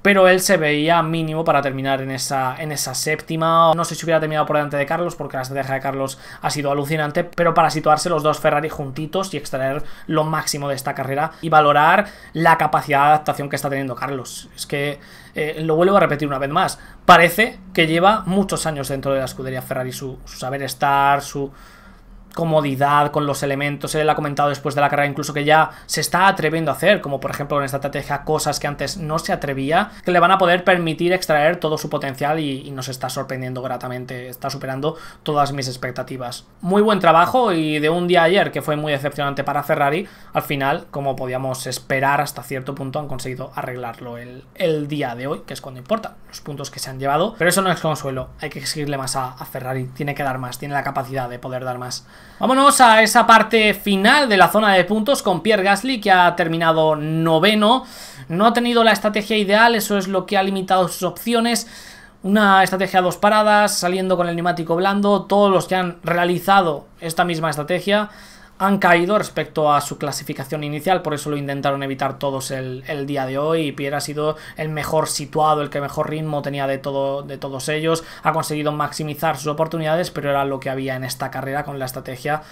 pero 0.02 0.28
él 0.28 0.40
se 0.42 0.58
veía 0.58 1.02
mínimo 1.04 1.44
para 1.44 1.62
terminar 1.62 2.02
en 2.02 2.12
esa, 2.12 2.56
en 2.58 2.72
esa 2.72 2.96
séptima. 2.96 3.74
No 3.76 3.86
sé 3.86 3.96
si 3.96 4.06
hubiera 4.06 4.20
terminado 4.20 4.46
por 4.46 4.56
delante 4.56 4.78
de 4.78 4.86
Carlos, 4.86 5.16
porque 5.16 5.38
la 5.38 5.44
estrategia 5.44 5.76
de 5.76 5.82
Carlos 5.82 6.18
ha 6.42 6.50
sido 6.50 6.72
alucinante, 6.72 7.24
pero 7.24 7.54
para 7.54 7.70
situarse 7.70 8.10
los 8.10 8.24
dos 8.24 8.40
Ferrari 8.40 8.70
juntitos 8.70 9.34
y 9.34 9.38
extraer 9.38 9.84
lo 10.08 10.24
máximo 10.24 10.70
de 10.70 10.76
esta 10.76 10.96
carrera 10.96 11.32
y 11.42 11.50
valorar 11.50 12.08
la 12.34 12.58
capacidad 12.58 13.02
de 13.02 13.08
adaptación 13.08 13.50
que 13.50 13.56
está 13.56 13.70
teniendo 13.70 13.96
Carlos. 13.96 14.50
Es 14.56 14.66
que 14.66 15.00
eh, 15.36 15.62
lo 15.64 15.76
vuelvo 15.76 15.98
a 15.98 16.00
repetir 16.00 16.28
una 16.28 16.40
vez 16.40 16.50
más. 16.50 16.80
Parece 17.06 17.60
que 17.74 17.88
lleva 17.88 18.24
muchos 18.26 18.66
años 18.66 18.90
dentro 18.90 19.14
de 19.14 19.20
la 19.20 19.26
escudería 19.26 19.62
Ferrari, 19.62 19.92
su 19.92 20.18
saber 20.26 20.64
estar, 20.64 21.22
su 21.22 21.52
comodidad 22.34 23.12
con 23.12 23.26
los 23.26 23.44
elementos. 23.44 23.96
Él 23.96 24.10
ha 24.10 24.16
comentado 24.16 24.50
después 24.50 24.76
de 24.76 24.82
la 24.82 24.90
carrera 24.90 25.10
incluso 25.10 25.34
que 25.34 25.44
ya 25.44 25.72
se 25.86 26.02
está 26.02 26.28
atreviendo 26.28 26.72
a 26.72 26.76
hacer, 26.76 27.02
como 27.02 27.20
por 27.20 27.32
ejemplo 27.32 27.58
en 27.58 27.66
esta 27.66 27.78
estrategia, 27.78 28.24
cosas 28.24 28.60
que 28.60 28.68
antes 28.68 28.98
no 28.98 29.20
se 29.20 29.34
atrevía, 29.34 29.92
que 30.04 30.12
le 30.12 30.20
van 30.20 30.32
a 30.32 30.38
poder 30.38 30.64
permitir 30.64 31.14
extraer 31.14 31.58
todo 31.58 31.78
su 31.78 31.90
potencial 31.90 32.40
y, 32.40 32.72
nos 32.72 32.88
está 32.88 33.10
sorprendiendo 33.10 33.62
gratamente, 33.62 34.30
está 34.30 34.50
superando 34.50 34.96
todas 35.24 35.52
mis 35.52 35.68
expectativas. 35.68 36.46
Muy 36.62 36.82
buen 36.82 37.00
trabajo 37.00 37.52
y 37.52 37.80
de 37.80 37.90
un 37.90 38.08
día 38.08 38.24
ayer 38.24 38.52
que 38.52 38.62
fue 38.62 38.78
muy 38.78 38.94
decepcionante 38.94 39.44
para 39.44 39.62
Ferrari, 39.64 40.08
al 40.32 40.44
final, 40.44 40.88
como 40.90 41.18
podíamos 41.18 41.68
esperar 41.68 42.22
hasta 42.22 42.44
cierto 42.44 42.74
punto, 42.74 43.00
han 43.00 43.10
conseguido 43.10 43.52
arreglarlo 43.56 44.18
el, 44.18 44.46
el 44.56 44.88
día 44.88 45.16
de 45.16 45.28
hoy, 45.28 45.42
que 45.46 45.54
es 45.54 45.60
cuando 45.60 45.80
importa, 45.80 46.16
los 46.30 46.40
puntos 46.40 46.72
que 46.72 46.80
se 46.80 46.90
han 46.90 47.00
llevado, 47.00 47.36
pero 47.38 47.50
eso 47.50 47.62
no 47.62 47.72
es 47.72 47.82
consuelo, 47.82 48.30
hay 48.40 48.50
que 48.50 48.60
exigirle 48.60 48.98
más 48.98 49.18
a 49.18 49.34
Ferrari, 49.46 49.88
tiene 49.88 50.16
que 50.16 50.24
dar 50.24 50.38
más, 50.38 50.58
tiene 50.58 50.74
la 50.74 50.84
capacidad 50.84 51.30
de 51.30 51.40
poder 51.40 51.66
dar 51.66 51.78
más. 51.78 52.08
Vámonos 52.40 52.82
a 52.82 53.04
esa 53.04 53.28
parte 53.28 53.74
final 53.76 54.28
de 54.28 54.36
la 54.36 54.50
zona 54.50 54.74
de 54.74 54.84
puntos 54.84 55.22
con 55.22 55.42
Pierre 55.42 55.64
Gasly 55.64 56.02
que 56.02 56.12
ha 56.12 56.36
terminado 56.36 56.96
noveno. 56.96 57.86
No 58.30 58.48
ha 58.48 58.54
tenido 58.54 58.84
la 58.84 58.94
estrategia 58.94 59.38
ideal, 59.38 59.76
eso 59.76 59.98
es 59.98 60.08
lo 60.08 60.26
que 60.26 60.38
ha 60.38 60.44
limitado 60.44 60.88
sus 60.88 61.04
opciones. 61.04 61.68
Una 62.24 62.64
estrategia 62.64 63.00
a 63.00 63.04
dos 63.04 63.18
paradas, 63.18 63.78
saliendo 63.78 64.18
con 64.18 64.28
el 64.28 64.36
neumático 64.36 64.76
blando. 64.76 65.24
Todos 65.24 65.52
los 65.52 65.68
que 65.68 65.76
han 65.76 66.00
realizado 66.04 66.88
esta 67.00 67.26
misma 67.26 67.50
estrategia 67.50 68.10
han 68.62 68.78
caído 68.78 69.18
respecto 69.18 69.74
a 69.74 69.82
su 69.82 69.98
clasificación 69.98 70.64
inicial, 70.64 71.02
por 71.02 71.16
eso 71.16 71.32
lo 71.32 71.36
intentaron 71.36 71.82
evitar 71.82 72.20
todos 72.20 72.52
el, 72.52 72.84
día 73.08 73.26
de 73.26 73.40
hoy. 73.40 73.62
Y 73.62 73.72
Pierre 73.72 73.96
ha 73.96 74.02
sido 74.02 74.38
el 74.56 74.70
mejor 74.70 75.08
situado, 75.08 75.64
el 75.64 75.72
que 75.72 75.82
mejor 75.82 76.12
ritmo 76.12 76.44
tenía 76.44 76.68
de, 76.68 76.78
todo, 76.78 77.24
de 77.24 77.40
todos 77.40 77.70
ellos, 77.70 78.04
ha 78.22 78.34
conseguido 78.34 78.72
maximizar 78.72 79.36
sus 79.38 79.48
oportunidades, 79.48 80.12
pero 80.12 80.30
era 80.30 80.46
lo 80.46 80.60
que 80.60 80.70
había 80.70 80.96
en 80.96 81.04
esta 81.04 81.32
carrera 81.32 81.64
con 81.64 81.80
la 81.80 81.86
estrategia 81.86 82.44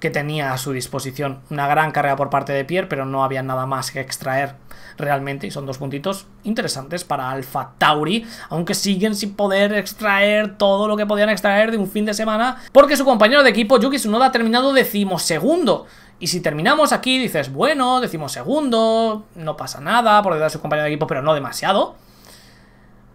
que 0.00 0.08
tenía 0.08 0.54
a 0.54 0.58
su 0.58 0.72
disposición. 0.72 1.40
Una 1.50 1.68
gran 1.68 1.92
carrera 1.92 2.16
por 2.16 2.30
parte 2.30 2.54
de 2.54 2.64
Pierre, 2.64 2.88
pero 2.88 3.04
no 3.04 3.22
había 3.22 3.42
nada 3.42 3.66
más 3.66 3.90
que 3.90 4.00
extraer 4.00 4.54
realmente 4.98 5.46
y 5.46 5.50
son 5.50 5.64
dos 5.64 5.78
puntitos 5.78 6.26
interesantes 6.44 7.04
para 7.04 7.30
Alfa 7.30 7.72
Tauri, 7.78 8.26
aunque 8.50 8.74
siguen 8.74 9.14
sin 9.14 9.34
poder 9.34 9.72
extraer 9.72 10.58
todo 10.58 10.88
lo 10.88 10.96
que 10.96 11.06
podían 11.06 11.30
extraer 11.30 11.70
de 11.70 11.78
un 11.78 11.88
fin 11.88 12.04
de 12.04 12.14
semana, 12.14 12.62
porque 12.72 12.96
su 12.96 13.04
compañero 13.04 13.42
de 13.42 13.50
equipo 13.50 13.78
Yuki 13.78 13.96
Tsunoda 13.96 14.26
ha 14.26 14.32
terminado 14.32 14.72
decimosegundo. 14.72 15.86
Y 16.20 16.26
si 16.26 16.40
terminamos 16.40 16.92
aquí, 16.92 17.18
dices, 17.18 17.52
bueno, 17.52 18.00
decimosegundo, 18.00 19.24
no 19.36 19.56
pasa 19.56 19.80
nada 19.80 20.20
por 20.22 20.32
detrás 20.32 20.52
de 20.52 20.58
su 20.58 20.60
compañero 20.60 20.84
de 20.84 20.90
equipo, 20.90 21.06
pero 21.06 21.22
no 21.22 21.32
demasiado. 21.32 21.94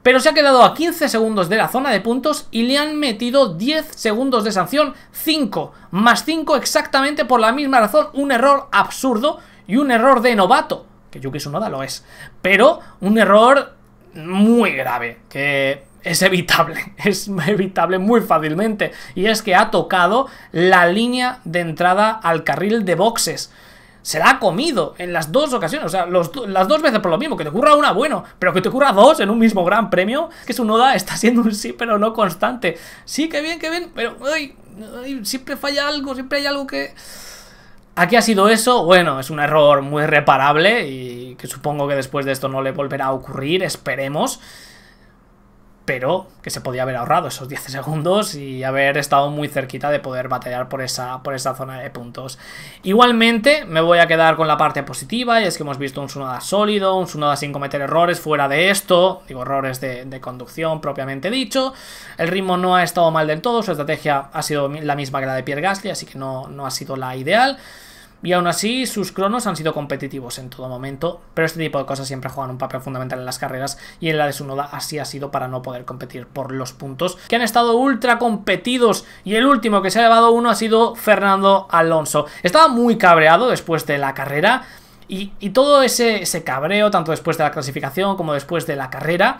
Pero 0.04 0.20
se 0.20 0.30
ha 0.30 0.34
quedado 0.34 0.64
a 0.64 0.74
15 0.74 1.10
segundos 1.10 1.50
de 1.50 1.58
la 1.58 1.68
zona 1.68 1.90
de 1.90 2.02
puntos 2.02 2.48
y 2.52 2.64
le 2.64 2.78
han 2.78 2.98
metido 2.98 3.56
10 3.56 3.88
segundos 3.96 4.44
de 4.44 4.52
sanción, 4.52 4.94
5 5.12 5.72
más 5.92 6.24
5 6.26 6.56
exactamente 6.56 7.26
por 7.26 7.40
la 7.40 7.52
misma 7.52 7.80
razón, 7.80 8.08
un 8.14 8.32
error 8.32 8.68
absurdo 8.72 9.40
y 9.66 9.78
un 9.78 9.92
error 9.92 10.22
de 10.22 10.36
novato 10.36 10.86
que 11.14 11.20
Yuki 11.20 11.38
Tsunoda 11.38 11.70
lo 11.70 11.84
es. 11.84 12.04
Pero 12.42 12.80
un 13.02 13.20
error 13.20 13.76
muy 14.16 14.72
grave, 14.72 15.20
que 15.30 15.84
es 16.02 16.22
evitable, 16.24 16.94
es 16.98 17.28
evitable 17.28 18.00
muy 18.00 18.22
fácilmente. 18.22 18.92
Y 19.14 19.28
es 19.28 19.44
que 19.44 19.56
ha 19.56 19.70
tocado 19.70 20.28
la 20.52 20.88
línea 20.88 21.40
de 21.44 21.60
entrada 21.60 22.12
al 22.12 22.44
carril 22.44 22.84
de 22.84 22.96
boxes. 22.96 23.52
Se 24.02 24.20
la 24.20 24.32
ha 24.32 24.40
comido 24.40 24.96
en 24.98 25.14
las 25.14 25.32
dos 25.32 25.54
ocasiones, 25.54 25.86
o 25.86 25.90
sea, 25.90 26.06
las 26.08 26.68
dos 26.68 26.82
veces 26.82 27.00
por 27.00 27.10
lo 27.10 27.18
mismo, 27.18 27.38
que 27.38 27.46
te 27.46 27.52
ocurra 27.52 27.76
una, 27.76 27.94
bueno, 27.94 28.26
pero 28.38 28.52
que 28.52 28.60
te 28.60 28.68
ocurra 28.68 28.92
dos 28.92 29.22
en 29.22 29.30
un 29.30 29.40
mismo 29.40 29.64
gran 29.64 29.90
premio, 29.90 30.30
que 30.46 30.52
su 30.52 30.66
noda 30.66 30.96
está 30.96 31.16
siendo 31.16 31.42
un 31.42 31.54
sí, 31.56 31.72
pero 31.72 31.98
no 31.98 32.12
constante. 32.12 32.78
Sí, 33.06 33.30
que 33.30 33.42
bien, 33.42 33.60
que 33.60 33.70
bien, 33.70 33.92
pero 33.96 34.18
siempre 35.24 35.56
falla 35.56 35.88
algo, 35.88 36.16
siempre 36.16 36.40
hay 36.40 36.48
algo 36.48 36.68
que... 36.68 36.94
Aquí 37.96 38.16
ha 38.16 38.24
sido 38.24 38.50
eso, 38.50 38.86
bueno, 38.86 39.20
es 39.20 39.30
un 39.30 39.40
error 39.40 39.84
muy 39.84 40.06
reparable 40.08 40.88
y 40.88 41.36
que 41.36 41.46
supongo 41.46 41.88
que 41.88 41.96
después 41.96 42.26
de 42.26 42.32
esto 42.32 42.50
no 42.50 42.64
le 42.64 42.72
volverá 42.72 43.06
a 43.06 43.14
ocurrir, 43.14 43.62
esperemos 43.62 44.40
pero 45.86 46.28
que 46.42 46.50
se 46.50 46.62
podía 46.62 46.84
haber 46.84 46.96
ahorrado 46.96 47.28
esos 47.28 47.50
10 47.50 47.62
segundos 47.62 48.36
y 48.36 48.64
haber 48.64 48.98
estado 48.98 49.30
muy 49.30 49.48
cerquita 49.48 49.90
de 49.90 50.00
poder 50.00 50.30
batallar 50.30 50.70
por 50.70 50.82
esa, 50.82 51.22
por 51.24 51.34
esa 51.34 51.56
zona 51.56 51.80
de 51.80 51.90
puntos. 51.90 52.40
Igualmente, 52.84 53.66
me 53.66 53.82
voy 53.82 54.00
a 54.00 54.08
quedar 54.08 54.36
con 54.36 54.48
la 54.48 54.58
parte 54.58 54.84
positiva, 54.84 55.42
y 55.42 55.46
es 55.46 55.58
que 55.58 55.64
hemos 55.64 55.78
visto 55.78 56.02
un 56.02 56.10
Sunoda 56.10 56.40
sólido, 56.42 56.96
un 56.96 57.08
Sunoda 57.08 57.36
sin 57.36 57.52
cometer 57.52 57.82
errores 57.82 58.20
fuera 58.20 58.48
de 58.48 58.70
esto, 58.70 59.24
digo, 59.28 59.42
errores 59.42 59.82
de, 59.82 60.20
conducción 60.22 60.80
propiamente 60.80 61.30
dicho. 61.30 61.74
El 62.18 62.30
ritmo 62.30 62.56
no 62.56 62.76
ha 62.76 62.84
estado 62.84 63.12
mal 63.12 63.28
del 63.28 63.42
todo, 63.42 63.62
su 63.62 63.72
estrategia 63.72 64.30
ha 64.32 64.42
sido 64.42 64.70
la 64.70 64.96
misma 64.96 65.20
que 65.20 65.26
la 65.26 65.36
de 65.36 65.44
Pierre 65.44 65.62
Gasly, 65.62 65.90
así 65.90 66.06
que 66.06 66.18
no, 66.18 66.48
no 66.48 66.66
ha 66.66 66.72
sido 66.72 66.96
la 66.96 67.16
ideal. 67.16 67.58
Y 68.24 68.32
aún 68.32 68.48
así, 68.48 68.86
sus 68.86 69.12
cronos 69.12 69.48
han 69.48 69.58
sido 69.58 69.74
competitivos 69.74 70.40
en 70.40 70.50
todo 70.50 70.70
momento, 70.70 71.22
pero 71.34 71.46
este 71.46 71.60
tipo 71.60 71.78
de 71.78 71.86
cosas 71.86 72.08
siempre 72.08 72.30
juegan 72.30 72.52
un 72.52 72.58
papel 72.58 72.80
fundamental 72.80 73.20
en 73.20 73.26
las 73.26 73.38
carreras 73.38 73.78
y 74.00 74.10
en 74.10 74.18
la 74.18 74.26
de 74.26 74.34
su 74.34 74.46
noda 74.46 74.70
así 74.72 74.98
ha 74.98 75.04
sido 75.04 75.30
para 75.30 75.50
no 75.50 75.62
poder 75.62 75.84
competir 75.84 76.26
por 76.26 76.54
los 76.54 76.72
puntos 76.72 77.18
que 77.28 77.36
han 77.36 77.42
estado 77.42 77.76
ultra 77.76 78.20
competidos 78.20 79.06
y 79.26 79.36
el 79.36 79.46
último 79.46 79.82
que 79.82 79.92
se 79.92 80.00
ha 80.00 80.04
llevado 80.04 80.32
uno 80.32 80.50
ha 80.50 80.56
sido 80.56 80.96
Fernando 80.96 81.68
Alonso. 81.70 82.26
Estaba 82.44 82.70
muy 82.70 82.98
cabreado 82.98 83.50
después 83.50 83.86
de 83.86 83.98
la 83.98 84.14
carrera 84.14 84.64
y, 85.10 85.50
todo 85.50 85.84
ese, 85.84 86.24
ese 86.24 86.44
cabreo, 86.44 86.90
tanto 86.90 87.12
después 87.12 87.38
de 87.38 87.44
la 87.44 87.52
clasificación 87.52 88.16
como 88.16 88.34
después 88.34 88.66
de 88.66 88.76
la 88.76 88.90
carrera, 88.90 89.38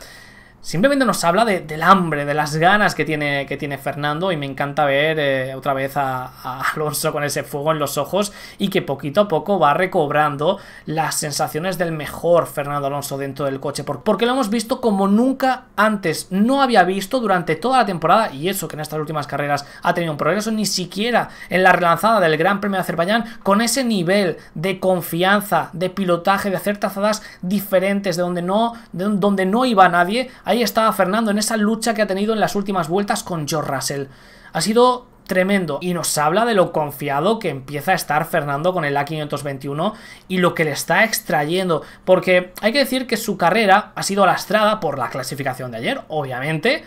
simplemente 0.64 1.04
nos 1.04 1.24
habla 1.26 1.44
del 1.44 1.84
hambre, 1.84 2.24
de 2.26 2.34
las 2.34 2.56
ganas 2.56 2.96
que 2.96 3.04
tiene, 3.04 3.46
que 3.46 3.58
tiene 3.58 3.78
Fernando 3.78 4.32
y 4.32 4.38
me 4.38 4.46
encanta 4.46 4.86
ver 4.86 5.20
eh, 5.20 5.56
otra 5.56 5.74
vez 5.74 5.98
a, 5.98 6.32
Alonso 6.74 7.12
con 7.12 7.24
ese 7.24 7.44
fuego 7.44 7.74
en 7.74 7.80
los 7.80 7.98
ojos 7.98 8.32
y 8.58 8.70
que 8.70 8.82
poquito 8.82 9.22
a 9.22 9.28
poco 9.28 9.60
va 9.60 9.74
recobrando 9.74 10.58
las 10.86 11.16
sensaciones 11.16 11.78
del 11.78 11.92
mejor 11.92 12.48
Fernando 12.48 12.88
Alonso 12.88 13.18
dentro 13.18 13.46
del 13.46 13.60
coche, 13.60 13.84
porque 13.84 14.26
lo 14.26 14.32
hemos 14.32 14.50
visto 14.50 14.80
como 14.80 15.08
nunca 15.08 15.66
antes, 15.76 16.28
no 16.32 16.62
había 16.62 16.84
visto 16.84 17.20
durante 17.20 17.58
toda 17.58 17.80
la 17.80 17.86
temporada 17.86 18.32
y 18.32 18.48
eso 18.48 18.68
que 18.68 18.78
en 18.78 18.80
estas 18.80 19.00
últimas 19.00 19.28
carreras 19.28 19.66
ha 19.82 19.94
tenido 19.94 20.14
un 20.14 20.18
progreso, 20.18 20.52
ni 20.52 20.66
siquiera 20.66 21.30
en 21.50 21.62
la 21.62 21.74
relanzada 21.74 22.22
del 22.22 22.38
Gran 22.38 22.62
Premio 22.62 22.78
de 22.78 22.82
Azerbaiyán, 22.82 23.26
con 23.44 23.60
ese 23.60 23.84
nivel 23.84 24.38
de 24.56 24.80
confianza, 24.80 25.70
de 25.74 25.90
pilotaje, 25.90 26.50
de 26.50 26.56
hacer 26.56 26.78
tazadas 26.78 27.22
diferentes, 27.42 28.16
de 28.16 28.22
donde 28.22 28.42
no, 28.42 28.74
de 28.94 29.06
donde 29.06 29.46
no 29.46 29.66
iba 29.66 29.90
nadie, 29.90 30.32
ahí 30.54 30.64
estaba 30.64 30.94
Fernando 30.94 31.32
en 31.32 31.38
esa 31.38 31.58
lucha 31.58 31.94
que 31.94 32.02
ha 32.02 32.08
tenido 32.08 32.34
en 32.34 32.40
las 32.40 32.56
últimas 32.56 32.88
vueltas 32.88 33.24
con 33.24 33.48
George 33.48 33.72
Russell. 33.72 34.06
Ha 34.54 34.62
sido 34.62 35.08
tremendo 35.26 35.80
y 35.82 35.94
nos 35.94 36.18
habla 36.18 36.46
de 36.46 36.54
lo 36.54 36.72
confiado 36.72 37.40
que 37.40 37.50
empieza 37.50 37.92
a 37.92 37.96
estar 37.96 38.26
Fernando 38.26 38.74
con 38.74 38.86
el 38.86 38.96
A521 38.96 39.94
y 40.28 40.38
lo 40.38 40.54
que 40.54 40.66
le 40.66 40.72
está 40.72 41.04
extrayendo, 41.04 41.82
porque 42.06 42.54
hay 42.62 42.72
que 42.72 42.80
decir 42.80 43.08
que 43.08 43.18
su 43.18 43.38
carrera 43.38 43.92
ha 43.96 44.04
sido 44.04 44.26
lastrada 44.26 44.80
por 44.80 45.00
la 45.00 45.10
clasificación 45.10 45.72
de 45.72 45.78
ayer, 45.78 46.02
obviamente, 46.08 46.84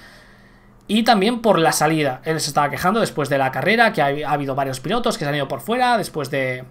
y 0.86 1.02
también 1.02 1.42
por 1.42 1.58
la 1.58 1.72
salida. 1.72 2.20
Él 2.24 2.40
se 2.40 2.48
estaba 2.48 2.70
quejando 2.70 3.00
después 3.00 3.28
de 3.28 3.38
la 3.38 3.50
carrera, 3.50 3.92
que 3.92 4.02
ha, 4.02 4.30
habido 4.30 4.54
varios 4.54 4.80
pilotos 4.80 5.18
que 5.18 5.24
se 5.24 5.28
han 5.28 5.34
ido 5.34 5.48
por 5.48 5.60
fuera 5.60 5.98
después 5.98 6.30
de, 6.30 6.64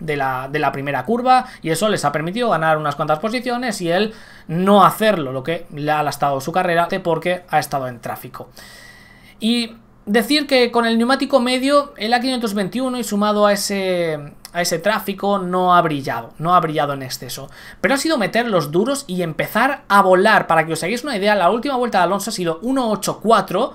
de 0.00 0.16
la, 0.16 0.48
de 0.50 0.58
la, 0.58 0.72
primera 0.72 1.04
curva 1.04 1.46
y 1.62 1.70
eso 1.70 1.88
les 1.88 2.04
ha 2.04 2.12
permitido 2.12 2.50
ganar 2.50 2.78
unas 2.78 2.96
cuantas 2.96 3.18
posiciones 3.18 3.80
y 3.80 3.90
él 3.90 4.12
no 4.48 4.84
hacerlo, 4.84 5.32
lo 5.32 5.42
que 5.42 5.66
le 5.74 5.90
ha 5.90 6.02
lastrado 6.02 6.40
su 6.40 6.52
carrera 6.52 6.88
porque 7.02 7.44
ha 7.48 7.58
estado 7.58 7.88
en 7.88 8.00
tráfico. 8.00 8.48
Y 9.40 9.76
decir 10.06 10.46
que 10.46 10.70
con 10.70 10.86
el 10.86 10.98
neumático 10.98 11.40
medio 11.40 11.94
el 11.96 12.12
A521 12.12 12.98
y 12.98 13.04
sumado 13.04 13.46
a 13.46 13.52
ese, 13.52 14.18
a 14.52 14.62
ese 14.62 14.78
tráfico 14.78 15.38
no 15.38 15.74
ha 15.74 15.82
brillado, 15.82 16.32
no 16.38 16.54
ha 16.54 16.60
brillado 16.60 16.92
en 16.92 17.02
exceso. 17.02 17.50
Pero 17.80 17.94
ha 17.94 17.98
sido 17.98 18.18
meter 18.18 18.46
los 18.48 18.70
duros 18.70 19.04
y 19.06 19.22
empezar 19.22 19.84
a 19.88 20.02
volar. 20.02 20.46
Para 20.46 20.66
que 20.66 20.72
os 20.74 20.82
hagáis 20.82 21.04
una 21.04 21.16
idea, 21.16 21.34
la 21.34 21.50
última 21.50 21.76
vuelta 21.76 21.98
de 21.98 22.04
Alonso 22.04 22.30
ha 22.30 22.32
sido 22.32 22.60
1.84 22.62 23.72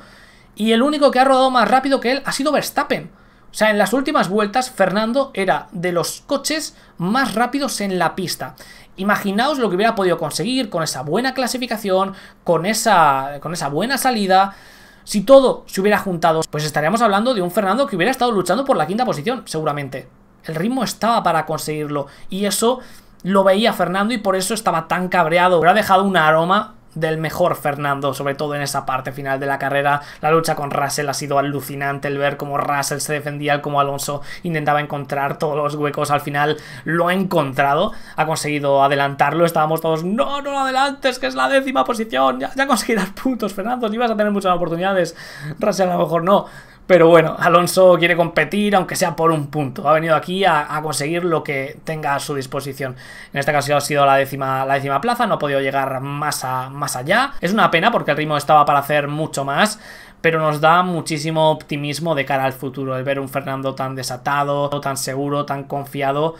y 0.55 0.71
el 0.71 0.81
único 0.81 1.11
que 1.11 1.19
ha 1.19 1.25
rodado 1.25 1.51
más 1.51 1.69
rápido 1.69 1.99
que 1.99 2.11
él 2.11 2.21
ha 2.25 2.31
sido 2.31 2.51
Verstappen. 2.51 3.09
O 3.51 3.53
sea, 3.53 3.71
en 3.71 3.77
las 3.77 3.93
últimas 3.93 4.29
vueltas, 4.29 4.69
Fernando 4.69 5.31
era 5.33 5.67
de 5.71 5.91
los 5.91 6.21
coches 6.21 6.75
más 6.97 7.33
rápidos 7.35 7.81
en 7.81 7.97
la 7.97 8.15
pista. 8.15 8.55
Imaginaos 8.95 9.57
lo 9.57 9.69
que 9.69 9.75
hubiera 9.75 9.95
podido 9.95 10.17
conseguir 10.17 10.69
con 10.69 10.83
esa 10.83 11.01
buena 11.01 11.33
clasificación, 11.33 12.13
con 12.43 12.65
esa, 12.65 13.39
con 13.41 13.53
esa 13.53 13.69
buena 13.69 13.97
salida. 13.97 14.55
Si 15.03 15.21
todo 15.21 15.63
se 15.67 15.81
hubiera 15.81 15.97
juntado, 15.97 16.41
pues 16.51 16.63
estaríamos 16.63 17.01
hablando 17.01 17.33
de 17.33 17.41
un 17.41 17.49
Fernando 17.49 17.87
que 17.87 17.95
hubiera 17.95 18.11
estado 18.11 18.31
luchando 18.31 18.65
por 18.65 18.77
la 18.77 18.85
quinta 18.85 19.05
posición, 19.05 19.43
seguramente. 19.45 20.07
El 20.43 20.55
ritmo 20.55 20.83
estaba 20.83 21.23
para 21.23 21.45
conseguirlo. 21.45 22.07
Y 22.29 22.45
eso 22.45 22.79
lo 23.23 23.43
veía 23.43 23.73
Fernando 23.73 24.13
y 24.13 24.19
por 24.19 24.35
eso 24.35 24.53
estaba 24.53 24.87
tan 24.87 25.07
cabreado. 25.07 25.63
Ha 25.67 25.73
dejado 25.73 26.03
un 26.03 26.15
aroma 26.15 26.75
del 26.95 27.17
mejor 27.17 27.55
Fernando, 27.55 28.13
sobre 28.13 28.35
todo 28.35 28.55
en 28.55 28.61
esa 28.61 28.85
parte 28.85 29.11
final 29.11 29.39
de 29.39 29.45
la 29.45 29.59
carrera. 29.59 30.01
La 30.21 30.31
lucha 30.31 30.55
con 30.55 30.71
Russell 30.71 31.09
ha 31.09 31.13
sido 31.13 31.39
alucinante, 31.39 32.07
el 32.07 32.17
ver 32.17 32.37
cómo 32.37 32.57
Russell 32.57 32.99
se 32.99 33.13
defendía, 33.13 33.61
cómo 33.61 33.79
Alonso 33.79 34.21
intentaba 34.43 34.81
encontrar 34.81 35.37
todos 35.37 35.55
los 35.55 35.75
huecos. 35.75 36.11
Al 36.11 36.21
final 36.21 36.57
lo 36.85 37.07
ha 37.07 37.13
encontrado, 37.13 37.93
ha 38.15 38.25
conseguido 38.25 38.83
adelantarlo. 38.83 39.45
Estábamos 39.45 39.81
todos, 39.81 40.03
no, 40.03 40.41
no 40.41 40.51
lo 40.51 40.59
adelantes, 40.59 41.19
que 41.19 41.27
es 41.27 41.35
la 41.35 41.47
décima 41.49 41.83
posición, 41.83 42.39
ya, 42.39 42.51
ya 42.55 42.67
conseguirás 42.67 43.09
puntos, 43.11 43.53
Fernando, 43.53 43.89
ni 43.89 43.97
vas 43.97 44.11
a 44.11 44.17
tener 44.17 44.31
muchas 44.31 44.55
oportunidades. 44.55 45.15
Russell 45.59 45.89
a 45.89 45.93
lo 45.93 45.99
mejor 45.99 46.23
no. 46.23 46.47
Pero 46.89 47.07
bueno, 47.07 47.35
Alonso 47.37 47.97
quiere 47.99 48.15
competir, 48.15 48.75
aunque 48.75 48.95
sea 48.95 49.15
por 49.15 49.29
un 49.29 49.51
punto. 49.51 49.87
Ha 49.87 49.93
venido 49.93 50.15
aquí 50.15 50.43
a, 50.43 50.67
conseguir 50.81 51.23
lo 51.23 51.43
que 51.43 51.77
tenga 51.83 52.15
a 52.15 52.19
su 52.19 52.33
disposición. 52.33 52.95
En 53.31 53.39
este 53.39 53.51
caso 53.51 53.77
ha 53.77 53.81
sido 53.81 54.07
la 54.07 54.15
décima, 54.15 54.65
la 54.65 54.73
décima 54.73 54.99
plaza, 54.99 55.27
no 55.27 55.35
ha 55.35 55.37
podido 55.39 55.61
llegar 55.61 56.01
más, 56.01 56.43
más 56.71 56.95
allá. 56.95 57.33
Es 57.41 57.53
una 57.53 57.69
pena 57.69 57.91
porque 57.91 58.09
el 58.09 58.17
ritmo 58.17 58.37
estaba 58.37 58.65
para 58.65 58.79
hacer 58.79 59.07
mucho 59.07 59.45
más 59.45 59.79
pero 60.21 60.39
nos 60.39 60.59
da 60.59 60.81
muchísimo 60.81 61.51
optimismo 61.51 62.13
de 62.15 62.25
cara 62.25 62.43
al 62.43 62.51
futuro, 62.53 62.97
el 62.97 63.05
ver 63.05 63.21
un 63.21 63.29
Fernando 63.29 63.73
tan 63.75 63.95
desatado, 63.95 64.69
tan 64.81 64.97
seguro, 64.97 65.45
tan 65.45 65.63
confiado 65.63 66.35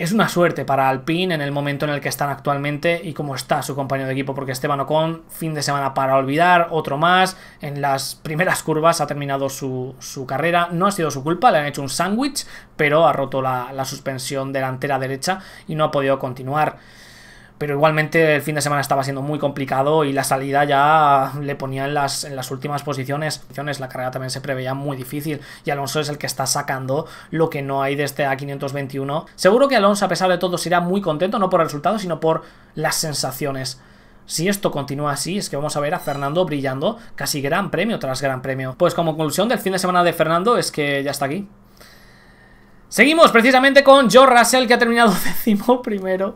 es 0.00 0.12
una 0.12 0.30
suerte 0.30 0.64
para 0.64 0.88
Alpine 0.88 1.34
en 1.34 1.42
el 1.42 1.52
momento 1.52 1.84
en 1.84 1.92
el 1.92 2.00
que 2.00 2.08
están 2.08 2.30
actualmente 2.30 3.02
y 3.04 3.12
cómo 3.12 3.34
está 3.34 3.62
su 3.62 3.74
compañero 3.74 4.06
de 4.06 4.14
equipo, 4.14 4.34
porque 4.34 4.52
Esteban 4.52 4.80
Ocon, 4.80 5.24
fin 5.28 5.52
de 5.52 5.62
semana 5.62 5.92
para 5.92 6.16
olvidar, 6.16 6.68
otro 6.70 6.96
más, 6.96 7.36
en 7.60 7.82
las 7.82 8.14
primeras 8.14 8.62
curvas 8.62 9.02
ha 9.02 9.06
terminado 9.06 9.50
su, 9.50 9.94
carrera, 10.26 10.70
no 10.72 10.86
ha 10.86 10.90
sido 10.90 11.10
su 11.10 11.22
culpa, 11.22 11.50
le 11.50 11.58
han 11.58 11.66
hecho 11.66 11.82
un 11.82 11.90
sándwich, 11.90 12.46
pero 12.78 13.06
ha 13.06 13.12
roto 13.12 13.42
la, 13.42 13.74
la 13.74 13.84
suspensión 13.84 14.54
delantera 14.54 14.98
derecha 14.98 15.40
y 15.68 15.74
no 15.74 15.84
ha 15.84 15.90
podido 15.90 16.18
continuar 16.18 16.78
pero 17.60 17.74
igualmente 17.74 18.36
el 18.36 18.40
fin 18.40 18.54
de 18.54 18.62
semana 18.62 18.80
estaba 18.80 19.04
siendo 19.04 19.20
muy 19.20 19.38
complicado 19.38 20.04
y 20.04 20.14
la 20.14 20.24
salida 20.24 20.64
ya 20.64 21.30
le 21.42 21.54
ponía 21.56 21.84
en 21.84 21.92
las, 21.92 22.50
últimas 22.50 22.82
posiciones. 22.82 23.42
La 23.78 23.88
carrera 23.90 24.10
también 24.10 24.30
se 24.30 24.40
preveía 24.40 24.72
muy 24.72 24.96
difícil 24.96 25.42
y 25.66 25.70
Alonso 25.70 26.00
es 26.00 26.08
el 26.08 26.16
que 26.16 26.26
está 26.26 26.46
sacando 26.46 27.06
lo 27.30 27.50
que 27.50 27.60
no 27.60 27.82
hay 27.82 27.96
de 27.96 28.04
este 28.04 28.26
A521. 28.26 29.26
Seguro 29.34 29.68
que 29.68 29.76
Alonso, 29.76 30.06
a 30.06 30.08
pesar 30.08 30.30
de 30.30 30.38
todo, 30.38 30.56
será 30.56 30.80
muy 30.80 31.02
contento, 31.02 31.38
no 31.38 31.50
por 31.50 31.60
el 31.60 31.66
resultado, 31.66 31.98
sino 31.98 32.18
por 32.18 32.44
las 32.74 32.94
sensaciones. 32.94 33.78
Si 34.24 34.48
esto 34.48 34.70
continúa 34.70 35.12
así, 35.12 35.36
es 35.36 35.50
que 35.50 35.56
vamos 35.56 35.76
a 35.76 35.80
ver 35.80 35.92
a 35.92 35.98
Fernando 35.98 36.46
brillando 36.46 36.96
casi 37.14 37.42
gran 37.42 37.70
premio 37.70 37.98
tras 37.98 38.22
gran 38.22 38.40
premio. 38.40 38.74
Pues 38.78 38.94
como 38.94 39.18
conclusión 39.18 39.50
del 39.50 39.58
fin 39.58 39.74
de 39.74 39.78
semana 39.78 40.02
de 40.02 40.14
Fernando 40.14 40.56
es 40.56 40.72
que 40.72 41.02
ya 41.02 41.10
está 41.10 41.26
aquí. 41.26 41.46
Seguimos 42.90 43.30
precisamente 43.30 43.84
con 43.84 44.10
Joe 44.10 44.26
Russell 44.26 44.66
que 44.66 44.74
ha 44.74 44.78
terminado 44.78 45.12
décimo 45.24 45.80
primero 45.80 46.34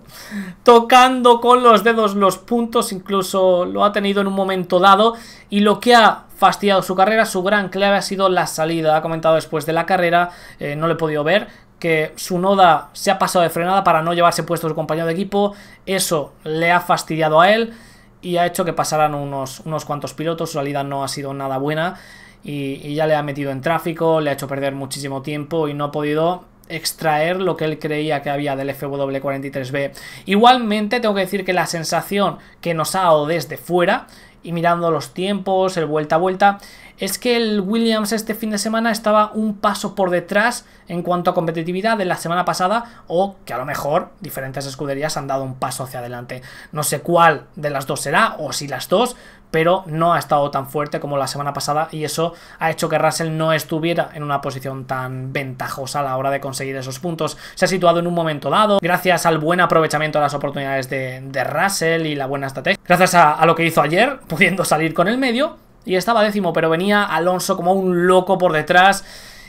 Tocando 0.63 1.41
con 1.41 1.65
los 1.65 1.83
dedos 1.83 2.15
los 2.15 2.39
puntos 2.39 2.93
Incluso 2.93 3.65
lo 3.65 3.85
ha 3.85 3.91
tenido 3.91 4.21
en 4.21 4.29
un 4.29 4.35
momento 4.35 4.79
dado 4.79 5.17
Y 5.51 5.61
lo 5.61 5.81
que 5.81 5.97
ha 5.97 6.27
fastidiado 6.37 6.83
su 6.83 6.95
carrera 6.95 7.27
Su 7.27 7.43
gran 7.43 7.71
clave 7.71 7.97
ha 7.97 8.03
sido 8.03 8.29
la 8.29 8.47
salida 8.47 8.97
Ha 8.97 9.03
comentado 9.03 9.35
después 9.35 9.67
de 9.67 9.73
la 9.73 9.85
carrera 9.85 10.31
eh, 10.61 10.77
No 10.77 10.87
le 10.87 10.93
he 10.93 10.97
podido 10.97 11.25
ver 11.25 11.49
que 11.81 12.13
su 12.17 12.39
noda 12.39 12.89
se 12.93 13.11
ha 13.11 13.19
pasado 13.19 13.43
de 13.43 13.51
frenada 13.51 13.83
para 13.83 14.01
no 14.01 14.15
llevarse 14.15 14.45
puesto 14.45 14.69
su 14.69 14.75
compañero 14.75 15.07
de 15.07 15.13
equipo. 15.13 15.55
Eso 15.85 16.33
le 16.45 16.73
ha 16.73 16.81
fastidiado 16.81 17.43
a 17.43 17.51
él 17.51 17.75
y 18.23 18.39
ha 18.39 18.47
hecho 18.47 18.65
que 18.65 18.73
pasaran 18.73 19.15
unos, 19.15 19.61
unos 19.67 19.85
cuantos 19.85 20.15
pilotos. 20.15 20.51
Su 20.51 20.59
salida 20.59 20.83
no 20.83 21.05
ha 21.05 21.09
sido 21.09 21.35
nada 21.35 21.59
buena 21.59 21.97
y, 22.45 22.95
ya 22.95 23.07
le 23.07 23.15
ha 23.15 23.23
metido 23.23 23.51
en 23.51 23.63
tráfico, 23.63 24.21
le 24.21 24.31
ha 24.31 24.35
hecho 24.35 24.47
perder 24.47 24.75
muchísimo 24.75 25.23
tiempo 25.23 25.67
y 25.67 25.75
no 25.75 25.85
ha 25.85 25.91
podido 25.91 26.45
extraer 26.69 27.41
lo 27.41 27.57
que 27.57 27.65
él 27.65 27.79
creía 27.79 28.23
que 28.23 28.31
había 28.31 28.57
del 28.57 28.71
FW43B. 28.71 29.93
Igualmente 30.27 31.01
tengo 31.01 31.15
que 31.15 31.23
decir 31.23 31.45
que 31.45 31.53
la 31.53 31.67
sensación 31.67 32.39
que 32.61 32.75
nos 32.75 32.95
ha 32.95 33.03
dado 33.03 33.27
desde 33.27 33.57
fuera 33.57 34.07
y 34.43 34.53
mirando 34.53 34.91
los 34.91 35.15
tiempos, 35.15 35.77
el 35.77 35.87
vuelta 35.87 36.17
a 36.17 36.19
vuelta, 36.19 36.59
es 36.99 37.19
que 37.19 37.37
el 37.37 37.61
Williams 37.61 38.13
este 38.13 38.35
fin 38.35 38.51
de 38.51 38.59
semana 38.59 38.93
estaba 38.93 39.33
un 39.33 39.57
paso 39.57 39.95
por 39.95 40.11
detrás 40.11 40.65
en 40.87 41.03
cuanto 41.03 41.31
a 41.31 41.35
competitividad 41.35 41.99
de 41.99 42.05
la 42.05 42.17
semana 42.17 42.45
pasada 42.45 43.03
o 43.09 43.37
que 43.45 43.53
a 43.53 43.59
lo 43.59 43.65
mejor 43.65 44.11
diferentes 44.21 44.67
escuderías 44.67 45.17
han 45.17 45.27
dado 45.27 45.43
un 45.43 45.55
paso 45.57 45.83
hacia 45.83 46.01
adelante. 46.01 46.43
No 46.73 46.83
sé 46.83 47.01
cuál 47.01 47.47
de 47.57 47.71
las 47.71 47.87
dos 47.87 48.03
será 48.03 48.37
o 48.39 48.53
si 48.53 48.69
las 48.69 48.89
dos, 48.89 49.17
pero 49.55 49.85
no 49.87 50.15
ha 50.15 50.19
estado 50.19 50.51
tan 50.51 50.67
fuerte 50.67 50.99
como 50.99 51.17
la 51.17 51.29
semana 51.29 51.53
pasada 51.53 51.87
y 51.93 52.03
eso 52.03 52.35
ha 52.59 52.73
hecho 52.73 52.89
que 52.89 52.99
Russell 52.99 53.37
no 53.37 53.53
estuviera 53.53 54.11
en 54.13 54.25
una 54.25 54.41
posición 54.41 54.85
tan 54.85 55.33
ventajosa 55.33 56.01
a 56.01 56.03
la 56.03 56.17
hora 56.17 56.33
de 56.33 56.41
conseguir 56.41 56.75
esos 56.75 56.99
puntos. 56.99 57.39
Se 57.55 57.67
ha 57.67 57.69
situado 57.69 58.01
en 58.01 58.09
un 58.09 58.15
momento 58.15 58.51
dado, 58.51 58.81
gracias 58.83 59.27
al 59.27 59.39
buen 59.39 59.61
aprovechamiento 59.61 60.19
de 60.19 60.25
las 60.25 60.35
oportunidades 60.35 60.91
de, 60.91 61.45
Russell 61.45 62.05
y 62.05 62.17
la 62.17 62.27
buena 62.27 62.49
estrategia, 62.49 62.83
gracias 62.85 63.15
a, 63.15 63.35
a 63.35 63.47
lo 63.47 63.55
que 63.55 63.65
hizo 63.65 63.81
ayer, 63.81 64.19
pudiendo 64.27 64.65
salir 64.65 64.93
con 64.93 65.07
el 65.07 65.19
medio, 65.19 65.57
y 65.85 65.95
estaba 65.95 66.25
décimo, 66.25 66.53
pero 66.53 66.69
venía 66.69 67.05
Alonso 67.05 67.55
como 67.55 67.75
un 67.75 68.09
loco 68.09 68.39
por 68.39 68.53
detrás 68.53 69.05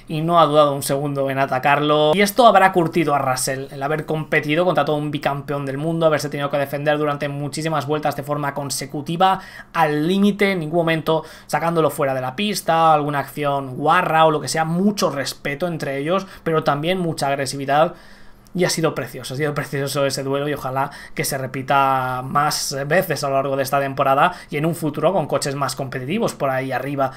y 0.07 0.21
no 0.21 0.39
ha 0.39 0.45
dudado 0.45 0.73
un 0.73 0.83
segundo 0.83 1.29
en 1.29 1.39
atacarlo. 1.39 2.11
Y 2.13 2.21
esto 2.21 2.45
habrá 2.45 2.71
curtido 2.71 3.15
a 3.15 3.19
Russell, 3.19 3.67
el 3.71 3.81
haber 3.81 4.05
competido 4.05 4.65
contra 4.65 4.85
todo 4.85 4.97
un 4.97 5.11
bicampeón 5.11 5.65
del 5.65 5.77
mundo, 5.77 6.05
haberse 6.05 6.29
tenido 6.29 6.49
que 6.49 6.57
defender 6.57 6.97
durante 6.97 7.27
muchísimas 7.27 7.87
vueltas 7.87 8.15
de 8.15 8.23
forma 8.23 8.53
consecutiva, 8.53 9.39
al 9.73 10.07
límite, 10.07 10.51
en 10.51 10.59
ningún 10.59 10.79
momento 10.79 11.23
sacándolo 11.47 11.89
fuera 11.89 12.13
de 12.13 12.21
la 12.21 12.35
pista, 12.35 12.93
alguna 12.93 13.19
acción 13.19 13.75
guarra 13.75 14.25
o 14.25 14.31
lo 14.31 14.41
que 14.41 14.47
sea, 14.47 14.65
mucho 14.65 15.09
respeto 15.09 15.67
entre 15.67 15.97
ellos, 15.97 16.27
pero 16.43 16.63
también 16.63 16.99
mucha 16.99 17.27
agresividad. 17.27 17.95
Y 18.53 18.63
ha 18.63 18.69
sido 18.69 18.95
precioso, 18.95 19.33
ha 19.33 19.37
sido 19.37 19.53
precioso 19.53 20.05
ese 20.05 20.23
duelo 20.23 20.47
y 20.47 20.53
ojalá 20.53 20.89
que 21.13 21.25
se 21.25 21.37
repita 21.37 22.21
más 22.23 22.73
veces 22.87 23.21
a 23.21 23.27
lo 23.27 23.35
largo 23.35 23.57
de 23.57 23.63
esta 23.63 23.81
temporada 23.81 24.33
y 24.49 24.55
en 24.55 24.65
un 24.65 24.75
futuro 24.75 25.11
con 25.11 25.27
coches 25.27 25.55
más 25.55 25.75
competitivos 25.75 26.33
por 26.35 26.49
ahí 26.49 26.71
arriba. 26.71 27.11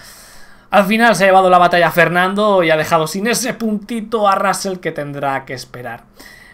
Al 0.71 0.85
final 0.85 1.17
se 1.17 1.25
ha 1.25 1.29
llevado 1.29 1.49
la 1.49 1.57
batalla 1.57 1.91
Fernando 1.91 2.63
y 2.63 2.71
ha 2.71 2.77
dejado 2.77 3.07
sin 3.07 3.27
ese 3.27 3.55
puntito 3.55 4.29
a 4.29 4.35
Russell 4.35 4.79
que 4.79 4.93
tendrá 4.93 5.47
que 5.47 5.55
esperar. 5.55 6.05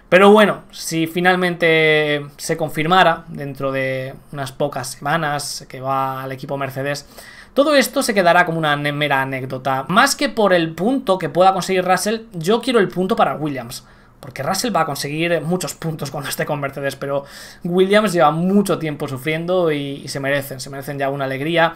Pero 0.09 0.31
bueno, 0.31 0.63
si 0.71 1.09
finalmente 1.09 2.25
se 2.37 2.57
confirmara 2.57 3.25
dentro 3.27 3.73
de 3.73 4.15
unas 4.31 4.53
pocas 4.53 4.93
semanas 4.93 5.67
que 5.69 5.81
va 5.81 6.23
al 6.23 6.31
equipo 6.31 6.57
Mercedes, 6.57 7.07
todo 7.55 7.75
esto 7.75 8.05
se 8.05 8.15
quedará 8.15 8.47
como 8.47 8.59
una 8.59 8.77
mera 8.77 9.23
anécdota. 9.23 9.85
Más 9.89 10.15
que 10.15 10.29
por 10.29 10.53
el 10.53 10.73
punto 10.75 11.19
que 11.19 11.29
pueda 11.29 11.53
conseguir 11.53 11.85
Russell, 11.85 12.27
yo 12.33 12.61
quiero 12.61 12.79
el 12.79 12.89
punto 12.89 13.17
para 13.17 13.35
Williams. 13.35 13.85
Porque 14.21 14.45
Russell 14.45 14.75
va 14.75 14.83
a 14.83 14.87
conseguir 14.87 15.41
muchos 15.41 15.75
puntos 15.75 16.13
cuando 16.13 16.31
esté 16.31 16.47
con 16.47 16.61
Mercedes, 16.61 16.95
pero 16.95 17.25
Williams 17.65 18.13
lleva 18.13 18.31
mucho 18.31 18.79
tiempo 18.79 19.09
sufriendo 19.09 19.73
y, 19.73 20.03
y 20.05 20.09
se 20.09 20.21
merecen, 20.21 20.61
se 20.61 20.71
merecen 20.71 20.99
ya 20.99 21.11
una 21.11 21.25
alegría 21.25 21.75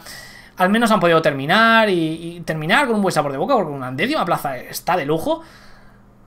al 0.59 0.69
menos 0.69 0.91
han 0.91 0.99
podido 0.99 1.21
terminar 1.21 1.89
y, 1.89 2.41
terminar 2.45 2.85
con 2.85 2.97
un 2.97 3.01
buen 3.01 3.13
sabor 3.13 3.31
de 3.31 3.37
boca, 3.37 3.55
porque 3.55 3.71
una 3.71 3.91
décima 3.91 4.25
plaza 4.25 4.57
está 4.57 4.97
de 4.97 5.05
lujo. 5.05 5.41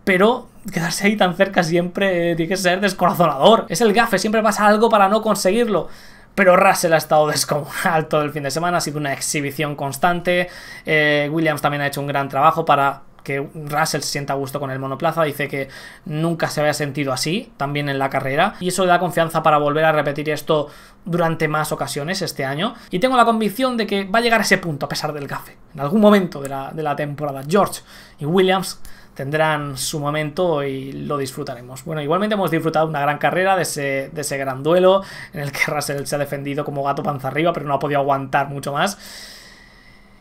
Pero 0.04 0.48
quedarse 0.72 1.06
ahí 1.06 1.16
tan 1.16 1.36
cerca 1.36 1.62
siempre 1.62 2.34
tiene 2.34 2.48
que 2.48 2.56
ser 2.56 2.80
descorazonador. 2.80 3.66
Es 3.68 3.82
el 3.82 3.92
gafe, 3.92 4.18
siempre 4.18 4.42
pasa 4.42 4.66
algo 4.66 4.88
para 4.88 5.08
no 5.08 5.20
conseguirlo. 5.20 5.88
Pero 6.34 6.56
Russell 6.56 6.94
ha 6.94 6.96
estado 6.96 7.26
descomunal 7.28 8.08
todo 8.08 8.22
el 8.22 8.30
fin 8.30 8.42
de 8.42 8.50
semana, 8.50 8.78
ha 8.78 8.80
sido 8.80 8.98
una 8.98 9.12
exhibición 9.12 9.76
constante. 9.76 10.48
Eh, 10.86 11.28
Williams 11.30 11.60
también 11.60 11.82
ha 11.82 11.88
hecho 11.88 12.00
un 12.00 12.06
gran 12.06 12.30
trabajo 12.30 12.64
para 12.64 13.02
que 13.22 13.48
Russell 13.54 14.00
se 14.00 14.08
sienta 14.08 14.32
a 14.32 14.36
gusto 14.36 14.60
con 14.60 14.70
el 14.70 14.78
monoplaza, 14.78 15.22
dice 15.22 15.48
que 15.48 15.68
nunca 16.04 16.48
se 16.48 16.60
había 16.60 16.74
sentido 16.74 17.12
así, 17.12 17.52
también 17.56 17.88
en 17.88 17.98
la 17.98 18.10
carrera, 18.10 18.54
y 18.60 18.68
eso 18.68 18.82
le 18.82 18.88
da 18.88 18.98
confianza 18.98 19.42
para 19.42 19.58
volver 19.58 19.84
a 19.84 19.92
repetir 19.92 20.30
esto 20.30 20.68
durante 21.04 21.48
más 21.48 21.72
ocasiones 21.72 22.22
este 22.22 22.44
año, 22.44 22.74
y 22.90 22.98
tengo 22.98 23.16
la 23.16 23.24
convicción 23.24 23.76
de 23.76 23.86
que 23.86 24.04
va 24.04 24.18
a 24.18 24.22
llegar 24.22 24.40
a 24.40 24.44
ese 24.44 24.58
punto 24.58 24.86
a 24.86 24.88
pesar 24.88 25.12
del 25.12 25.26
café, 25.26 25.56
en 25.74 25.80
algún 25.80 26.00
momento 26.00 26.40
de 26.40 26.48
la, 26.48 26.96
temporada. 26.96 27.42
George 27.48 27.80
y 28.18 28.26
Williams 28.26 28.80
tendrán 29.14 29.76
su 29.78 29.98
momento 29.98 30.62
y 30.62 30.92
lo 30.92 31.16
disfrutaremos. 31.16 31.84
Bueno, 31.84 32.02
igualmente 32.02 32.34
hemos 32.34 32.50
disfrutado 32.50 32.86
una 32.86 33.00
gran 33.00 33.18
carrera 33.18 33.56
de 33.56 33.62
ese, 33.62 34.10
de 34.12 34.20
ese 34.20 34.36
gran 34.36 34.62
duelo 34.62 35.02
en 35.32 35.40
el 35.40 35.52
que 35.52 35.60
Russell 35.66 36.04
se 36.04 36.16
ha 36.16 36.18
defendido 36.18 36.64
como 36.64 36.82
gato 36.82 37.02
panza 37.02 37.28
arriba, 37.28 37.52
pero 37.52 37.66
no 37.66 37.74
ha 37.74 37.78
podido 37.78 38.00
aguantar 38.00 38.48
mucho 38.48 38.72
más. 38.72 38.98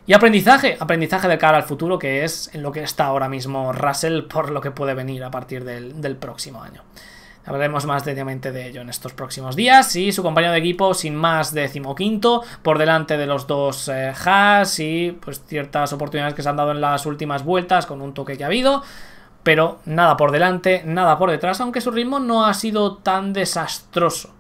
Y 0.07 0.13
aprendizaje, 0.13 0.77
aprendizaje 0.79 1.27
de 1.27 1.37
cara 1.37 1.57
al 1.57 1.63
futuro, 1.63 1.99
que 1.99 2.23
es 2.23 2.49
en 2.55 2.63
lo 2.63 2.71
que 2.71 2.81
está 2.81 3.05
ahora 3.05 3.29
mismo 3.29 3.71
Russell 3.71 4.23
por 4.23 4.49
lo 4.49 4.59
que 4.59 4.71
puede 4.71 4.95
venir 4.95 5.23
a 5.23 5.29
partir 5.29 5.63
del, 5.63 6.15
próximo 6.15 6.63
año. 6.63 6.81
Hablaremos 7.45 7.85
más 7.85 8.03
detallamente 8.03 8.51
de 8.51 8.67
ello 8.67 8.81
en 8.81 8.89
estos 8.89 9.13
próximos 9.13 9.55
días. 9.55 9.95
Y 9.95 10.11
su 10.11 10.23
compañero 10.23 10.53
de 10.53 10.59
equipo, 10.59 10.95
sin 10.95 11.15
más, 11.15 11.53
decimoquinto, 11.53 12.43
por 12.63 12.79
delante 12.79 13.15
de 13.15 13.27
los 13.27 13.45
dos 13.45 13.89
eh, 13.89 14.13
y 14.79 15.11
pues 15.11 15.43
ciertas 15.45 15.93
oportunidades 15.93 16.33
que 16.33 16.43
se 16.43 16.49
han 16.49 16.57
dado 16.57 16.71
en 16.71 16.81
las 16.81 17.05
últimas 17.05 17.43
vueltas 17.43 17.85
con 17.85 18.01
un 18.01 18.13
toque 18.13 18.37
que 18.37 18.43
ha 18.43 18.47
habido. 18.47 18.83
Pero 19.43 19.79
nada 19.85 20.17
por 20.17 20.31
delante, 20.31 20.83
nada 20.85 21.17
por 21.17 21.29
detrás, 21.29 21.61
aunque 21.61 21.81
su 21.81 21.91
ritmo 21.91 22.19
no 22.19 22.45
ha 22.45 22.53
sido 22.55 22.97
tan 22.97 23.33
desastroso. 23.33 24.33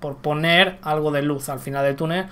Por 0.00 0.16
poner 0.18 0.78
algo 0.82 1.10
de 1.10 1.22
luz 1.22 1.48
al 1.48 1.58
final 1.58 1.84
del 1.84 1.96
túnel 1.96 2.26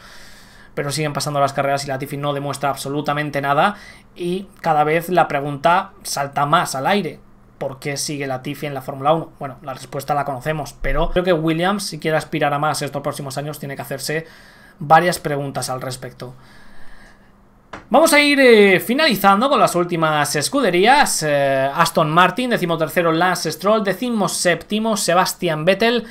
pero 0.77 0.93
siguen 0.93 1.13
pasando 1.13 1.41
las 1.41 1.53
carreras 1.53 1.85
y 1.85 1.89
Latifi 1.89 2.17
no 2.17 2.33
demuestra 2.33 2.71
absolutamente 2.71 3.41
nada 3.41 3.75
y 4.15 4.47
cada 4.61 4.85
vez 4.85 5.09
la 5.09 5.27
pregunta 5.27 5.91
salta 6.05 6.47
más 6.47 6.77
al 6.77 6.87
aire. 6.87 7.19
¿por 7.59 7.79
qué 7.79 7.97
sigue 7.97 8.27
Latifi 8.27 8.67
en 8.67 8.75
la 8.75 8.83
Fórmula 8.83 9.13
1? 9.13 9.33
Bueno, 9.39 9.57
la 9.63 9.75
respuesta 9.75 10.15
la 10.15 10.25
conocemos, 10.25 10.75
pero 10.81 11.11
creo 11.11 11.25
que 11.25 11.33
Williams, 11.33 11.85
si 11.85 11.99
quiere 11.99 12.17
aspirar 12.17 12.53
a 12.53 12.59
más 12.59 12.83
estos 12.83 13.03
próximos 13.03 13.39
años, 13.39 13.59
tiene 13.59 13.77
que 13.77 13.83
hacerse 13.83 14.27
varias 14.79 15.19
preguntas 15.19 15.71
al 15.71 15.81
respecto. 15.81 16.35
Vamos 17.89 18.13
a 18.13 18.21
ir 18.21 18.41
eh, 18.41 18.81
finalizando 18.81 19.49
con 19.49 19.61
las 19.61 19.75
últimas 19.75 20.35
escuderías. 20.35 21.23
Eh, 21.23 21.71
Aston 21.75 22.11
Martin, 22.11 22.51
decimotercero 22.51 23.13
Lance 23.13 23.53
Stroll, 23.53 23.85
séptimo 24.29 24.97
Sebastian 24.97 25.65
Vettel. 25.65 26.05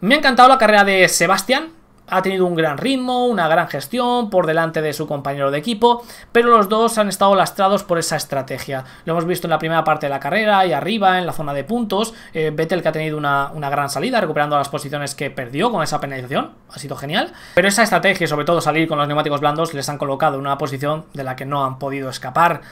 Me 0.00 0.14
ha 0.14 0.18
encantado 0.18 0.48
la 0.48 0.58
carrera 0.58 0.84
de 0.84 1.08
Sebastian, 1.08 1.70
ha 2.10 2.22
tenido 2.22 2.46
un 2.46 2.54
gran 2.54 2.78
ritmo, 2.78 3.26
una 3.26 3.48
gran 3.48 3.68
gestión 3.68 4.30
por 4.30 4.46
delante 4.46 4.82
de 4.82 4.92
su 4.92 5.06
compañero 5.06 5.50
de 5.50 5.58
equipo, 5.58 6.02
pero 6.32 6.48
los 6.48 6.68
dos 6.68 6.98
han 6.98 7.08
estado 7.08 7.34
lastrados 7.34 7.84
por 7.84 7.98
esa 7.98 8.16
estrategia. 8.16 8.84
Lo 9.04 9.12
hemos 9.12 9.26
visto 9.26 9.46
en 9.46 9.50
la 9.50 9.58
primera 9.58 9.84
parte 9.84 10.06
de 10.06 10.10
la 10.10 10.20
carrera 10.20 10.66
y 10.66 10.72
arriba, 10.72 11.18
en 11.18 11.26
la 11.26 11.32
zona 11.32 11.54
de 11.54 11.64
puntos. 11.64 12.14
Eh, 12.34 12.50
Vettel 12.52 12.82
que 12.82 12.88
ha 12.88 12.92
tenido 12.92 13.16
una, 13.16 13.50
una, 13.54 13.70
gran 13.70 13.88
salida, 13.88 14.20
recuperando 14.20 14.56
las 14.56 14.68
posiciones 14.68 15.14
que 15.14 15.30
perdió 15.30 15.70
con 15.70 15.82
esa 15.82 16.00
penalización. 16.00 16.52
Ha 16.70 16.78
sido 16.78 16.96
genial. 16.96 17.32
Pero 17.54 17.68
esa 17.68 17.82
estrategia, 17.82 18.26
sobre 18.26 18.44
todo 18.44 18.60
salir 18.60 18.88
con 18.88 18.98
los 18.98 19.06
neumáticos 19.06 19.40
blandos, 19.40 19.72
les 19.74 19.88
han 19.88 19.98
colocado 19.98 20.34
en 20.34 20.40
una 20.40 20.58
posición 20.58 21.06
de 21.14 21.24
la 21.24 21.36
que 21.36 21.46
no 21.46 21.64
han 21.64 21.78
podido 21.78 22.10
escapar. 22.10 22.62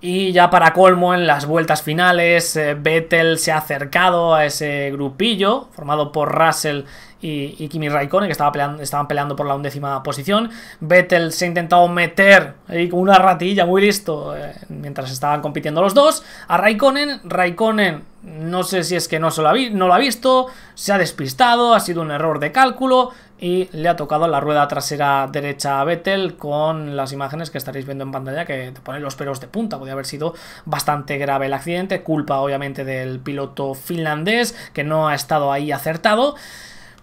Y 0.00 0.30
ya 0.30 0.48
para 0.48 0.72
colmo, 0.72 1.12
en 1.12 1.26
las 1.26 1.46
vueltas 1.46 1.82
finales, 1.82 2.54
eh, 2.54 2.74
Vettel 2.74 3.36
se 3.38 3.50
ha 3.50 3.58
acercado 3.58 4.32
a 4.32 4.44
ese 4.44 4.92
grupillo 4.92 5.66
formado 5.72 6.12
por 6.12 6.32
Russell 6.32 6.82
y, 7.20 7.68
Kimi 7.68 7.88
Raikkonen, 7.88 8.28
que 8.28 8.32
estaba 8.32 8.52
peleando, 8.52 8.80
estaban 8.80 9.08
peleando 9.08 9.34
por 9.34 9.46
la 9.46 9.56
undécima 9.56 10.00
posición. 10.04 10.50
Vettel 10.78 11.32
se 11.32 11.46
ha 11.46 11.48
intentado 11.48 11.88
meter 11.88 12.54
ahí 12.68 12.88
con 12.88 13.00
una 13.00 13.18
ratilla, 13.18 13.66
muy 13.66 13.82
listo, 13.82 14.36
eh, 14.36 14.54
mientras 14.68 15.10
estaban 15.10 15.40
compitiendo 15.40 15.82
los 15.82 15.94
dos. 15.94 16.22
A 16.46 16.56
Raikkonen, 16.58 17.20
Raikkonen, 17.24 18.04
no 18.22 18.62
sé 18.62 18.84
si 18.84 18.94
es 18.94 19.08
que 19.08 19.18
no, 19.18 19.32
se 19.32 19.42
lo 19.42 19.52
no 19.72 19.88
lo 19.88 19.94
ha 19.94 19.98
visto, 19.98 20.46
se 20.74 20.92
ha 20.92 20.98
despistado, 20.98 21.74
ha 21.74 21.80
sido 21.80 22.02
un 22.02 22.12
error 22.12 22.38
de 22.38 22.52
cálculo 22.52 23.10
y 23.40 23.68
le 23.72 23.88
ha 23.88 23.96
tocado 23.96 24.26
la 24.26 24.40
rueda 24.40 24.66
trasera 24.66 25.28
derecha 25.30 25.80
a 25.80 25.84
Vettel 25.84 26.36
con 26.36 26.96
las 26.96 27.12
imágenes 27.12 27.50
que 27.50 27.58
estaréis 27.58 27.86
viendo 27.86 28.04
en 28.04 28.12
pantalla 28.12 28.44
que 28.44 28.72
te 28.72 28.80
ponen 28.80 29.02
los 29.02 29.14
pelos 29.14 29.40
de 29.40 29.46
punta. 29.46 29.78
Podría 29.78 29.92
haber 29.92 30.06
sido 30.06 30.34
bastante 30.64 31.18
grave 31.18 31.46
el 31.46 31.52
accidente, 31.52 32.02
culpa 32.02 32.40
obviamente 32.40 32.84
del 32.84 33.20
piloto 33.20 33.74
finlandés 33.74 34.56
que 34.72 34.84
no 34.84 35.08
ha 35.08 35.14
estado 35.14 35.52
ahí 35.52 35.70
acertado. 35.70 36.34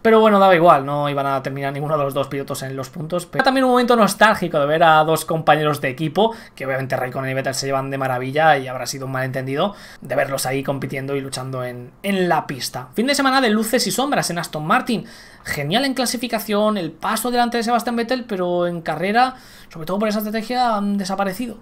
Pero 0.05 0.19
bueno, 0.19 0.37
daba 0.37 0.55
igual, 0.55 0.85
no 0.85 1.09
iban 1.09 1.25
a 1.25 1.41
terminar 1.41 1.73
ninguno 1.73 1.97
de 1.97 2.03
los 2.03 2.13
dos 2.13 2.27
pilotos 2.27 2.61
en 2.61 2.75
los 2.75 2.91
puntos. 2.91 3.25
Pero 3.25 3.43
también 3.43 3.63
un 3.63 3.71
momento 3.71 3.95
nostálgico 3.95 4.59
de 4.59 4.67
ver 4.67 4.83
a 4.83 5.03
dos 5.03 5.25
compañeros 5.25 5.81
de 5.81 5.89
equipo, 5.89 6.31
que 6.53 6.63
obviamente 6.63 6.95
Raikkonen 6.95 7.31
y 7.31 7.33
Vettel 7.33 7.55
se 7.55 7.65
llevan 7.65 7.89
de 7.89 7.97
maravilla 7.97 8.55
y 8.59 8.67
habrá 8.67 8.85
sido 8.85 9.07
un 9.07 9.13
malentendido, 9.13 9.73
de 10.01 10.15
verlos 10.15 10.45
ahí 10.45 10.61
compitiendo 10.61 11.15
y 11.15 11.21
luchando 11.21 11.63
en, 11.63 11.89
en 12.03 12.29
la 12.29 12.45
pista. 12.45 12.89
Fin 12.93 13.07
de 13.07 13.15
semana 13.15 13.41
de 13.41 13.49
luces 13.49 13.87
y 13.87 13.91
sombras 13.91 14.29
en 14.29 14.37
Aston 14.37 14.63
Martin. 14.63 15.07
Genial 15.43 15.85
en 15.85 15.95
clasificación, 15.95 16.77
el 16.77 16.91
paso 16.91 17.31
delante 17.31 17.57
de 17.57 17.63
Sebastian 17.63 17.95
Vettel, 17.95 18.25
pero 18.25 18.67
en 18.67 18.81
carrera, 18.81 19.33
sobre 19.73 19.87
todo 19.87 19.97
por 19.97 20.07
esa 20.07 20.19
estrategia, 20.19 20.75
han 20.75 20.99
desaparecido. 20.99 21.57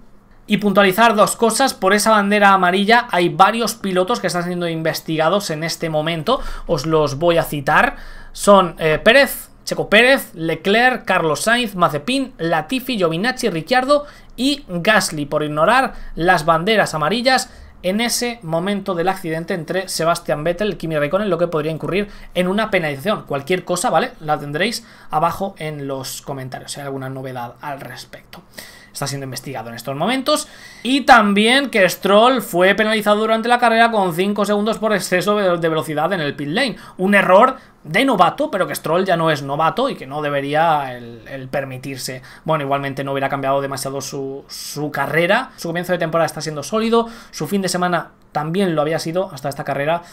Y 0.46 0.58
puntualizar 0.58 1.16
dos 1.16 1.38
cosas, 1.38 1.74
por 1.74 1.94
esa 1.94 2.12
bandera 2.12 2.54
amarilla 2.54 3.08
hay 3.12 3.30
varios 3.30 3.76
pilotos 3.76 4.20
que 4.20 4.28
están 4.28 4.44
siendo 4.44 4.68
investigados 4.68 5.50
en 5.50 5.64
este 5.64 5.89
momento, 5.89 6.41
os 6.68 6.86
los 6.86 7.18
voy 7.18 7.38
a 7.38 7.44
citar. 7.44 7.96
Son 8.34 8.76
eh, 8.78 9.00
Pérez, 9.02 9.50
Checo 9.64 9.89
Pérez, 9.89 10.34
Leclerc, 10.34 11.06
Carlos 11.06 11.41
Sainz, 11.44 11.76
Mazepin, 11.76 12.34
Latifi, 12.38 12.98
Giovinacci, 12.98 13.50
Ricciardo 13.50 14.06
y 14.36 14.66
Gasly. 14.68 15.26
Por 15.26 15.44
ignorar 15.44 15.94
las 16.16 16.44
banderas 16.44 16.94
amarillas 16.94 17.50
en 17.82 18.02
ese 18.02 18.39
momento 18.41 18.96
del 18.96 19.08
accidente 19.08 19.54
entre 19.54 19.88
Sebastian 19.88 20.44
Vettel 20.44 20.74
y 20.74 20.76
Kimi 20.76 20.98
Raikkonen, 20.98 21.30
lo 21.30 21.38
que 21.38 21.48
podría 21.48 21.72
incurrir 21.72 22.10
en 22.34 22.50
una 22.50 22.70
penalización. 22.70 23.24
Cualquier 23.24 23.64
cosa, 23.64 23.89
¿vale? 23.89 24.12
La 24.20 24.38
tendréis 24.38 24.86
abajo 25.10 25.56
en 25.58 25.88
los 25.88 26.22
comentarios 26.22 26.74
si 26.74 26.82
hay 26.82 26.86
alguna 26.86 27.10
novedad 27.10 27.54
al 27.62 27.80
respecto 27.80 28.41
está 28.94 29.08
siendo 29.08 29.26
investigado 29.26 29.70
en 29.70 29.76
estos 29.76 29.96
momentos. 29.96 30.48
Y 30.84 31.02
también 31.02 31.70
que 31.70 31.89
Stroll 31.89 32.41
fue 32.41 32.76
penalizado 32.76 33.20
durante 33.20 33.50
la 33.50 33.58
carrera 33.58 33.91
con 33.91 34.14
5 34.14 34.46
segundos 34.46 34.78
por 34.78 34.94
exceso 34.94 35.36
de 35.36 35.70
velocidad 35.70 36.14
en 36.14 36.22
el 36.22 36.36
pit 36.36 36.50
lane. 36.50 36.78
Un 36.98 37.16
error 37.16 37.58
de 37.84 38.06
novato, 38.06 38.50
pero 38.50 38.68
que 38.68 38.76
Stroll 38.76 39.04
ya 39.04 39.18
no 39.18 39.30
es 39.32 39.41
novato 39.41 39.89
y 39.89 39.96
que 39.96 40.08
no 40.08 40.22
debería 40.22 40.96
el, 40.96 41.48
permitirse. 41.50 42.22
Bueno, 42.46 42.64
igualmente 42.64 43.04
no 43.04 43.12
hubiera 43.12 43.30
cambiado 43.30 43.62
demasiado 43.62 44.00
su, 44.00 44.46
su 44.48 44.91
carrera. 44.91 45.52
Su 45.58 45.70
comienzo 45.70 45.91
de 45.91 45.98
temporada 45.98 46.28
está 46.28 46.41
siendo 46.41 46.64
sólido. 46.64 47.08
Su 47.32 47.48
fin 47.48 47.62
de 47.62 47.70
semana 47.70 48.12
también 48.32 48.76
lo 48.76 48.82
había 48.82 49.00
sido 49.00 49.32
hasta 49.34 49.50
esta 49.50 49.64
carrera 49.64 50.04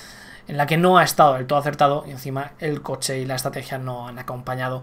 en 0.49 0.57
la 0.57 0.66
que 0.66 0.76
no 0.76 0.99
ha 0.99 1.05
estado 1.05 1.35
del 1.35 1.47
todo 1.47 1.59
acertado 1.59 2.05
y 2.09 2.11
encima 2.11 2.53
el 2.59 2.83
coche 2.83 3.18
y 3.18 3.26
la 3.26 3.37
estrategia 3.37 3.78
no 3.78 4.09
han 4.09 4.18
acompañado. 4.18 4.83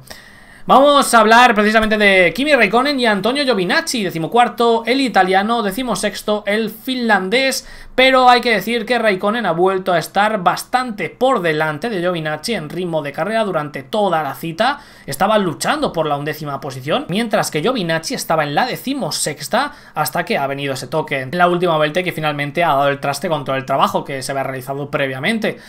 Vamos 0.67 1.13
a 1.13 1.19
hablar 1.21 1.55
precisamente 1.55 1.97
de 1.97 2.33
Kimi 2.33 2.53
Raikkonen 2.53 2.99
y 2.99 3.05
Antonio 3.05 3.45
Giovinacci, 3.45 4.03
decimocuarto 4.03 4.83
el 4.85 4.99
italiano, 4.99 5.63
decimosexto 5.63 6.43
el 6.45 6.69
finlandés, 6.69 7.65
pero 7.95 8.27
hay 8.29 8.41
que 8.41 8.51
decir 8.51 8.85
que 8.85 8.99
Raikkonen 8.99 9.45
ha 9.45 9.53
vuelto 9.53 9.93
a 9.93 9.97
estar 9.97 10.43
bastante 10.43 11.09
por 11.09 11.41
delante 11.41 11.89
de 11.89 12.01
Giovinacci 12.01 12.53
en 12.53 12.69
ritmo 12.69 13.01
de 13.01 13.13
carrera 13.13 13.45
durante 13.45 13.83
toda 13.83 14.21
la 14.23 14.35
cita, 14.35 14.81
estaba 15.05 15.37
luchando 15.37 15.93
por 15.93 16.05
la 16.05 16.17
undécima 16.17 16.59
posición, 16.59 17.05
mientras 17.07 17.49
que 17.49 17.61
Giovinacci 17.61 18.15
estaba 18.15 18.43
en 18.43 18.53
la 18.53 18.65
decimosexta 18.65 19.71
hasta 19.95 20.25
que 20.25 20.37
ha 20.37 20.47
venido 20.47 20.73
ese 20.73 20.87
toque 20.87 21.21
en 21.21 21.29
la 21.31 21.47
última 21.47 21.77
vuelta 21.77 22.03
que 22.03 22.11
finalmente 22.11 22.65
ha 22.65 22.73
dado 22.73 22.89
el 22.89 22.99
traste 22.99 23.29
con 23.29 23.45
todo 23.45 23.55
el 23.55 23.65
trabajo 23.65 24.03
que 24.03 24.21
se 24.21 24.33
había 24.33 24.43
realizado 24.43 24.91
previamente 24.91 25.59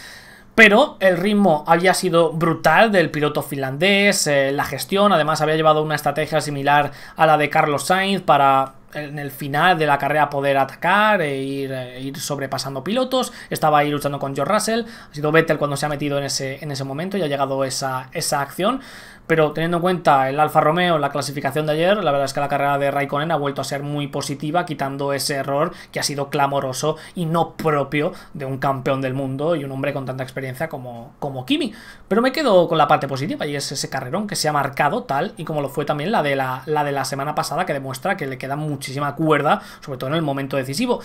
pero 0.59 0.96
el 0.98 1.18
ritmo 1.18 1.62
había 1.68 1.94
sido 1.94 2.32
brutal 2.32 2.90
del 2.90 3.12
piloto 3.12 3.42
finlandés, 3.42 4.26
eh, 4.26 4.50
la 4.50 4.64
gestión, 4.64 5.12
además 5.12 5.40
había 5.40 5.54
llevado 5.54 5.84
una 5.84 5.94
estrategia 5.94 6.40
similar 6.40 6.90
a 7.14 7.26
la 7.26 7.38
de 7.38 7.48
Carlos 7.48 7.86
Sainz 7.86 8.22
para 8.22 8.74
en 8.92 9.20
el 9.20 9.30
final 9.30 9.78
de 9.78 9.86
la 9.86 9.98
carrera 9.98 10.28
poder 10.28 10.56
atacar 10.56 11.22
e 11.22 11.40
ir, 11.40 11.70
e 11.70 12.00
ir, 12.00 12.18
sobrepasando 12.18 12.82
pilotos. 12.82 13.32
Estaba 13.50 13.78
ahí 13.78 13.90
luchando 13.90 14.18
con 14.18 14.34
George 14.34 14.52
Russell. 14.52 14.84
Ha 15.11 15.14
sido 15.14 15.30
Vettel 15.30 15.59
cuando 15.59 15.76
se 15.76 15.86
ha 15.86 15.88
metido 15.88 16.18
en 16.18 16.24
ese, 16.24 16.59
en 16.61 16.72
ese 16.72 16.82
momento 16.82 17.16
y 17.16 17.22
ha 17.22 17.28
llegado 17.28 17.62
esa, 17.64 18.09
esa 18.12 18.40
acción. 18.40 18.80
Pero 19.29 19.53
teniendo 19.53 19.76
en 19.76 19.83
cuenta 19.83 20.31
el 20.31 20.41
Alfa 20.41 20.62
Romeo, 20.62 20.99
la 20.99 21.11
clasificación 21.11 21.66
de 21.66 21.72
ayer, 21.72 22.03
la 22.03 22.11
verdad 22.11 22.24
es 22.24 22.33
que 22.33 22.41
la 22.41 22.49
carrera 22.49 22.79
de 22.79 22.91
Raikkonen 22.91 23.31
ha 23.31 23.37
vuelto 23.37 23.61
a 23.61 23.64
ser 23.64 23.83
muy 23.83 24.09
positiva, 24.09 24.64
quitando 24.64 25.12
ese 25.12 25.35
error 25.35 25.72
que 25.93 26.01
ha 26.01 26.03
sido 26.03 26.31
clamoroso 26.31 26.97
y 27.14 27.26
no 27.26 27.53
propio 27.53 28.14
de 28.33 28.47
un 28.47 28.57
campeón 28.57 29.03
del 29.03 29.12
mundo 29.12 29.55
y 29.55 29.64
un 29.64 29.70
hombre 29.70 29.93
con 29.93 30.07
tanta 30.07 30.22
experiencia 30.22 30.70
como, 30.70 31.12
como 31.18 31.45
Kimi. 31.45 31.74
Pero 32.09 32.22
me 32.22 32.33
quedo 32.33 32.68
con 32.68 32.79
la 32.79 32.89
parte 32.89 33.07
positiva 33.07 33.47
y 33.47 33.55
es 33.55 33.70
ese 33.70 33.91
carrerón 33.91 34.26
que 34.26 34.35
se 34.35 34.49
ha 34.49 34.53
marcado 34.55 35.03
tal 35.03 35.35
y 35.37 35.45
como 35.45 35.61
lo 35.61 35.68
fue 35.68 35.85
también 35.85 36.11
la 36.11 36.22
de 36.22 36.35
la, 36.35 36.62
la, 36.64 36.83
de 36.83 36.93
la 36.93 37.05
semana 37.05 37.35
pasada, 37.35 37.66
que 37.66 37.74
demuestra 37.74 38.16
que 38.16 38.26
le 38.26 38.39
queda 38.39 38.57
muchísima 38.57 39.14
cuerda, 39.14 39.61
sobre 39.81 39.99
todo 39.99 40.09
en 40.09 40.16
el 40.16 40.22
momento 40.22 40.57
decisivo 40.57 41.01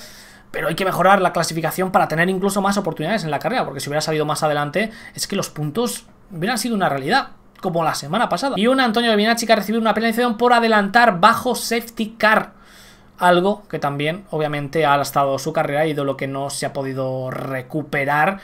pero 0.50 0.68
hay 0.68 0.76
que 0.76 0.86
mejorar 0.86 1.20
la 1.20 1.34
clasificación 1.34 1.92
para 1.92 2.08
tener 2.08 2.30
incluso 2.30 2.62
más 2.62 2.78
oportunidades 2.78 3.24
en 3.24 3.32
la 3.32 3.40
carrera, 3.40 3.66
porque 3.66 3.80
si 3.80 3.90
hubiera 3.90 4.02
salido 4.02 4.24
más 4.24 4.44
adelante 4.44 4.92
es 5.16 5.26
que 5.26 5.36
los 5.36 5.50
puntos 5.50 6.06
hubieran 6.32 6.60
sido 6.60 6.76
una 6.76 6.90
realidad 6.90 7.30
como 7.64 7.84
la 7.84 7.96
semana 7.96 8.30
pasada. 8.30 8.54
Y 8.58 8.68
un 8.68 8.80
Antonio 8.80 9.10
Giovinacci 9.10 9.48
que 9.48 9.54
ha 9.54 9.56
recibido 9.56 9.82
una 9.82 9.96
penalización 9.96 10.38
por 10.38 10.54
adelantar 10.54 11.20
bajo 11.20 11.56
safety 11.56 12.16
car. 12.20 12.52
Algo 13.18 13.64
que 13.70 13.80
también, 13.80 14.26
obviamente, 14.30 14.86
ha 14.86 15.02
estado 15.02 15.40
su 15.40 15.54
carrera 15.54 15.88
y 15.88 15.94
de 15.94 16.04
lo 16.04 16.18
que 16.18 16.28
no 16.28 16.50
se 16.50 16.66
ha 16.66 16.74
podido 16.74 17.32
recuperar 17.32 18.40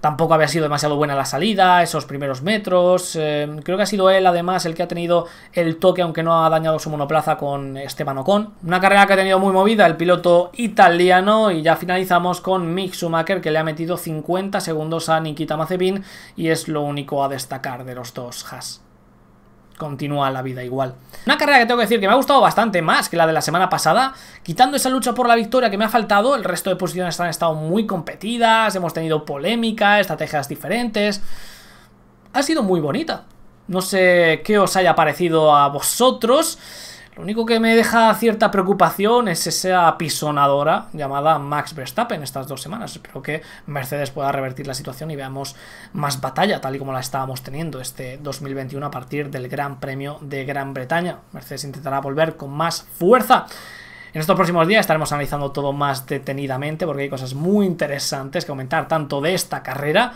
Tampoco 0.00 0.32
había 0.32 0.48
sido 0.48 0.62
demasiado 0.62 0.96
buena 0.96 1.14
la 1.14 1.26
salida, 1.26 1.82
esos 1.82 2.06
primeros 2.06 2.42
metros. 2.42 3.16
Eh, 3.16 3.48
creo 3.62 3.76
que 3.76 3.82
ha 3.82 3.86
sido 3.86 4.08
él, 4.08 4.26
además, 4.26 4.64
el 4.64 4.74
que 4.74 4.82
ha 4.82 4.88
tenido 4.88 5.26
el 5.52 5.76
toque, 5.76 6.00
aunque 6.00 6.22
no 6.22 6.42
ha 6.44 6.48
dañado 6.48 6.78
su 6.78 6.88
monoplaza 6.88 7.36
con 7.36 7.76
Esteban 7.76 8.16
Ocon. 8.18 8.54
Una 8.64 8.80
carrera 8.80 9.06
que 9.06 9.12
ha 9.12 9.16
tenido 9.16 9.38
muy 9.38 9.52
movida 9.52 9.86
el 9.86 9.96
piloto 9.96 10.50
italiano. 10.54 11.50
Y 11.50 11.62
ya 11.62 11.76
finalizamos 11.76 12.40
con 12.40 12.72
Mick 12.72 12.94
Schumacher, 12.94 13.42
que 13.42 13.50
le 13.50 13.58
ha 13.58 13.64
metido 13.64 13.98
50 13.98 14.60
segundos 14.60 15.10
a 15.10 15.20
Nikita 15.20 15.56
Mazepin. 15.56 16.02
Y 16.34 16.48
es 16.48 16.68
lo 16.68 16.80
único 16.82 17.22
a 17.22 17.28
destacar 17.28 17.84
de 17.84 17.94
los 17.94 18.14
dos 18.14 18.50
Haas 18.50 18.82
continúa 19.80 20.30
la 20.30 20.42
vida 20.42 20.62
igual. 20.62 20.94
Una 21.26 21.38
carrera 21.38 21.58
que 21.58 21.66
tengo 21.66 21.78
que 21.78 21.86
decir 21.86 21.98
que 21.98 22.06
me 22.06 22.12
ha 22.12 22.16
gustado 22.16 22.40
bastante 22.40 22.82
más 22.82 23.08
que 23.08 23.16
la 23.16 23.26
de 23.26 23.32
la 23.32 23.40
semana 23.40 23.68
pasada, 23.68 24.12
quitando 24.44 24.76
esa 24.76 24.90
lucha 24.90 25.14
por 25.14 25.26
la 25.26 25.34
victoria 25.34 25.70
que 25.70 25.78
me 25.78 25.86
ha 25.86 25.88
faltado, 25.88 26.36
el 26.36 26.44
resto 26.44 26.70
de 26.70 26.76
posiciones 26.76 27.18
han 27.18 27.28
estado 27.28 27.54
muy 27.54 27.86
competidas, 27.86 28.76
hemos 28.76 28.92
tenido 28.92 29.24
polémica, 29.24 29.98
estrategias 29.98 30.48
diferentes. 30.48 31.22
Ha 32.32 32.42
sido 32.42 32.62
muy 32.62 32.80
bonita. 32.80 33.24
No 33.66 33.80
sé 33.80 34.42
qué 34.44 34.58
os 34.58 34.76
haya 34.76 34.94
parecido 34.94 35.56
a 35.56 35.68
vosotros. 35.68 36.58
Lo 37.16 37.22
único 37.22 37.44
que 37.44 37.58
me 37.58 37.74
deja 37.74 38.14
cierta 38.14 38.52
preocupación 38.52 39.26
es 39.26 39.44
esa 39.46 39.88
apisonadora 39.88 40.86
llamada 40.92 41.38
Max 41.40 41.74
Verstappen 41.74 42.22
estas 42.22 42.46
dos 42.46 42.62
semanas. 42.62 42.92
Espero 42.92 43.20
que 43.20 43.42
Mercedes 43.66 44.12
pueda 44.12 44.30
revertir 44.30 44.68
la 44.68 44.74
situación 44.74 45.10
y 45.10 45.16
veamos 45.16 45.56
más 45.92 46.20
batalla, 46.20 46.60
tal 46.60 46.76
y 46.76 46.78
como 46.78 46.92
la 46.92 47.00
estábamos 47.00 47.42
teniendo 47.42 47.80
este 47.80 48.18
2021 48.18 48.86
a 48.86 48.90
partir 48.92 49.28
del 49.28 49.48
Gran 49.48 49.80
Premio 49.80 50.18
de 50.20 50.44
Gran 50.44 50.72
Bretaña. 50.72 51.18
Mercedes 51.32 51.64
intentará 51.64 52.00
volver 52.00 52.36
con 52.36 52.50
más 52.50 52.82
fuerza. 52.82 53.46
En 54.12 54.20
estos 54.20 54.36
próximos 54.36 54.68
días 54.68 54.80
estaremos 54.80 55.10
analizando 55.10 55.50
todo 55.50 55.72
más 55.72 56.06
detenidamente 56.06 56.86
porque 56.86 57.02
hay 57.02 57.08
cosas 57.08 57.34
muy 57.34 57.66
interesantes 57.66 58.44
que 58.44 58.50
comentar 58.50 58.86
tanto 58.86 59.20
de 59.20 59.34
esta 59.34 59.64
carrera 59.64 60.12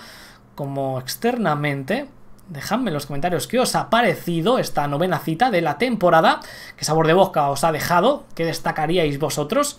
como 0.54 1.00
externamente. 1.00 2.06
Dejadme 2.48 2.90
en 2.90 2.94
los 2.94 3.06
comentarios 3.06 3.46
qué 3.46 3.58
os 3.58 3.74
ha 3.74 3.88
parecido 3.88 4.58
esta 4.58 4.86
novena 4.86 5.18
cita 5.18 5.50
de 5.50 5.62
la 5.62 5.78
temporada, 5.78 6.40
qué 6.76 6.84
sabor 6.84 7.06
de 7.06 7.14
boca 7.14 7.48
os 7.48 7.64
ha 7.64 7.72
dejado, 7.72 8.24
qué 8.34 8.44
destacaríais 8.44 9.18
vosotros. 9.18 9.78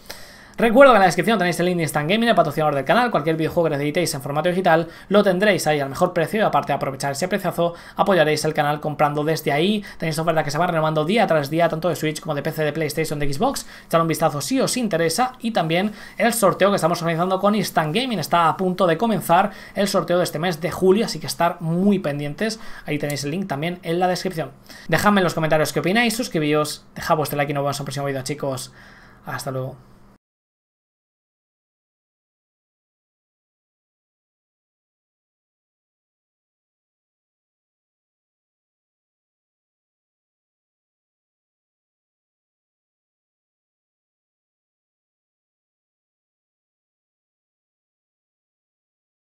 Recuerdo 0.58 0.94
que 0.94 0.96
en 0.96 1.02
la 1.02 1.08
descripción 1.08 1.38
tenéis 1.38 1.60
el 1.60 1.66
link 1.66 1.76
de 1.76 1.84
Instant 1.84 2.10
Gaming, 2.10 2.30
el 2.30 2.36
patrocinador 2.36 2.76
del 2.76 2.86
canal. 2.86 3.12
Cualquier 3.12 3.36
videojuego 3.36 3.66
que 3.66 3.72
necesitéis 3.72 4.14
en 4.14 4.22
formato 4.22 4.48
digital 4.48 4.88
lo 5.10 5.22
tendréis 5.22 5.68
ahí 5.68 5.82
al 5.82 5.90
mejor 5.90 6.14
precio. 6.14 6.40
Y 6.40 6.44
aparte 6.44 6.68
de 6.72 6.76
aprovechar 6.76 7.12
ese 7.12 7.28
precio, 7.28 7.74
apoyaréis 7.98 8.46
el 8.46 8.54
canal 8.54 8.80
comprando 8.80 9.26
desde 9.26 9.52
ahí. 9.52 9.84
Tenéis 9.98 10.18
oferta 10.18 10.46
que 10.46 10.52
se 10.52 10.58
va 10.58 10.68
renovando 10.68 11.04
día 11.04 11.28
tras 11.28 11.50
día, 11.50 11.68
tanto 11.68 11.90
de 11.90 11.98
Switch 11.98 12.22
como 12.22 12.36
de 12.36 12.42
PC, 12.42 12.64
de 12.64 12.72
PlayStation, 12.72 13.20
de 13.20 13.34
Xbox. 13.34 13.66
Echad 13.88 14.02
un 14.02 14.08
vistazo 14.08 14.40
si 14.40 14.62
os 14.62 14.78
interesa. 14.78 15.34
Y 15.42 15.52
también 15.52 15.92
el 16.18 16.32
sorteo 16.32 16.70
que 16.70 16.78
estamos 16.78 17.02
organizando 17.02 17.38
con 17.42 17.54
Instant 17.54 17.94
Gaming. 17.94 18.20
Está 18.20 18.48
a 18.48 18.56
punto 18.56 18.88
de 18.88 18.98
comenzar 18.98 19.52
el 19.76 19.90
sorteo 19.90 20.20
de 20.20 20.24
este 20.24 20.40
mes 20.40 20.62
de 20.62 20.72
julio, 20.72 21.06
así 21.06 21.20
que 21.20 21.28
estar 21.28 21.60
muy 21.60 22.00
pendientes. 22.00 22.62
Ahí 22.86 22.98
tenéis 22.98 23.26
el 23.26 23.32
link 23.32 23.48
también 23.48 23.80
en 23.84 24.00
la 24.00 24.08
descripción. 24.08 24.52
Dejadme 24.88 25.20
en 25.20 25.26
los 25.26 25.34
comentarios 25.34 25.74
qué 25.74 25.82
opináis, 25.82 26.16
suscribíos, 26.16 26.86
dejad 26.96 27.18
vuestro 27.18 27.36
like 27.36 27.52
y 27.52 27.54
nos 27.54 27.64
vemos 27.64 27.78
en 27.78 27.82
el 27.82 27.86
próximo 27.86 28.06
vídeo, 28.06 28.22
chicos. 28.22 28.72
Hasta 29.26 29.52
luego. 29.52 29.95